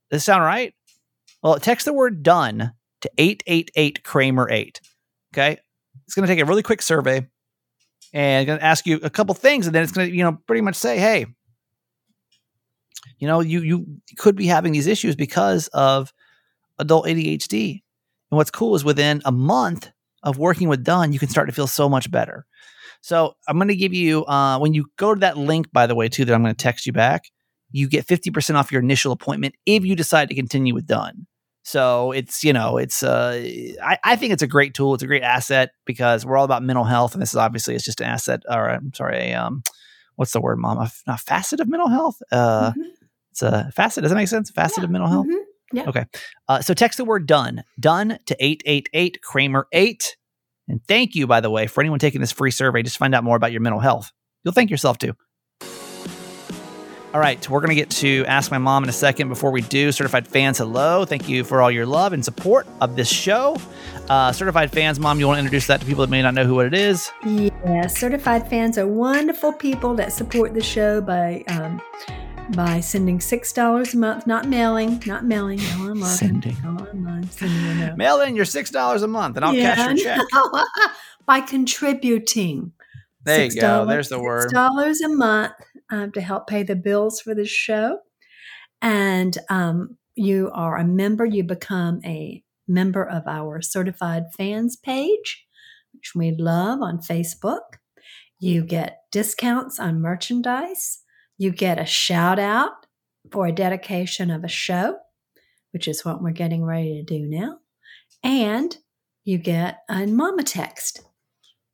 Does 0.10 0.18
this 0.18 0.26
sound 0.26 0.44
right? 0.44 0.74
Well, 1.42 1.60
text 1.60 1.86
the 1.86 1.94
word 1.94 2.22
done 2.24 2.74
to 3.02 3.12
888 3.18 4.04
Kramer 4.04 4.48
8. 4.50 4.82
Okay. 5.34 5.58
It's 6.06 6.16
going 6.16 6.28
to 6.28 6.34
take 6.34 6.42
a 6.42 6.46
really 6.46 6.64
quick 6.64 6.82
survey 6.82 7.28
and 8.14 8.48
going 8.48 8.60
to 8.60 8.66
ask 8.66 8.86
you 8.86 9.00
a 9.04 9.10
couple 9.10 9.36
things. 9.36 9.68
And 9.68 9.76
then 9.76 9.84
it's 9.84 9.92
going 9.92 10.10
to, 10.10 10.16
you 10.16 10.24
know, 10.24 10.38
pretty 10.48 10.62
much 10.62 10.76
say, 10.76 10.98
hey, 10.98 11.26
you 13.20 13.28
know, 13.28 13.42
you, 13.42 13.62
you 13.62 13.86
could 14.18 14.36
be 14.36 14.48
having 14.48 14.74
these 14.74 14.88
issues 14.88 15.16
because 15.16 15.68
of 15.70 16.14
adult 16.78 17.06
ADHD. 17.06 17.82
And 18.32 18.38
what's 18.38 18.52
cool 18.52 18.76
is 18.76 18.84
within 18.84 19.22
a 19.26 19.32
month 19.32 19.90
of 20.24 20.38
working 20.38 20.68
with 20.68 20.84
done, 20.84 21.14
you 21.14 21.20
can 21.20 21.30
start 21.30 21.48
to 21.48 21.54
feel 21.54 21.68
so 21.68 21.88
much 21.88 22.10
better. 22.12 22.46
So 23.02 23.36
I'm 23.48 23.58
going 23.58 23.70
to 23.70 23.76
give 23.76 23.94
you, 23.94 24.26
uh, 24.26 24.60
when 24.60 24.74
you 24.74 24.86
go 24.98 25.14
to 25.14 25.20
that 25.22 25.38
link, 25.38 25.72
by 25.72 25.88
the 25.88 25.96
way, 25.96 26.10
too, 26.10 26.26
that 26.26 26.34
I'm 26.34 26.42
going 26.44 26.54
to 26.54 26.64
text 26.64 26.86
you 26.86 26.94
back, 26.94 27.24
you 27.72 27.88
get 27.88 28.06
50% 28.08 28.56
off 28.56 28.72
your 28.72 28.82
initial 28.82 29.12
appointment 29.12 29.56
if 29.66 29.86
you 29.86 29.96
decide 29.96 30.30
to 30.30 30.36
continue 30.36 30.74
with 30.74 30.86
Done. 30.88 31.28
So 31.64 32.12
it's 32.14 32.44
you 32.44 32.52
know 32.54 32.78
it's 32.78 33.04
uh 33.04 33.46
I, 33.84 34.00
I 34.04 34.16
think 34.16 34.34
it's 34.34 34.42
a 34.42 34.48
great 34.48 34.74
tool. 34.74 34.94
It's 34.96 35.04
a 35.04 35.08
great 35.08 35.22
asset 35.22 35.70
because 35.86 36.26
we're 36.26 36.38
all 36.38 36.46
about 36.46 36.64
mental 36.64 36.86
health, 36.86 37.14
and 37.14 37.22
this 37.22 37.30
is 37.30 37.36
obviously 37.36 37.76
it's 37.76 37.84
just 37.84 38.02
an 38.02 38.08
asset. 38.08 38.42
Or 38.50 38.70
I'm 38.70 38.92
sorry, 38.94 39.18
a, 39.18 39.34
um, 39.36 39.62
what's 40.16 40.32
the 40.32 40.42
word, 40.42 40.58
mom? 40.58 40.78
A, 40.80 40.90
not 41.06 41.20
facet 41.20 41.60
of 41.60 41.68
mental 41.68 41.90
health. 41.90 42.16
Uh, 42.32 42.72
Mhm. 42.72 42.86
it's 43.32 43.42
a 43.44 43.70
facet. 43.76 44.02
Does 44.02 44.10
that 44.12 44.16
make 44.16 44.30
sense? 44.30 44.50
Facet 44.50 44.84
of 44.84 44.90
mental 44.90 45.10
health. 45.10 45.28
Mhm. 45.28 45.44
Yeah. 45.74 45.90
Okay. 45.90 46.06
Uh, 46.48 46.62
so 46.62 46.74
text 46.74 46.98
the 46.98 47.06
word 47.06 47.28
done, 47.28 47.64
done 47.80 48.18
to 48.26 48.36
888 48.44 49.22
Kramer 49.22 49.68
8. 49.72 50.16
And 50.70 50.82
thank 50.88 51.16
you, 51.16 51.28
by 51.28 51.42
the 51.42 51.50
way, 51.50 51.68
for 51.68 51.82
anyone 51.82 52.00
taking 52.00 52.22
this 52.22 52.32
free 52.32 52.52
survey. 52.52 52.84
Just 52.84 52.98
find 52.98 53.14
out 53.16 53.24
more 53.24 53.36
about 53.36 53.52
your 53.52 53.62
mental 53.62 53.80
health. 53.80 54.12
You'll 54.44 54.54
thank 54.54 54.70
yourself 54.70 54.98
too. 54.98 55.14
All 57.12 57.20
right, 57.20 57.50
we're 57.50 57.60
going 57.60 57.70
to 57.70 57.76
get 57.76 57.90
to 57.90 58.24
Ask 58.26 58.52
My 58.52 58.60
Mom 58.60 58.84
in 58.84 58.90
a 58.90 58.94
second. 58.94 59.30
Before 59.30 59.50
we 59.50 59.62
do, 59.62 59.92
certified 59.92 60.28
fans, 60.28 60.60
hello. 60.60 61.06
Thank 61.06 61.28
you 61.28 61.44
for 61.44 61.60
all 61.60 61.72
your 61.72 61.88
love 61.88 62.14
and 62.14 62.24
support 62.24 62.68
of 62.82 62.96
this 62.96 63.10
show. 63.10 63.58
Uh, 64.10 64.32
certified 64.32 64.72
fans, 64.72 65.00
Mom, 65.00 65.20
you 65.20 65.26
want 65.26 65.38
to 65.38 65.40
introduce 65.40 65.66
that 65.68 65.80
to 65.80 65.88
people 65.88 66.06
that 66.06 66.12
may 66.12 66.22
not 66.22 66.36
know 66.36 66.46
who 66.46 66.60
it 66.60 66.76
is? 66.76 67.12
Yeah, 67.26 67.88
certified 67.88 68.48
fans 68.48 68.78
are 68.78 68.86
wonderful 68.86 69.54
people 69.54 69.96
that 69.96 70.14
support 70.14 70.54
the 70.54 70.62
show 70.62 71.02
by 71.02 71.44
um, 71.48 71.82
by 72.56 72.80
sending 72.80 73.20
six 73.20 73.52
dollars 73.54 73.94
a 73.94 73.98
month, 73.98 74.26
not 74.28 74.48
mailing, 74.48 75.02
not 75.06 75.26
mailing, 75.26 75.58
no 75.60 75.90
online, 75.90 76.04
Sending. 76.18 76.56
online, 76.66 77.30
sending 77.30 77.96
Mail 77.98 78.22
in 78.22 78.36
your 78.36 78.46
$6 78.46 79.04
a 79.04 79.08
month 79.08 79.36
and 79.36 79.46
I'll 79.46 79.54
Yeah, 79.54 79.76
cash 79.76 79.88
your 80.04 80.16
check. 80.16 80.22
no. 80.34 80.64
by 81.26 81.42
contributing. 81.42 82.72
There 83.24 83.46
you 83.46 83.52
go. 83.62 83.86
$6 83.86 83.88
There's 83.88 84.10
the 84.10 84.20
word. 84.20 84.52
dollars 84.52 85.02
a 85.02 85.10
month 85.10 85.54
um, 85.92 86.12
to 86.14 86.22
help 86.22 86.48
pay 86.48 86.64
the 86.64 86.76
bills 86.76 87.22
for 87.22 87.36
the 87.36 87.46
show, 87.46 88.00
and 88.82 89.38
um, 89.50 89.98
you 90.16 90.50
are 90.54 90.78
a 90.78 90.86
member. 90.86 91.26
You 91.26 91.44
become 91.44 92.00
a 92.06 92.44
member 92.68 93.04
of 93.04 93.28
our 93.28 93.62
certified 93.62 94.26
fans 94.38 94.76
page, 94.78 95.46
which 95.94 96.14
we 96.16 96.32
love 96.32 96.82
on 96.82 97.00
Facebook. 97.00 97.78
You 98.40 98.64
get 98.64 99.02
discounts 99.12 99.80
on 99.80 100.02
merchandise. 100.02 101.00
You 101.40 101.52
get 101.52 101.80
a 101.80 101.86
shout 101.86 102.38
out 102.38 102.72
for 103.32 103.48
a 103.48 103.52
dedication 103.52 104.30
of 104.30 104.44
a 104.44 104.48
show, 104.48 104.98
which 105.72 105.88
is 105.88 106.06
what 106.06 106.22
we're 106.22 106.30
getting 106.32 106.64
ready 106.64 106.96
to 106.96 107.04
do 107.04 107.26
now, 107.26 107.58
and 108.24 108.78
you 109.24 109.38
get 109.40 109.80
a 109.90 110.06
mama 110.06 110.44
text 110.44 111.02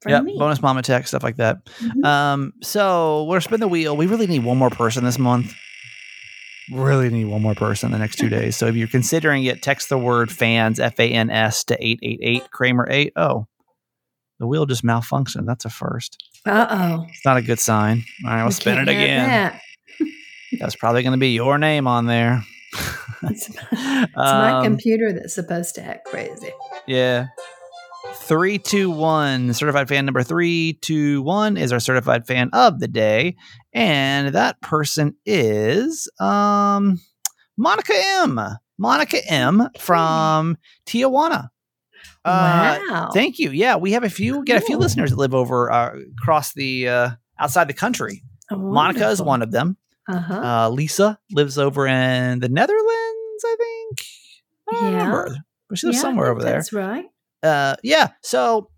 Yeah, 0.07 0.21
bonus 0.37 0.61
mama 0.61 0.81
text, 0.83 1.09
stuff 1.09 1.23
like 1.23 1.37
that. 1.37 1.65
Mhm. 1.79 2.05
Um, 2.05 2.53
so 2.61 3.23
we're 3.23 3.39
spinning 3.41 3.61
the 3.61 3.67
wheel. 3.67 3.97
We 3.97 4.05
really 4.05 4.27
need 4.27 4.43
one 4.43 4.57
more 4.57 4.69
person 4.69 5.03
this 5.03 5.17
month. 5.17 5.53
Really 6.71 7.09
need 7.09 7.25
one 7.25 7.41
more 7.41 7.55
person 7.55 7.91
the 7.91 7.97
next 7.97 8.17
two 8.17 8.29
days. 8.37 8.55
So 8.55 8.67
if 8.67 8.75
you're 8.75 8.87
considering 8.87 9.43
it, 9.45 9.63
text 9.63 9.89
the 9.89 9.97
word 9.97 10.31
fans, 10.31 10.79
F 10.79 10.99
A 10.99 11.09
N 11.09 11.29
S, 11.31 11.63
to 11.65 11.73
888 11.83 12.51
Kramer 12.51 12.87
8. 12.89 13.13
Oh, 13.15 13.47
the 14.39 14.45
wheel 14.47 14.65
just 14.67 14.83
malfunctioned. 14.83 15.45
That's 15.47 15.65
a 15.65 15.69
first. 15.71 16.17
Uh 16.45 16.67
oh. 16.69 17.05
It's 17.09 17.25
not 17.25 17.37
a 17.37 17.41
good 17.41 17.59
sign. 17.59 18.03
All 18.23 18.31
right, 18.31 18.43
we'll 18.43 18.51
spin 18.51 18.77
it 18.77 18.87
again. 18.87 19.59
That's 20.59 20.75
probably 20.75 21.01
going 21.03 21.13
to 21.13 21.17
be 21.17 21.29
your 21.31 21.57
name 21.57 21.87
on 21.87 22.05
there. 22.05 22.43
It's, 23.23 23.49
it's 23.71 24.15
my 24.15 24.51
Um, 24.51 24.63
computer 24.63 25.11
that's 25.11 25.33
supposed 25.35 25.75
to 25.75 25.83
act 25.83 26.05
crazy. 26.05 26.51
Yeah. 26.87 27.27
321, 28.13 29.53
certified 29.53 29.87
fan 29.89 30.05
number 30.05 30.23
321 30.23 31.57
is 31.57 31.71
our 31.73 31.79
certified 31.79 32.25
fan 32.25 32.49
of 32.53 32.79
the 32.79 32.87
day. 32.87 33.35
And 33.73 34.33
that 34.35 34.61
person 34.61 35.15
is 35.25 36.09
um 36.19 36.99
Monica 37.57 37.93
M. 37.95 38.39
Monica 38.77 39.19
M 39.31 39.69
from 39.79 40.57
Tijuana. 40.85 41.49
Uh, 42.25 42.79
wow. 42.89 43.09
Thank 43.13 43.37
you. 43.39 43.51
Yeah, 43.51 43.75
we 43.75 43.91
have 43.91 44.03
a 44.03 44.09
few 44.09 44.43
get 44.43 44.57
a 44.57 44.61
few 44.65 44.77
listeners 44.77 45.11
that 45.11 45.17
live 45.17 45.33
over 45.35 45.71
uh, 45.71 45.95
across 46.19 46.53
the 46.53 46.89
uh, 46.89 47.09
outside 47.39 47.67
the 47.67 47.73
country. 47.73 48.23
Monica 48.51 49.09
is 49.09 49.21
one 49.21 49.41
of 49.41 49.51
them. 49.51 49.77
Uh 50.09 50.19
huh. 50.19 50.33
Uh, 50.33 50.69
Lisa 50.69 51.17
lives 51.31 51.57
over 51.57 51.87
in 51.87 52.39
the 52.39 52.49
Netherlands, 52.49 53.43
I 53.45 53.55
think. 53.57 54.01
I 54.71 54.75
Yeah. 54.81 54.91
remember. 54.91 55.35
But 55.69 55.77
she 55.79 55.87
lives 55.87 56.01
somewhere 56.01 56.27
over 56.31 56.41
there 56.43 56.53
That's 56.53 56.71
right. 56.73 57.05
uh 57.41 57.75
yeah 57.83 58.09
so 58.21 58.69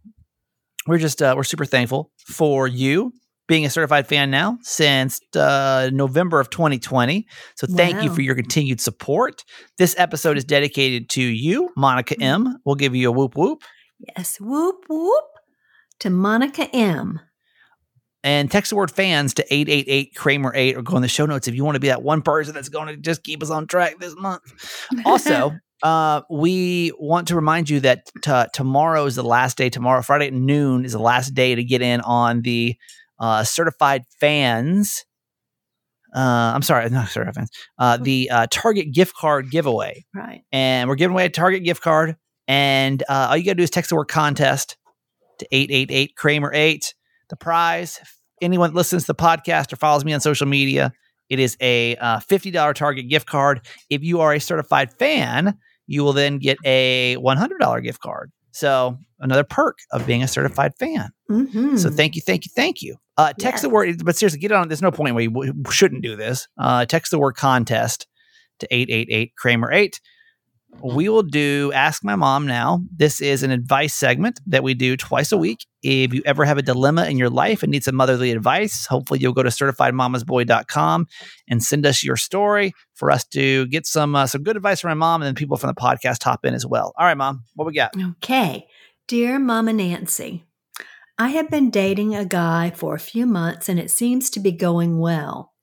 we're 0.88 0.98
just 1.00 1.22
uh 1.22 1.34
we're 1.36 1.44
super 1.44 1.66
thankful 1.66 2.12
for 2.18 2.66
you 2.68 3.12
being 3.48 3.66
a 3.66 3.70
certified 3.70 4.08
fan 4.08 4.30
now 4.30 4.58
since 4.62 5.20
uh 5.36 5.90
november 5.94 6.40
of 6.40 6.50
2020 6.50 7.26
so 7.56 7.68
thank 7.68 8.04
you 8.04 8.14
for 8.14 8.22
your 8.22 8.36
continued 8.36 8.80
support. 8.82 9.44
This 9.78 9.96
episode 9.98 10.38
is 10.38 10.44
dedicated 10.46 11.10
to 11.12 11.22
you 11.22 11.72
monica 11.76 12.16
m. 12.22 12.58
We'll 12.66 12.76
give 12.76 12.96
you 12.96 13.10
a 13.10 13.12
whoop 13.12 13.36
whoop. 13.36 13.64
Yes. 14.00 14.38
Whoop 14.40 14.86
whoop 14.88 15.26
to 16.00 16.10
Monica 16.10 16.70
M. 16.76 17.20
and 18.24 18.52
text 18.52 18.70
the 18.70 18.76
word 18.76 18.92
fans 18.92 19.34
to 19.36 19.54
888 19.54 20.16
kramer 20.16 20.52
8 20.54 20.78
or 20.78 20.82
go 20.84 20.96
in 20.96 21.02
the 21.02 21.08
show 21.08 21.26
notes 21.26 21.48
if 21.48 21.56
you 21.56 21.66
want 21.66 21.76
to 21.76 21.80
be 21.80 21.88
that 21.88 22.04
one 22.04 22.22
person 22.22 22.54
that's 22.54 22.70
going 22.70 22.88
to 22.88 22.98
just 22.98 23.24
keep 23.24 23.42
us 23.42 23.50
on 23.50 23.68
track 23.68 24.00
this 24.00 24.16
month. 24.16 24.44
Also 25.06 25.54
uh, 25.84 26.22
we 26.30 26.92
want 27.00 27.30
to 27.30 27.36
remind 27.36 27.70
you 27.70 27.80
that 27.80 28.10
t- 28.22 28.46
tomorrow 28.54 29.06
is 29.06 29.16
the 29.16 29.24
last 29.24 29.58
day 29.58 29.70
tomorrow 29.70 30.02
friday 30.02 30.28
at 30.28 30.34
noon 30.34 30.86
is 30.86 30.92
the 30.92 31.00
last 31.00 31.34
day 31.34 31.56
to 31.56 31.64
get 31.64 31.82
in 31.82 32.02
on 32.02 32.42
the 32.42 32.76
uh, 33.20 33.44
certified 33.44 34.04
fans 34.20 35.06
uh, 36.16 36.52
i'm 36.56 36.62
sorry 36.62 36.90
not 36.90 37.10
certified 37.10 37.36
fans 37.36 37.50
uh, 37.80 37.98
the 37.98 38.30
uh, 38.30 38.48
target 38.50 38.92
gift 38.94 39.16
card 39.16 39.50
giveaway. 39.52 40.06
Right. 40.14 40.44
and 40.52 40.90
we're 40.90 40.96
giving 40.96 41.14
away 41.14 41.26
a 41.26 41.30
target 41.30 41.64
gift 41.64 41.82
card 41.82 42.16
and 42.48 43.04
uh, 43.10 43.28
all 43.30 43.38
you 43.38 43.44
gotta 43.44 43.56
do 43.56 43.64
is 43.64 43.70
text 43.70 43.90
the 43.90 43.96
word 43.96 44.08
contest 44.08 44.78
to 45.40 45.48
888 45.52 46.16
kramer 46.16 46.52
8 46.54 46.94
the 47.30 47.36
prize 47.36 48.00
if 48.02 48.16
anyone 48.42 48.72
that 48.72 48.76
listens 48.76 49.04
to 49.04 49.08
the 49.08 49.16
podcast 49.16 49.74
or 49.74 49.76
follows 49.76 50.06
me 50.06 50.14
on 50.14 50.20
social 50.20 50.48
media 50.48 50.92
it 51.30 51.40
is 51.40 51.58
a 51.60 51.98
uh, 51.98 52.20
$50 52.20 52.74
target 52.74 53.10
gift 53.10 53.28
card. 53.28 53.60
If 53.90 54.02
you 54.02 54.22
are 54.22 54.34
a 54.34 54.40
certified 54.40 54.94
fan 54.98 55.58
you 55.88 56.04
will 56.04 56.14
then 56.14 56.38
get 56.38 56.58
a 56.66 57.16
$100 57.18 57.84
gift 57.84 58.02
card. 58.02 58.32
So 58.52 58.98
another 59.20 59.44
perk 59.44 59.78
of 59.92 60.06
being 60.06 60.22
a 60.22 60.28
certified 60.28 60.74
fan 60.78 61.10
Mm-hmm. 61.30 61.78
so 61.78 61.90
thank 61.90 62.16
you, 62.16 62.22
thank 62.22 62.46
you, 62.46 62.52
thank 62.56 62.82
you. 62.82 62.96
Uh, 63.18 63.34
text 63.38 63.64
the 63.64 63.70
word, 63.70 64.06
but 64.06 64.16
seriously, 64.16 64.40
get 64.40 64.52
on. 64.52 64.68
There's 64.68 64.82
no 64.82 64.92
point 64.92 65.16
where 65.16 65.24
you 65.24 65.32
w- 65.32 65.54
shouldn't 65.72 66.04
do 66.04 66.16
this. 66.16 66.48
Uh, 66.58 66.86
text 66.86 67.12
the 67.12 67.20
word 67.20 67.36
contest 67.36 68.08
to 68.60 68.68
888 68.72 69.34
Kramer 69.36 69.72
8. 69.72 70.00
We 70.84 71.10
will 71.10 71.24
do 71.24 71.72
Ask 71.74 72.04
My 72.04 72.16
Mom 72.16 72.46
now. 72.46 72.82
This 72.96 73.20
is 73.22 73.42
an 73.42 73.50
advice 73.50 73.96
segment 73.96 74.40
that 74.46 74.62
we 74.64 74.76
do 74.76 74.96
twice 74.96 75.32
a 75.32 75.38
week. 75.38 75.66
If 75.82 76.14
you 76.14 76.22
ever 76.26 76.46
have 76.46 76.58
a 76.58 76.62
dilemma 76.62 77.06
in 77.06 77.18
your 77.18 77.30
life 77.32 77.64
and 77.64 77.72
need 77.72 77.84
some 77.84 77.96
motherly 77.96 78.32
advice, 78.32 78.86
hopefully 78.86 79.20
you'll 79.20 79.34
go 79.34 79.42
to 79.44 79.50
certifiedmamasboy.com 79.50 81.08
and 81.48 81.64
send 81.64 81.86
us 81.86 82.04
your 82.04 82.18
story 82.18 82.74
for 82.94 83.10
us 83.10 83.26
to 83.30 83.66
get 83.68 83.86
some 83.88 84.16
uh, 84.16 84.28
some 84.28 84.44
good 84.44 84.56
advice 84.56 84.82
from 84.82 84.90
my 84.90 84.94
mom 84.94 85.22
and 85.22 85.28
then 85.28 85.36
people 85.36 85.58
from 85.58 85.70
the 85.70 85.74
podcast 85.82 86.24
hop 86.24 86.46
in 86.46 86.54
as 86.54 86.66
well. 86.66 86.94
All 86.98 87.06
right, 87.06 87.18
mom, 87.18 87.44
what 87.56 87.66
we 87.66 87.74
got? 87.74 87.92
Okay. 88.18 88.68
Dear 89.08 89.40
Mama 89.40 89.72
Nancy, 89.74 90.44
I 91.20 91.30
have 91.30 91.50
been 91.50 91.72
dating 91.72 92.14
a 92.14 92.26
guy 92.26 92.72
for 92.76 92.94
a 92.94 93.00
few 93.00 93.26
months 93.26 93.68
and 93.68 93.80
it 93.80 93.90
seems 93.90 94.30
to 94.30 94.40
be 94.40 94.52
going 94.52 95.00
well. 95.00 95.54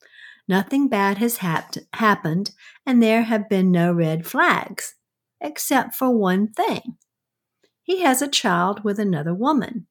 Nothing 0.49 0.89
bad 0.89 1.17
has 1.19 1.37
hap- 1.37 1.75
happened 1.93 2.51
and 2.85 3.01
there 3.01 3.23
have 3.23 3.47
been 3.47 3.71
no 3.71 3.93
red 3.93 4.27
flags, 4.27 4.95
except 5.39 5.95
for 5.95 6.09
one 6.09 6.49
thing. 6.49 6.97
He 7.83 8.01
has 8.01 8.21
a 8.21 8.27
child 8.27 8.83
with 8.83 8.99
another 8.99 9.33
woman. 9.33 9.87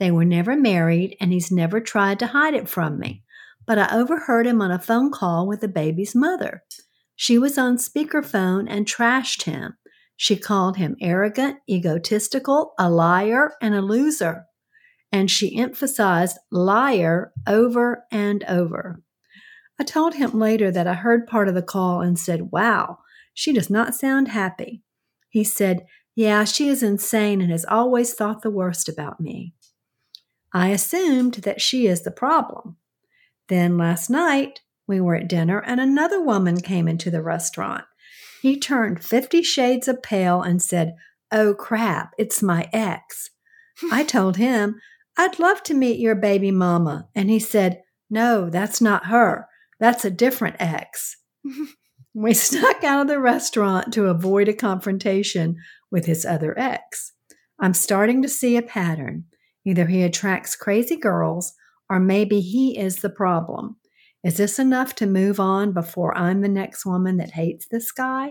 They 0.00 0.10
were 0.10 0.24
never 0.24 0.56
married 0.56 1.16
and 1.20 1.32
he's 1.32 1.52
never 1.52 1.80
tried 1.80 2.18
to 2.18 2.28
hide 2.28 2.54
it 2.54 2.68
from 2.68 2.98
me, 2.98 3.22
but 3.64 3.78
I 3.78 3.94
overheard 3.94 4.46
him 4.46 4.60
on 4.60 4.72
a 4.72 4.78
phone 4.78 5.12
call 5.12 5.46
with 5.46 5.60
the 5.60 5.68
baby's 5.68 6.16
mother. 6.16 6.64
She 7.14 7.38
was 7.38 7.56
on 7.56 7.76
speakerphone 7.76 8.66
and 8.68 8.86
trashed 8.86 9.44
him. 9.44 9.76
She 10.16 10.36
called 10.36 10.78
him 10.78 10.96
arrogant, 11.00 11.58
egotistical, 11.70 12.74
a 12.76 12.90
liar, 12.90 13.52
and 13.62 13.74
a 13.74 13.82
loser. 13.82 14.45
And 15.16 15.30
she 15.30 15.56
emphasized 15.56 16.36
liar 16.50 17.32
over 17.46 18.04
and 18.12 18.44
over. 18.44 19.00
I 19.80 19.84
told 19.84 20.12
him 20.12 20.38
later 20.38 20.70
that 20.70 20.86
I 20.86 20.92
heard 20.92 21.26
part 21.26 21.48
of 21.48 21.54
the 21.54 21.62
call 21.62 22.02
and 22.02 22.18
said, 22.18 22.52
Wow, 22.52 22.98
she 23.32 23.54
does 23.54 23.70
not 23.70 23.94
sound 23.94 24.28
happy. 24.28 24.82
He 25.30 25.42
said, 25.42 25.86
Yeah, 26.14 26.44
she 26.44 26.68
is 26.68 26.82
insane 26.82 27.40
and 27.40 27.50
has 27.50 27.64
always 27.64 28.12
thought 28.12 28.42
the 28.42 28.50
worst 28.50 28.90
about 28.90 29.18
me. 29.18 29.54
I 30.52 30.68
assumed 30.68 31.36
that 31.36 31.62
she 31.62 31.86
is 31.86 32.02
the 32.02 32.10
problem. 32.10 32.76
Then 33.48 33.78
last 33.78 34.10
night, 34.10 34.60
we 34.86 35.00
were 35.00 35.14
at 35.14 35.28
dinner 35.28 35.62
and 35.62 35.80
another 35.80 36.20
woman 36.20 36.60
came 36.60 36.86
into 36.86 37.10
the 37.10 37.22
restaurant. 37.22 37.86
He 38.42 38.60
turned 38.60 39.02
50 39.02 39.42
shades 39.42 39.88
of 39.88 40.02
pale 40.02 40.42
and 40.42 40.62
said, 40.62 40.94
Oh 41.32 41.54
crap, 41.54 42.12
it's 42.18 42.42
my 42.42 42.68
ex. 42.70 43.30
I 43.90 44.04
told 44.04 44.36
him, 44.36 44.78
I'd 45.16 45.38
love 45.38 45.62
to 45.64 45.74
meet 45.74 45.98
your 45.98 46.14
baby 46.14 46.50
mama. 46.50 47.08
And 47.14 47.30
he 47.30 47.38
said, 47.38 47.82
No, 48.10 48.50
that's 48.50 48.80
not 48.80 49.06
her. 49.06 49.48
That's 49.80 50.04
a 50.04 50.10
different 50.10 50.56
ex. 50.58 51.16
We 52.18 52.32
snuck 52.32 52.82
out 52.82 53.02
of 53.02 53.08
the 53.08 53.20
restaurant 53.20 53.92
to 53.92 54.06
avoid 54.06 54.48
a 54.48 54.54
confrontation 54.54 55.58
with 55.90 56.06
his 56.06 56.24
other 56.24 56.58
ex. 56.58 57.12
I'm 57.60 57.74
starting 57.74 58.22
to 58.22 58.28
see 58.28 58.56
a 58.56 58.62
pattern. 58.62 59.24
Either 59.66 59.84
he 59.84 60.02
attracts 60.02 60.56
crazy 60.56 60.96
girls, 60.96 61.52
or 61.90 62.00
maybe 62.00 62.40
he 62.40 62.78
is 62.78 62.96
the 62.96 63.10
problem. 63.10 63.76
Is 64.24 64.38
this 64.38 64.58
enough 64.58 64.94
to 64.94 65.06
move 65.06 65.38
on 65.38 65.72
before 65.72 66.16
I'm 66.16 66.40
the 66.40 66.48
next 66.48 66.86
woman 66.86 67.18
that 67.18 67.32
hates 67.32 67.66
this 67.70 67.92
guy? 67.92 68.30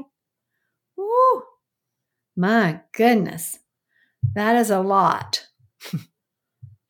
Woo! 0.97 1.43
My 2.35 2.81
goodness. 2.91 3.59
That 4.33 4.55
is 4.55 4.71
a 4.71 4.79
lot. 4.79 5.45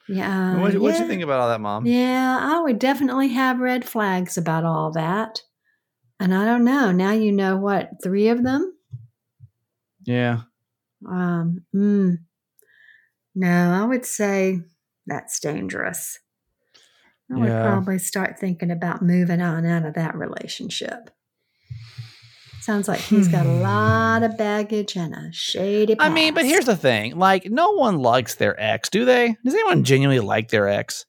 yeah. 0.08 0.58
what, 0.60 0.76
what'd 0.76 0.98
yeah. 0.98 1.04
you 1.04 1.08
think 1.08 1.24
about 1.24 1.40
all 1.40 1.50
that, 1.50 1.62
Mom? 1.62 1.86
Yeah, 1.86 2.38
I 2.42 2.62
would 2.62 2.80
definitely 2.80 3.30
have 3.30 3.60
red 3.60 3.86
flags 3.86 4.38
about 4.38 4.64
all 4.64 4.92
that. 4.92 5.42
And 6.20 6.34
I 6.34 6.46
don't 6.46 6.64
know. 6.64 6.92
Now 6.92 7.12
you 7.12 7.32
know 7.32 7.58
what, 7.58 7.92
three 8.04 8.30
of 8.30 8.44
them? 8.44 8.74
Yeah. 10.06 10.42
Um, 11.08 11.66
mm, 11.76 12.18
no, 13.36 13.72
I 13.74 13.86
would 13.86 14.06
say 14.06 14.62
that's 15.06 15.40
dangerous. 15.40 16.20
I 17.32 17.38
would 17.38 17.50
probably 17.50 17.98
start 17.98 18.38
thinking 18.40 18.70
about 18.70 19.02
moving 19.02 19.42
on 19.42 19.66
out 19.66 19.86
of 19.86 19.96
that 19.96 20.16
relationship. 20.16 21.10
Sounds 22.66 22.88
like 22.88 23.00
he's 23.00 23.28
got 23.28 23.46
a 23.46 23.52
lot 23.52 24.24
of 24.24 24.38
baggage 24.40 24.96
and 24.98 25.14
a 25.14 25.32
shady 25.32 25.96
I 26.00 26.10
mean, 26.10 26.34
but 26.34 26.46
here's 26.46 26.66
the 26.66 26.76
thing: 26.76 27.16
like, 27.16 27.46
no 27.46 27.72
one 27.74 28.00
likes 28.00 28.36
their 28.36 28.60
ex, 28.60 28.90
do 28.90 29.06
they? 29.06 29.36
Does 29.46 29.54
anyone 29.54 29.84
genuinely 29.84 30.20
like 30.20 30.50
their 30.50 30.68
ex? 30.68 31.06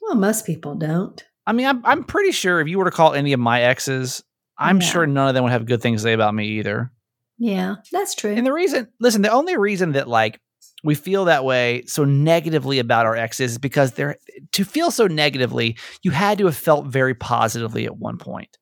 well, 0.00 0.14
most 0.14 0.46
people 0.46 0.74
don't. 0.76 1.24
I 1.46 1.52
mean, 1.52 1.66
I'm 1.66 1.84
I'm 1.84 2.04
pretty 2.04 2.30
sure 2.30 2.60
if 2.60 2.68
you 2.68 2.78
were 2.78 2.84
to 2.84 2.90
call 2.92 3.14
any 3.14 3.32
of 3.32 3.40
my 3.40 3.62
exes, 3.62 4.22
I'm 4.58 4.80
Yeah. 4.80 4.86
sure 4.86 5.06
none 5.08 5.26
of 5.28 5.34
them 5.34 5.42
would 5.42 5.52
have 5.52 5.66
good 5.66 5.82
things 5.82 6.02
to 6.02 6.04
say 6.04 6.12
about 6.12 6.34
me 6.34 6.46
either. 6.58 6.92
Yeah, 7.38 7.76
that's 7.90 8.14
true. 8.14 8.32
And 8.32 8.46
the 8.46 8.52
reason, 8.52 8.86
listen, 9.00 9.22
the 9.22 9.30
only 9.32 9.56
reason 9.56 9.92
that 9.92 10.06
like 10.06 10.38
we 10.84 10.94
feel 10.94 11.24
that 11.24 11.44
way 11.44 11.82
so 11.86 12.04
negatively 12.04 12.78
about 12.78 13.06
our 13.06 13.16
exes 13.16 13.52
is 13.52 13.58
because 13.58 13.92
they're 13.92 14.18
to 14.52 14.64
feel 14.64 14.92
so 14.92 15.08
negatively, 15.08 15.76
you 16.04 16.12
had 16.12 16.38
to 16.38 16.46
have 16.46 16.56
felt 16.56 16.86
very 16.86 17.14
positively 17.14 17.86
at 17.86 17.96
one 17.96 18.18
point. 18.18 18.56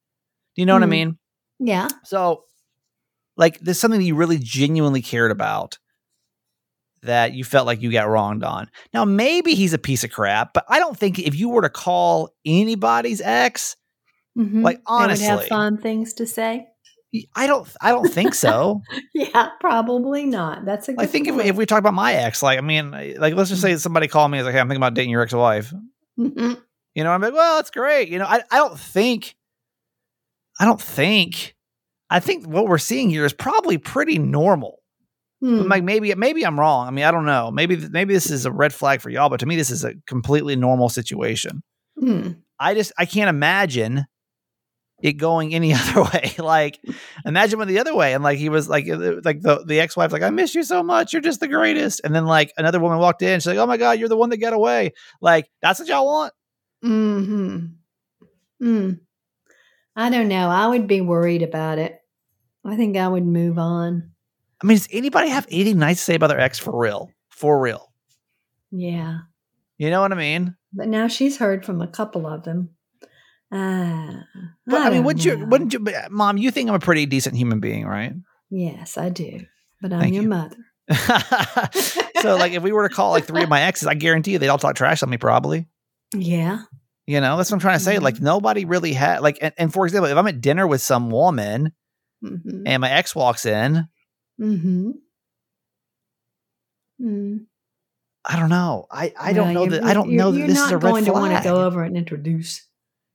Do 0.57 0.62
you 0.62 0.66
know 0.66 0.72
what 0.74 0.82
I 0.82 0.86
Mhm. 0.86 0.91
mean? 0.91 1.18
Yeah, 1.61 1.89
So, 2.05 2.45
like, 3.37 3.61
there's 3.61 3.79
something 3.79 4.01
that 4.01 4.07
you 4.07 4.17
really 4.17 4.39
genuinely 4.39 5.03
cared 5.03 5.31
about 5.31 5.79
that 7.03 7.33
you 7.33 7.45
felt 7.45 7.67
like 7.67 7.81
you 7.81 7.91
got 7.93 8.09
wronged 8.09 8.45
on. 8.45 8.69
Now, 8.93 9.05
maybe 9.05 9.55
he's 9.55 9.73
a 9.73 9.79
piece 9.79 10.05
of 10.05 10.11
crap, 10.11 10.53
but 10.53 10.65
I 10.69 10.79
don't 10.79 10.97
think 10.99 11.19
if 11.19 11.35
you 11.35 11.49
were 11.49 11.63
to 11.63 11.71
call 11.71 12.31
anybody's 12.45 13.21
ex, 13.21 13.77
Mhm. 14.39 14.63
Like, 14.63 14.77
they 14.77 14.81
would 14.93 15.03
honestly. 15.03 15.27
have 15.27 15.47
fun 15.47 15.79
things 15.79 16.13
to 16.15 16.27
say. 16.27 16.67
I 17.35 17.49
don't, 17.49 17.69
I 17.81 17.91
don't 17.91 18.09
think 18.09 18.35
so. 18.35 18.81
Yeah, 19.15 19.49
probably 19.61 20.25
not. 20.25 20.65
That's 20.65 20.89
a 20.89 20.93
good 20.93 21.03
I 21.03 21.07
think 21.07 21.27
if, 21.27 21.37
if 21.45 21.57
we 21.57 21.67
talk 21.67 21.81
about 21.81 21.95
my 21.95 22.13
ex, 22.15 22.41
like, 22.43 22.57
I 22.59 22.61
mean, 22.61 22.93
like, 22.93 23.35
let's 23.35 23.51
just 23.51 23.61
say 23.61 23.75
somebody 23.77 24.07
called 24.07 24.31
me 24.31 24.39
and 24.39 24.45
was 24.45 24.49
like, 24.53 24.55
hey, 24.55 24.61
I'm 24.61 24.69
thinking 24.69 24.79
about 24.83 24.95
dating 24.95 25.11
your 25.11 25.23
ex-wife. 25.23 25.73
Mhm. 26.19 26.63
You 26.95 27.05
know, 27.05 27.11
I'm 27.11 27.21
like, 27.21 27.33
well, 27.33 27.57
that's 27.57 27.71
great. 27.73 28.09
You 28.09 28.19
know, 28.21 28.27
I, 28.27 28.43
I 28.53 28.57
don't 28.59 28.79
think, 28.79 29.35
I 30.61 30.67
don't 30.67 30.81
think, 30.81 31.57
I 32.11 32.21
think 32.21 32.47
what 32.47 32.67
we're 32.67 32.79
seeing 32.79 33.11
here 33.11 33.25
is 33.25 33.33
probably 33.33 33.79
pretty 33.79 34.19
normal. 34.19 34.81
Hmm. 35.41 35.63
Like 35.63 35.83
maybe 35.83 36.15
maybe 36.15 36.45
I'm 36.45 36.61
wrong. 36.61 36.87
I 36.87 36.91
mean, 36.91 37.07
I 37.07 37.11
don't 37.11 37.25
know. 37.25 37.51
Maybe 37.51 37.77
maybe 37.77 38.13
this 38.13 38.31
is 38.31 38.45
a 38.45 38.53
red 38.53 38.75
flag 38.75 39.01
for 39.01 39.09
y'all, 39.09 39.31
but 39.31 39.41
to 39.41 39.47
me, 39.47 39.57
this 39.57 39.71
is 39.71 39.85
a 39.85 39.95
completely 40.07 40.55
normal 40.55 40.91
situation. 40.91 41.63
Hmm. 41.99 42.33
I 42.59 42.75
just 42.75 42.93
I 42.99 43.07
can't 43.07 43.31
imagine 43.31 44.05
it 45.03 45.15
going 45.15 45.55
any 45.55 45.73
other 45.75 46.03
way. 46.03 46.35
like 46.39 46.79
imagine 47.25 47.59
went 47.59 47.71
the 47.71 47.79
other 47.79 47.95
way, 47.95 48.13
and 48.13 48.23
like 48.23 48.37
he 48.37 48.51
was 48.51 48.69
like 48.69 48.87
like 48.87 49.41
the 49.41 49.65
the 49.67 49.81
ex 49.81 49.97
wife 49.97 50.13
like 50.13 50.21
I 50.21 50.29
miss 50.29 50.55
you 50.55 50.63
so 50.63 50.83
much. 50.83 51.15
You're 51.15 51.23
just 51.23 51.41
the 51.41 51.49
greatest. 51.49 52.03
And 52.05 52.15
then 52.15 52.27
like 52.27 52.53
another 52.59 52.79
woman 52.79 52.99
walked 52.99 53.23
in. 53.23 53.41
She's 53.41 53.47
like, 53.47 53.57
Oh 53.57 53.67
my 53.67 53.79
god, 53.79 53.99
you're 53.99 54.11
the 54.11 54.19
one 54.19 54.29
that 54.29 54.37
got 54.37 54.53
away. 54.53 54.93
Like 55.23 55.49
that's 55.63 55.81
what 55.81 55.89
y'all 55.89 56.05
want. 56.05 56.35
Hmm. 56.83 57.65
Hmm. 58.61 58.91
I 60.01 60.09
don't 60.09 60.28
know. 60.28 60.48
I 60.48 60.66
would 60.66 60.86
be 60.86 61.03
worried 61.03 61.42
about 61.42 61.78
it. 61.78 62.01
I 62.64 62.74
think 62.76 62.96
I 62.96 63.07
would 63.07 63.26
move 63.26 63.59
on. 63.59 64.12
I 64.62 64.66
mean, 64.66 64.78
does 64.78 64.88
anybody 64.90 65.28
have 65.28 65.46
anything 65.51 65.78
nice 65.78 65.98
to 65.98 66.05
say 66.05 66.14
about 66.14 66.28
their 66.28 66.40
ex 66.40 66.59
for 66.59 66.78
real? 66.78 67.11
For 67.28 67.61
real? 67.61 67.92
Yeah. 68.70 69.18
You 69.76 69.90
know 69.90 70.01
what 70.01 70.12
I 70.12 70.14
mean? 70.14 70.57
But 70.72 70.88
now 70.88 71.07
she's 71.09 71.36
heard 71.36 71.66
from 71.66 71.82
a 71.82 71.86
couple 71.86 72.26
of 72.26 72.44
them. 72.44 72.70
Ah, 73.53 74.24
But 74.66 74.80
I, 74.80 74.84
mean, 74.84 74.94
don't 74.98 75.05
wouldn't 75.05 75.24
you? 75.26 75.44
Wouldn't 75.46 75.72
you? 75.74 75.86
Mom, 76.11 76.38
you 76.38 76.51
think 76.51 76.70
I'm 76.70 76.76
a 76.76 76.80
pretty 76.80 77.05
decent 77.05 77.36
human 77.36 77.61
being, 77.61 77.84
right? 77.86 78.14
Yes, 78.48 78.96
I 78.96 79.11
do. 79.11 79.40
But 79.82 79.92
I'm 79.92 80.01
Thank 80.01 80.14
your 80.14 80.22
you. 80.22 80.28
mother. 80.30 80.57
so 82.22 82.36
like 82.36 82.53
if 82.53 82.62
we 82.62 82.72
were 82.72 82.88
to 82.88 82.94
call 82.94 83.11
like 83.11 83.26
three 83.26 83.42
of 83.42 83.51
my 83.51 83.61
exes, 83.62 83.86
I 83.86 83.94
guarantee 83.94 84.32
you 84.32 84.38
they'd 84.38 84.48
all 84.48 84.59
talk 84.59 84.76
trash 84.76 85.03
on 85.03 85.11
me 85.11 85.18
probably. 85.18 85.66
Yeah. 86.14 86.62
You 87.11 87.21
know, 87.21 87.37
that's 87.37 87.51
what 87.51 87.57
I'm 87.57 87.61
trying 87.61 87.79
to 87.79 87.85
say. 87.85 87.97
Mhm. 87.97 88.03
Like 88.03 88.21
nobody 88.21 88.65
really 88.65 88.93
had 88.93 89.21
like 89.21 89.39
and, 89.43 89.53
and 89.59 89.73
for 89.73 89.85
example, 89.85 90.11
if 90.11 90.17
I'm 90.17 90.27
at 90.29 90.41
dinner 90.41 90.67
with 90.67 90.81
some 90.83 91.11
woman 91.11 91.73
Mm-hmm. 92.23 92.65
and 92.67 92.81
my 92.83 92.91
ex 92.91 93.15
walks 93.17 93.47
in, 93.47 93.89
Mm-hmm. 94.41 94.91
Mm. 97.03 97.47
I 98.25 98.39
don't 98.39 98.51
know. 98.51 98.87
I 98.91 99.13
I 99.19 99.33
don't 99.33 99.55
know 99.55 99.67
that 99.67 99.83
I 99.83 99.95
don't 99.95 100.11
know 100.11 100.31
that 100.31 100.47
this 100.47 100.59
is 100.61 100.71
a 100.71 100.77
red 100.77 100.81
flag. 100.83 100.83
You're 100.83 100.83
not 100.83 100.91
going 100.93 101.05
to 101.07 101.13
want 101.35 101.43
to 101.43 101.49
go 101.49 101.65
over 101.65 101.83
and 101.83 101.97
introduce 101.97 102.67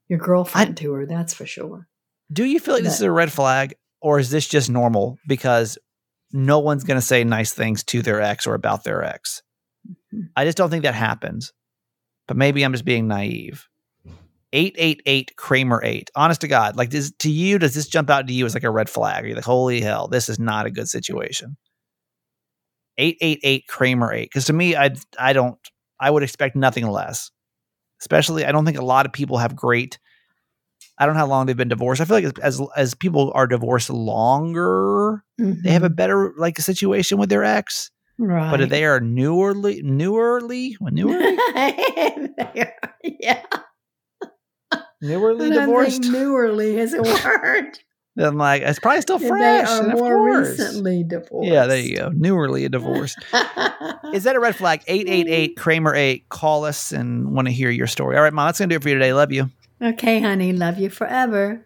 your 0.10 0.20
girlfriend 0.20 0.78
to 0.78 0.91
her. 0.93 1.06
That's 1.06 1.34
for 1.34 1.46
sure. 1.46 1.88
Do 2.32 2.43
you 2.43 2.60
feel 2.60 2.74
like 2.74 2.84
this 2.84 2.96
is 2.96 3.02
a 3.02 3.12
red 3.12 3.32
flag 3.32 3.76
or 4.02 4.18
is 4.20 4.32
this 4.32 4.48
just 4.48 4.70
normal 4.70 5.18
because 5.28 5.78
no 6.32 6.60
one's 6.60 6.84
going 6.84 6.98
to 7.00 7.06
say 7.06 7.24
nice 7.24 7.54
things 7.54 7.84
to 7.86 8.02
their 8.02 8.20
ex 8.22 8.48
or 8.48 8.56
about 8.56 8.84
their 8.84 9.04
ex? 9.04 9.43
Mhm. 10.12 10.30
I 10.36 10.46
just 10.46 10.58
don't 10.58 10.72
think 10.72 10.84
that 10.84 10.96
happens. 10.96 11.54
But 12.28 12.38
maybe 12.38 12.64
I'm 12.66 12.72
just 12.72 12.86
being 12.86 13.08
naive. 13.08 13.68
888 14.56 15.36
Kramer 15.36 15.82
8. 15.84 16.10
Honest 16.16 16.41
to 16.41 16.47
God, 16.47 16.78
like 16.78 16.89
does 16.89 17.12
to 17.20 17.30
you 17.30 17.60
does 17.60 17.76
this 17.76 17.88
jump 17.88 18.10
out 18.10 18.26
to 18.28 18.34
you 18.34 18.45
as 18.45 18.53
like 18.53 18.64
a 18.64 18.72
red 18.72 18.89
flag? 18.89 19.26
Are 19.26 19.28
you 19.28 19.36
like 19.36 19.43
holy 19.43 19.82
hell, 19.82 20.08
this 20.08 20.30
is 20.30 20.39
not 20.39 20.66
a 20.66 20.72
good 20.72 20.88
situation? 20.88 21.58
888 22.97 23.68
Kramer 23.68 24.14
8 24.14 24.32
cuz 24.32 24.45
to 24.45 24.53
me 24.53 24.76
I 24.76 24.95
I 25.20 25.34
don't 25.34 25.58
I 25.99 26.10
would 26.10 26.24
expect 26.24 26.56
nothing 26.56 26.88
less. 26.88 27.32
Especially 27.99 28.45
I 28.45 28.53
don't 28.53 28.66
think 28.66 28.78
a 28.78 28.86
lot 28.86 29.06
of 29.06 29.12
people 29.12 29.38
have 29.39 29.56
great 29.56 29.99
I 30.97 31.06
don't 31.06 31.16
know 31.16 31.20
how 31.20 31.28
long 31.28 31.45
they've 31.45 31.58
been 31.58 31.68
divorced. 31.68 32.01
I 32.01 32.06
feel 32.06 32.16
like 32.16 32.39
as 32.39 32.60
as, 32.60 32.62
as 32.78 32.93
people 32.95 33.34
are 33.36 33.47
divorced 33.47 33.89
longer, 33.89 35.22
they 35.38 35.72
have 35.72 35.84
a 35.84 35.89
better 35.89 36.34
like 36.38 36.58
situation 36.60 37.18
with 37.18 37.28
their 37.28 37.43
ex. 37.43 37.91
Mm-hmm. 38.22 38.32
right. 38.32 38.51
But 38.51 38.62
if 38.62 38.70
they 38.70 38.86
are 38.86 39.01
newerly, 39.01 39.84
newerly, 39.84 40.76
newerly, 40.80 41.38
yeah. 43.03 43.41
Newerly 45.04 45.50
don't 45.50 45.68
divorced, 45.68 46.02
newerly 46.04 46.76
is 46.78 46.93
a 46.93 47.02
word. 47.04 47.80
then 48.16 48.28
I'm 48.28 48.38
like 48.38 48.62
it's 48.62 48.80
probably 48.80 49.02
still 49.02 49.20
fresh. 49.20 49.68
they 49.68 49.72
are 49.74 49.84
and 49.89 49.93
more 50.00 50.39
recently 50.41 51.04
divorced. 51.04 51.50
Yeah, 51.50 51.68
there 51.68 51.80
you 51.80 51.98
go. 51.98 52.10
Newerly 52.12 52.70
divorced. 52.72 53.18
Is 54.14 54.24
that 54.24 54.36
a 54.36 54.39
red 54.39 54.56
flag? 54.56 54.82
888 54.88 55.58
Kramer 55.58 55.93
8. 55.96 56.30
Call 56.30 56.64
us 56.66 56.91
and 56.91 57.34
want 57.34 57.48
to 57.48 57.54
hear 57.54 57.70
your 57.70 57.88
story. 57.88 58.16
All 58.16 58.24
right, 58.24 58.34
Mom, 58.34 58.48
that's 58.48 58.60
going 58.60 58.70
to 58.70 58.74
do 58.74 58.78
it 58.78 58.84
for 58.84 58.89
you 58.89 58.96
today. 58.96 59.14
Love 59.14 59.32
you. 59.32 59.50
okay, 59.82 60.20
honey. 60.22 60.54
Love 60.54 60.80
you 60.80 60.89
forever. 60.89 61.66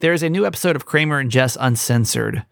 There's 0.00 0.22
a 0.22 0.30
new 0.30 0.46
episode 0.46 0.76
of 0.76 0.86
Kramer 0.86 1.18
and 1.18 1.30
Jess 1.30 1.56
Uncensored 1.58 2.44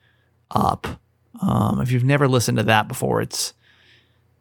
up. 0.50 1.00
Um, 1.40 1.80
if 1.80 1.92
you've 1.92 2.04
never 2.04 2.26
listened 2.26 2.58
to 2.58 2.64
that 2.64 2.88
before, 2.88 3.20
it's 3.20 3.54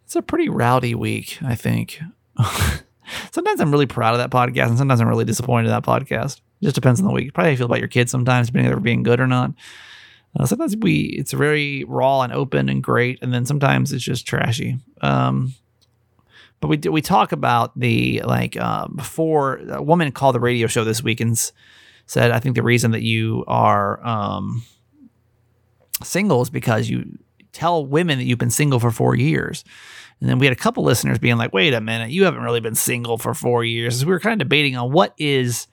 it's 0.06 0.16
a 0.16 0.22
pretty 0.22 0.50
rowdy 0.50 0.96
week, 0.96 1.38
I 1.44 1.56
think. 1.56 2.00
sometimes 3.32 3.60
I'm 3.60 3.72
really 3.72 3.86
proud 3.86 4.14
of 4.14 4.20
that 4.20 4.32
podcast, 4.32 4.70
and 4.70 4.78
sometimes 4.78 5.02
I'm 5.02 5.08
really 5.08 5.26
disappointed 5.26 5.66
in 5.66 5.72
that 5.72 5.84
podcast. 5.84 6.38
It 6.62 6.66
just 6.66 6.76
depends 6.76 7.00
on 7.00 7.06
the 7.06 7.14
week. 7.14 7.34
Probably 7.34 7.56
feel 7.56 7.68
about 7.68 7.80
your 7.80 7.88
kids 7.88 8.12
sometimes, 8.12 8.48
depending 8.48 8.72
on 8.72 8.78
if 8.78 8.84
being 8.84 9.04
good 9.04 9.20
or 9.20 9.28
not. 9.28 9.52
Uh, 10.38 10.46
sometimes 10.46 10.76
we 10.76 11.16
it's 11.20 11.32
very 11.32 11.84
raw 11.84 12.22
and 12.22 12.34
open 12.34 12.70
and 12.70 12.84
great, 12.84 13.20
and 13.22 13.32
then 13.32 13.46
sometimes 13.46 13.94
it's 13.94 14.04
just 14.04 14.26
trashy. 14.26 14.80
Um, 15.02 15.54
but 16.60 16.70
we 16.70 16.78
we 16.90 17.02
talk 17.02 17.32
about 17.32 17.80
the 17.80 18.22
like 18.26 18.58
uh, 18.58 18.88
before 18.88 19.58
a 19.70 19.82
woman 19.82 20.12
called 20.12 20.34
the 20.34 20.40
radio 20.40 20.66
show 20.66 20.84
this 20.84 21.04
week 21.04 21.20
and 21.20 21.38
said, 22.06 22.32
I 22.32 22.40
think 22.40 22.56
the 22.56 22.64
reason 22.64 22.92
that 22.92 23.02
you 23.02 23.44
are 23.48 24.06
um, 24.06 24.64
single 26.04 26.42
is 26.42 26.50
because 26.50 26.90
you 26.90 27.18
tell 27.52 27.86
women 27.86 28.18
that 28.18 28.26
you've 28.26 28.38
been 28.40 28.50
single 28.50 28.80
for 28.80 28.92
four 28.92 29.16
years. 29.16 29.64
And 30.20 30.30
then 30.30 30.40
we 30.40 30.46
had 30.46 30.54
a 30.54 30.60
couple 30.60 30.84
listeners 30.84 31.20
being 31.20 31.38
like, 31.38 31.54
wait 31.54 31.74
a 31.74 31.82
minute, 31.82 32.10
you 32.10 32.26
haven't 32.26 32.42
really 32.42 32.60
been 32.60 32.76
single 32.76 33.18
for 33.18 33.34
four 33.34 33.64
years. 33.64 34.00
So 34.00 34.06
we 34.06 34.12
were 34.12 34.20
kind 34.20 34.42
of 34.42 34.46
debating 34.48 34.76
on 34.76 34.92
what 34.92 35.14
is 35.18 35.68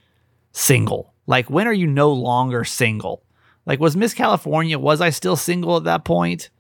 single. 0.53 1.15
Like, 1.27 1.51
when 1.51 1.69
are 1.69 1.73
you 1.73 1.87
no 1.87 2.13
longer 2.13 2.65
single? 2.65 3.23
Like, 3.65 3.79
was 3.79 3.97
Miss 3.97 4.15
California, 4.15 4.79
was 4.79 5.01
I 5.01 5.11
still 5.11 5.37
single 5.37 5.77
at 5.77 5.85
that 5.85 6.05
point? 6.05 6.51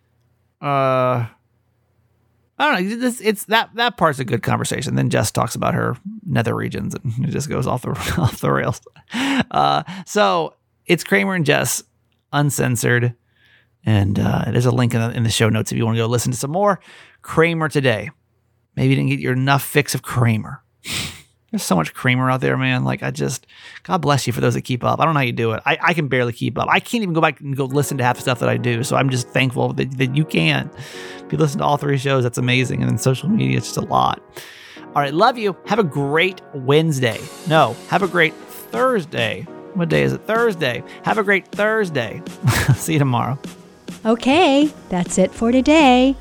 Uh, 0.60 1.26
I 2.62 2.80
don't 2.80 3.00
know. 3.00 3.10
It's 3.20 3.44
that 3.46 3.74
that 3.74 3.96
part's 3.96 4.20
a 4.20 4.24
good 4.24 4.44
conversation. 4.44 4.94
Then 4.94 5.10
Jess 5.10 5.32
talks 5.32 5.56
about 5.56 5.74
her 5.74 5.96
nether 6.24 6.54
regions, 6.54 6.94
and 6.94 7.24
it 7.24 7.32
just 7.32 7.48
goes 7.48 7.66
off 7.66 7.82
the 7.82 7.90
off 8.18 8.40
the 8.40 8.52
rails. 8.52 8.80
Uh, 9.12 9.82
so 10.06 10.54
it's 10.86 11.02
Kramer 11.02 11.34
and 11.34 11.44
Jess, 11.44 11.82
uncensored, 12.32 13.16
and 13.84 14.16
uh, 14.16 14.44
there's 14.46 14.66
a 14.66 14.70
link 14.70 14.94
in 14.94 15.00
the, 15.00 15.10
in 15.10 15.24
the 15.24 15.30
show 15.30 15.48
notes 15.48 15.72
if 15.72 15.78
you 15.78 15.84
want 15.84 15.96
to 15.96 16.02
go 16.02 16.06
listen 16.06 16.30
to 16.30 16.38
some 16.38 16.52
more 16.52 16.78
Kramer 17.22 17.68
today. 17.68 18.10
Maybe 18.76 18.90
you 18.90 18.94
didn't 18.94 19.10
get 19.10 19.18
your 19.18 19.32
enough 19.32 19.64
fix 19.64 19.96
of 19.96 20.02
Kramer. 20.02 20.62
There's 21.52 21.62
so 21.62 21.76
much 21.76 21.92
Kramer 21.92 22.30
out 22.30 22.40
there, 22.40 22.56
man. 22.56 22.82
Like 22.82 23.02
I 23.02 23.10
just, 23.10 23.46
God 23.82 23.98
bless 23.98 24.26
you 24.26 24.32
for 24.32 24.40
those 24.40 24.54
that 24.54 24.62
keep 24.62 24.82
up. 24.82 24.98
I 25.00 25.04
don't 25.04 25.12
know 25.12 25.20
how 25.20 25.26
you 25.26 25.32
do 25.32 25.52
it. 25.52 25.62
I, 25.66 25.78
I 25.80 25.94
can 25.94 26.08
barely 26.08 26.32
keep 26.32 26.58
up. 26.58 26.66
I 26.70 26.80
can't 26.80 27.02
even 27.02 27.12
go 27.12 27.20
back 27.20 27.40
and 27.40 27.54
go 27.54 27.66
listen 27.66 27.98
to 27.98 28.04
half 28.04 28.16
the 28.16 28.22
stuff 28.22 28.38
that 28.38 28.48
I 28.48 28.56
do. 28.56 28.82
So 28.82 28.96
I'm 28.96 29.10
just 29.10 29.28
thankful 29.28 29.74
that, 29.74 29.98
that 29.98 30.16
you 30.16 30.24
can. 30.24 30.70
If 31.18 31.30
you 31.30 31.36
listen 31.36 31.58
to 31.58 31.64
all 31.64 31.76
three 31.76 31.98
shows, 31.98 32.22
that's 32.22 32.38
amazing. 32.38 32.80
And 32.80 32.90
then 32.90 32.96
social 32.96 33.28
media, 33.28 33.58
it's 33.58 33.66
just 33.66 33.76
a 33.76 33.82
lot. 33.82 34.22
All 34.78 35.02
right, 35.02 35.12
love 35.12 35.36
you. 35.36 35.54
Have 35.66 35.78
a 35.78 35.84
great 35.84 36.40
Wednesday. 36.54 37.20
No, 37.48 37.76
have 37.88 38.02
a 38.02 38.08
great 38.08 38.34
Thursday. 38.34 39.42
What 39.74 39.90
day 39.90 40.04
is 40.04 40.14
it? 40.14 40.22
Thursday. 40.22 40.82
Have 41.04 41.18
a 41.18 41.22
great 41.22 41.48
Thursday. 41.48 42.22
See 42.76 42.94
you 42.94 42.98
tomorrow. 42.98 43.38
Okay, 44.06 44.72
that's 44.88 45.18
it 45.18 45.30
for 45.30 45.52
today. 45.52 46.16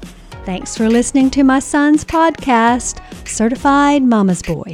Thanks 0.45 0.75
for 0.75 0.89
listening 0.89 1.29
to 1.31 1.43
my 1.43 1.59
son's 1.59 2.03
podcast, 2.03 2.99
Certified 3.27 4.03
Mama's 4.03 4.41
Boy. 4.41 4.73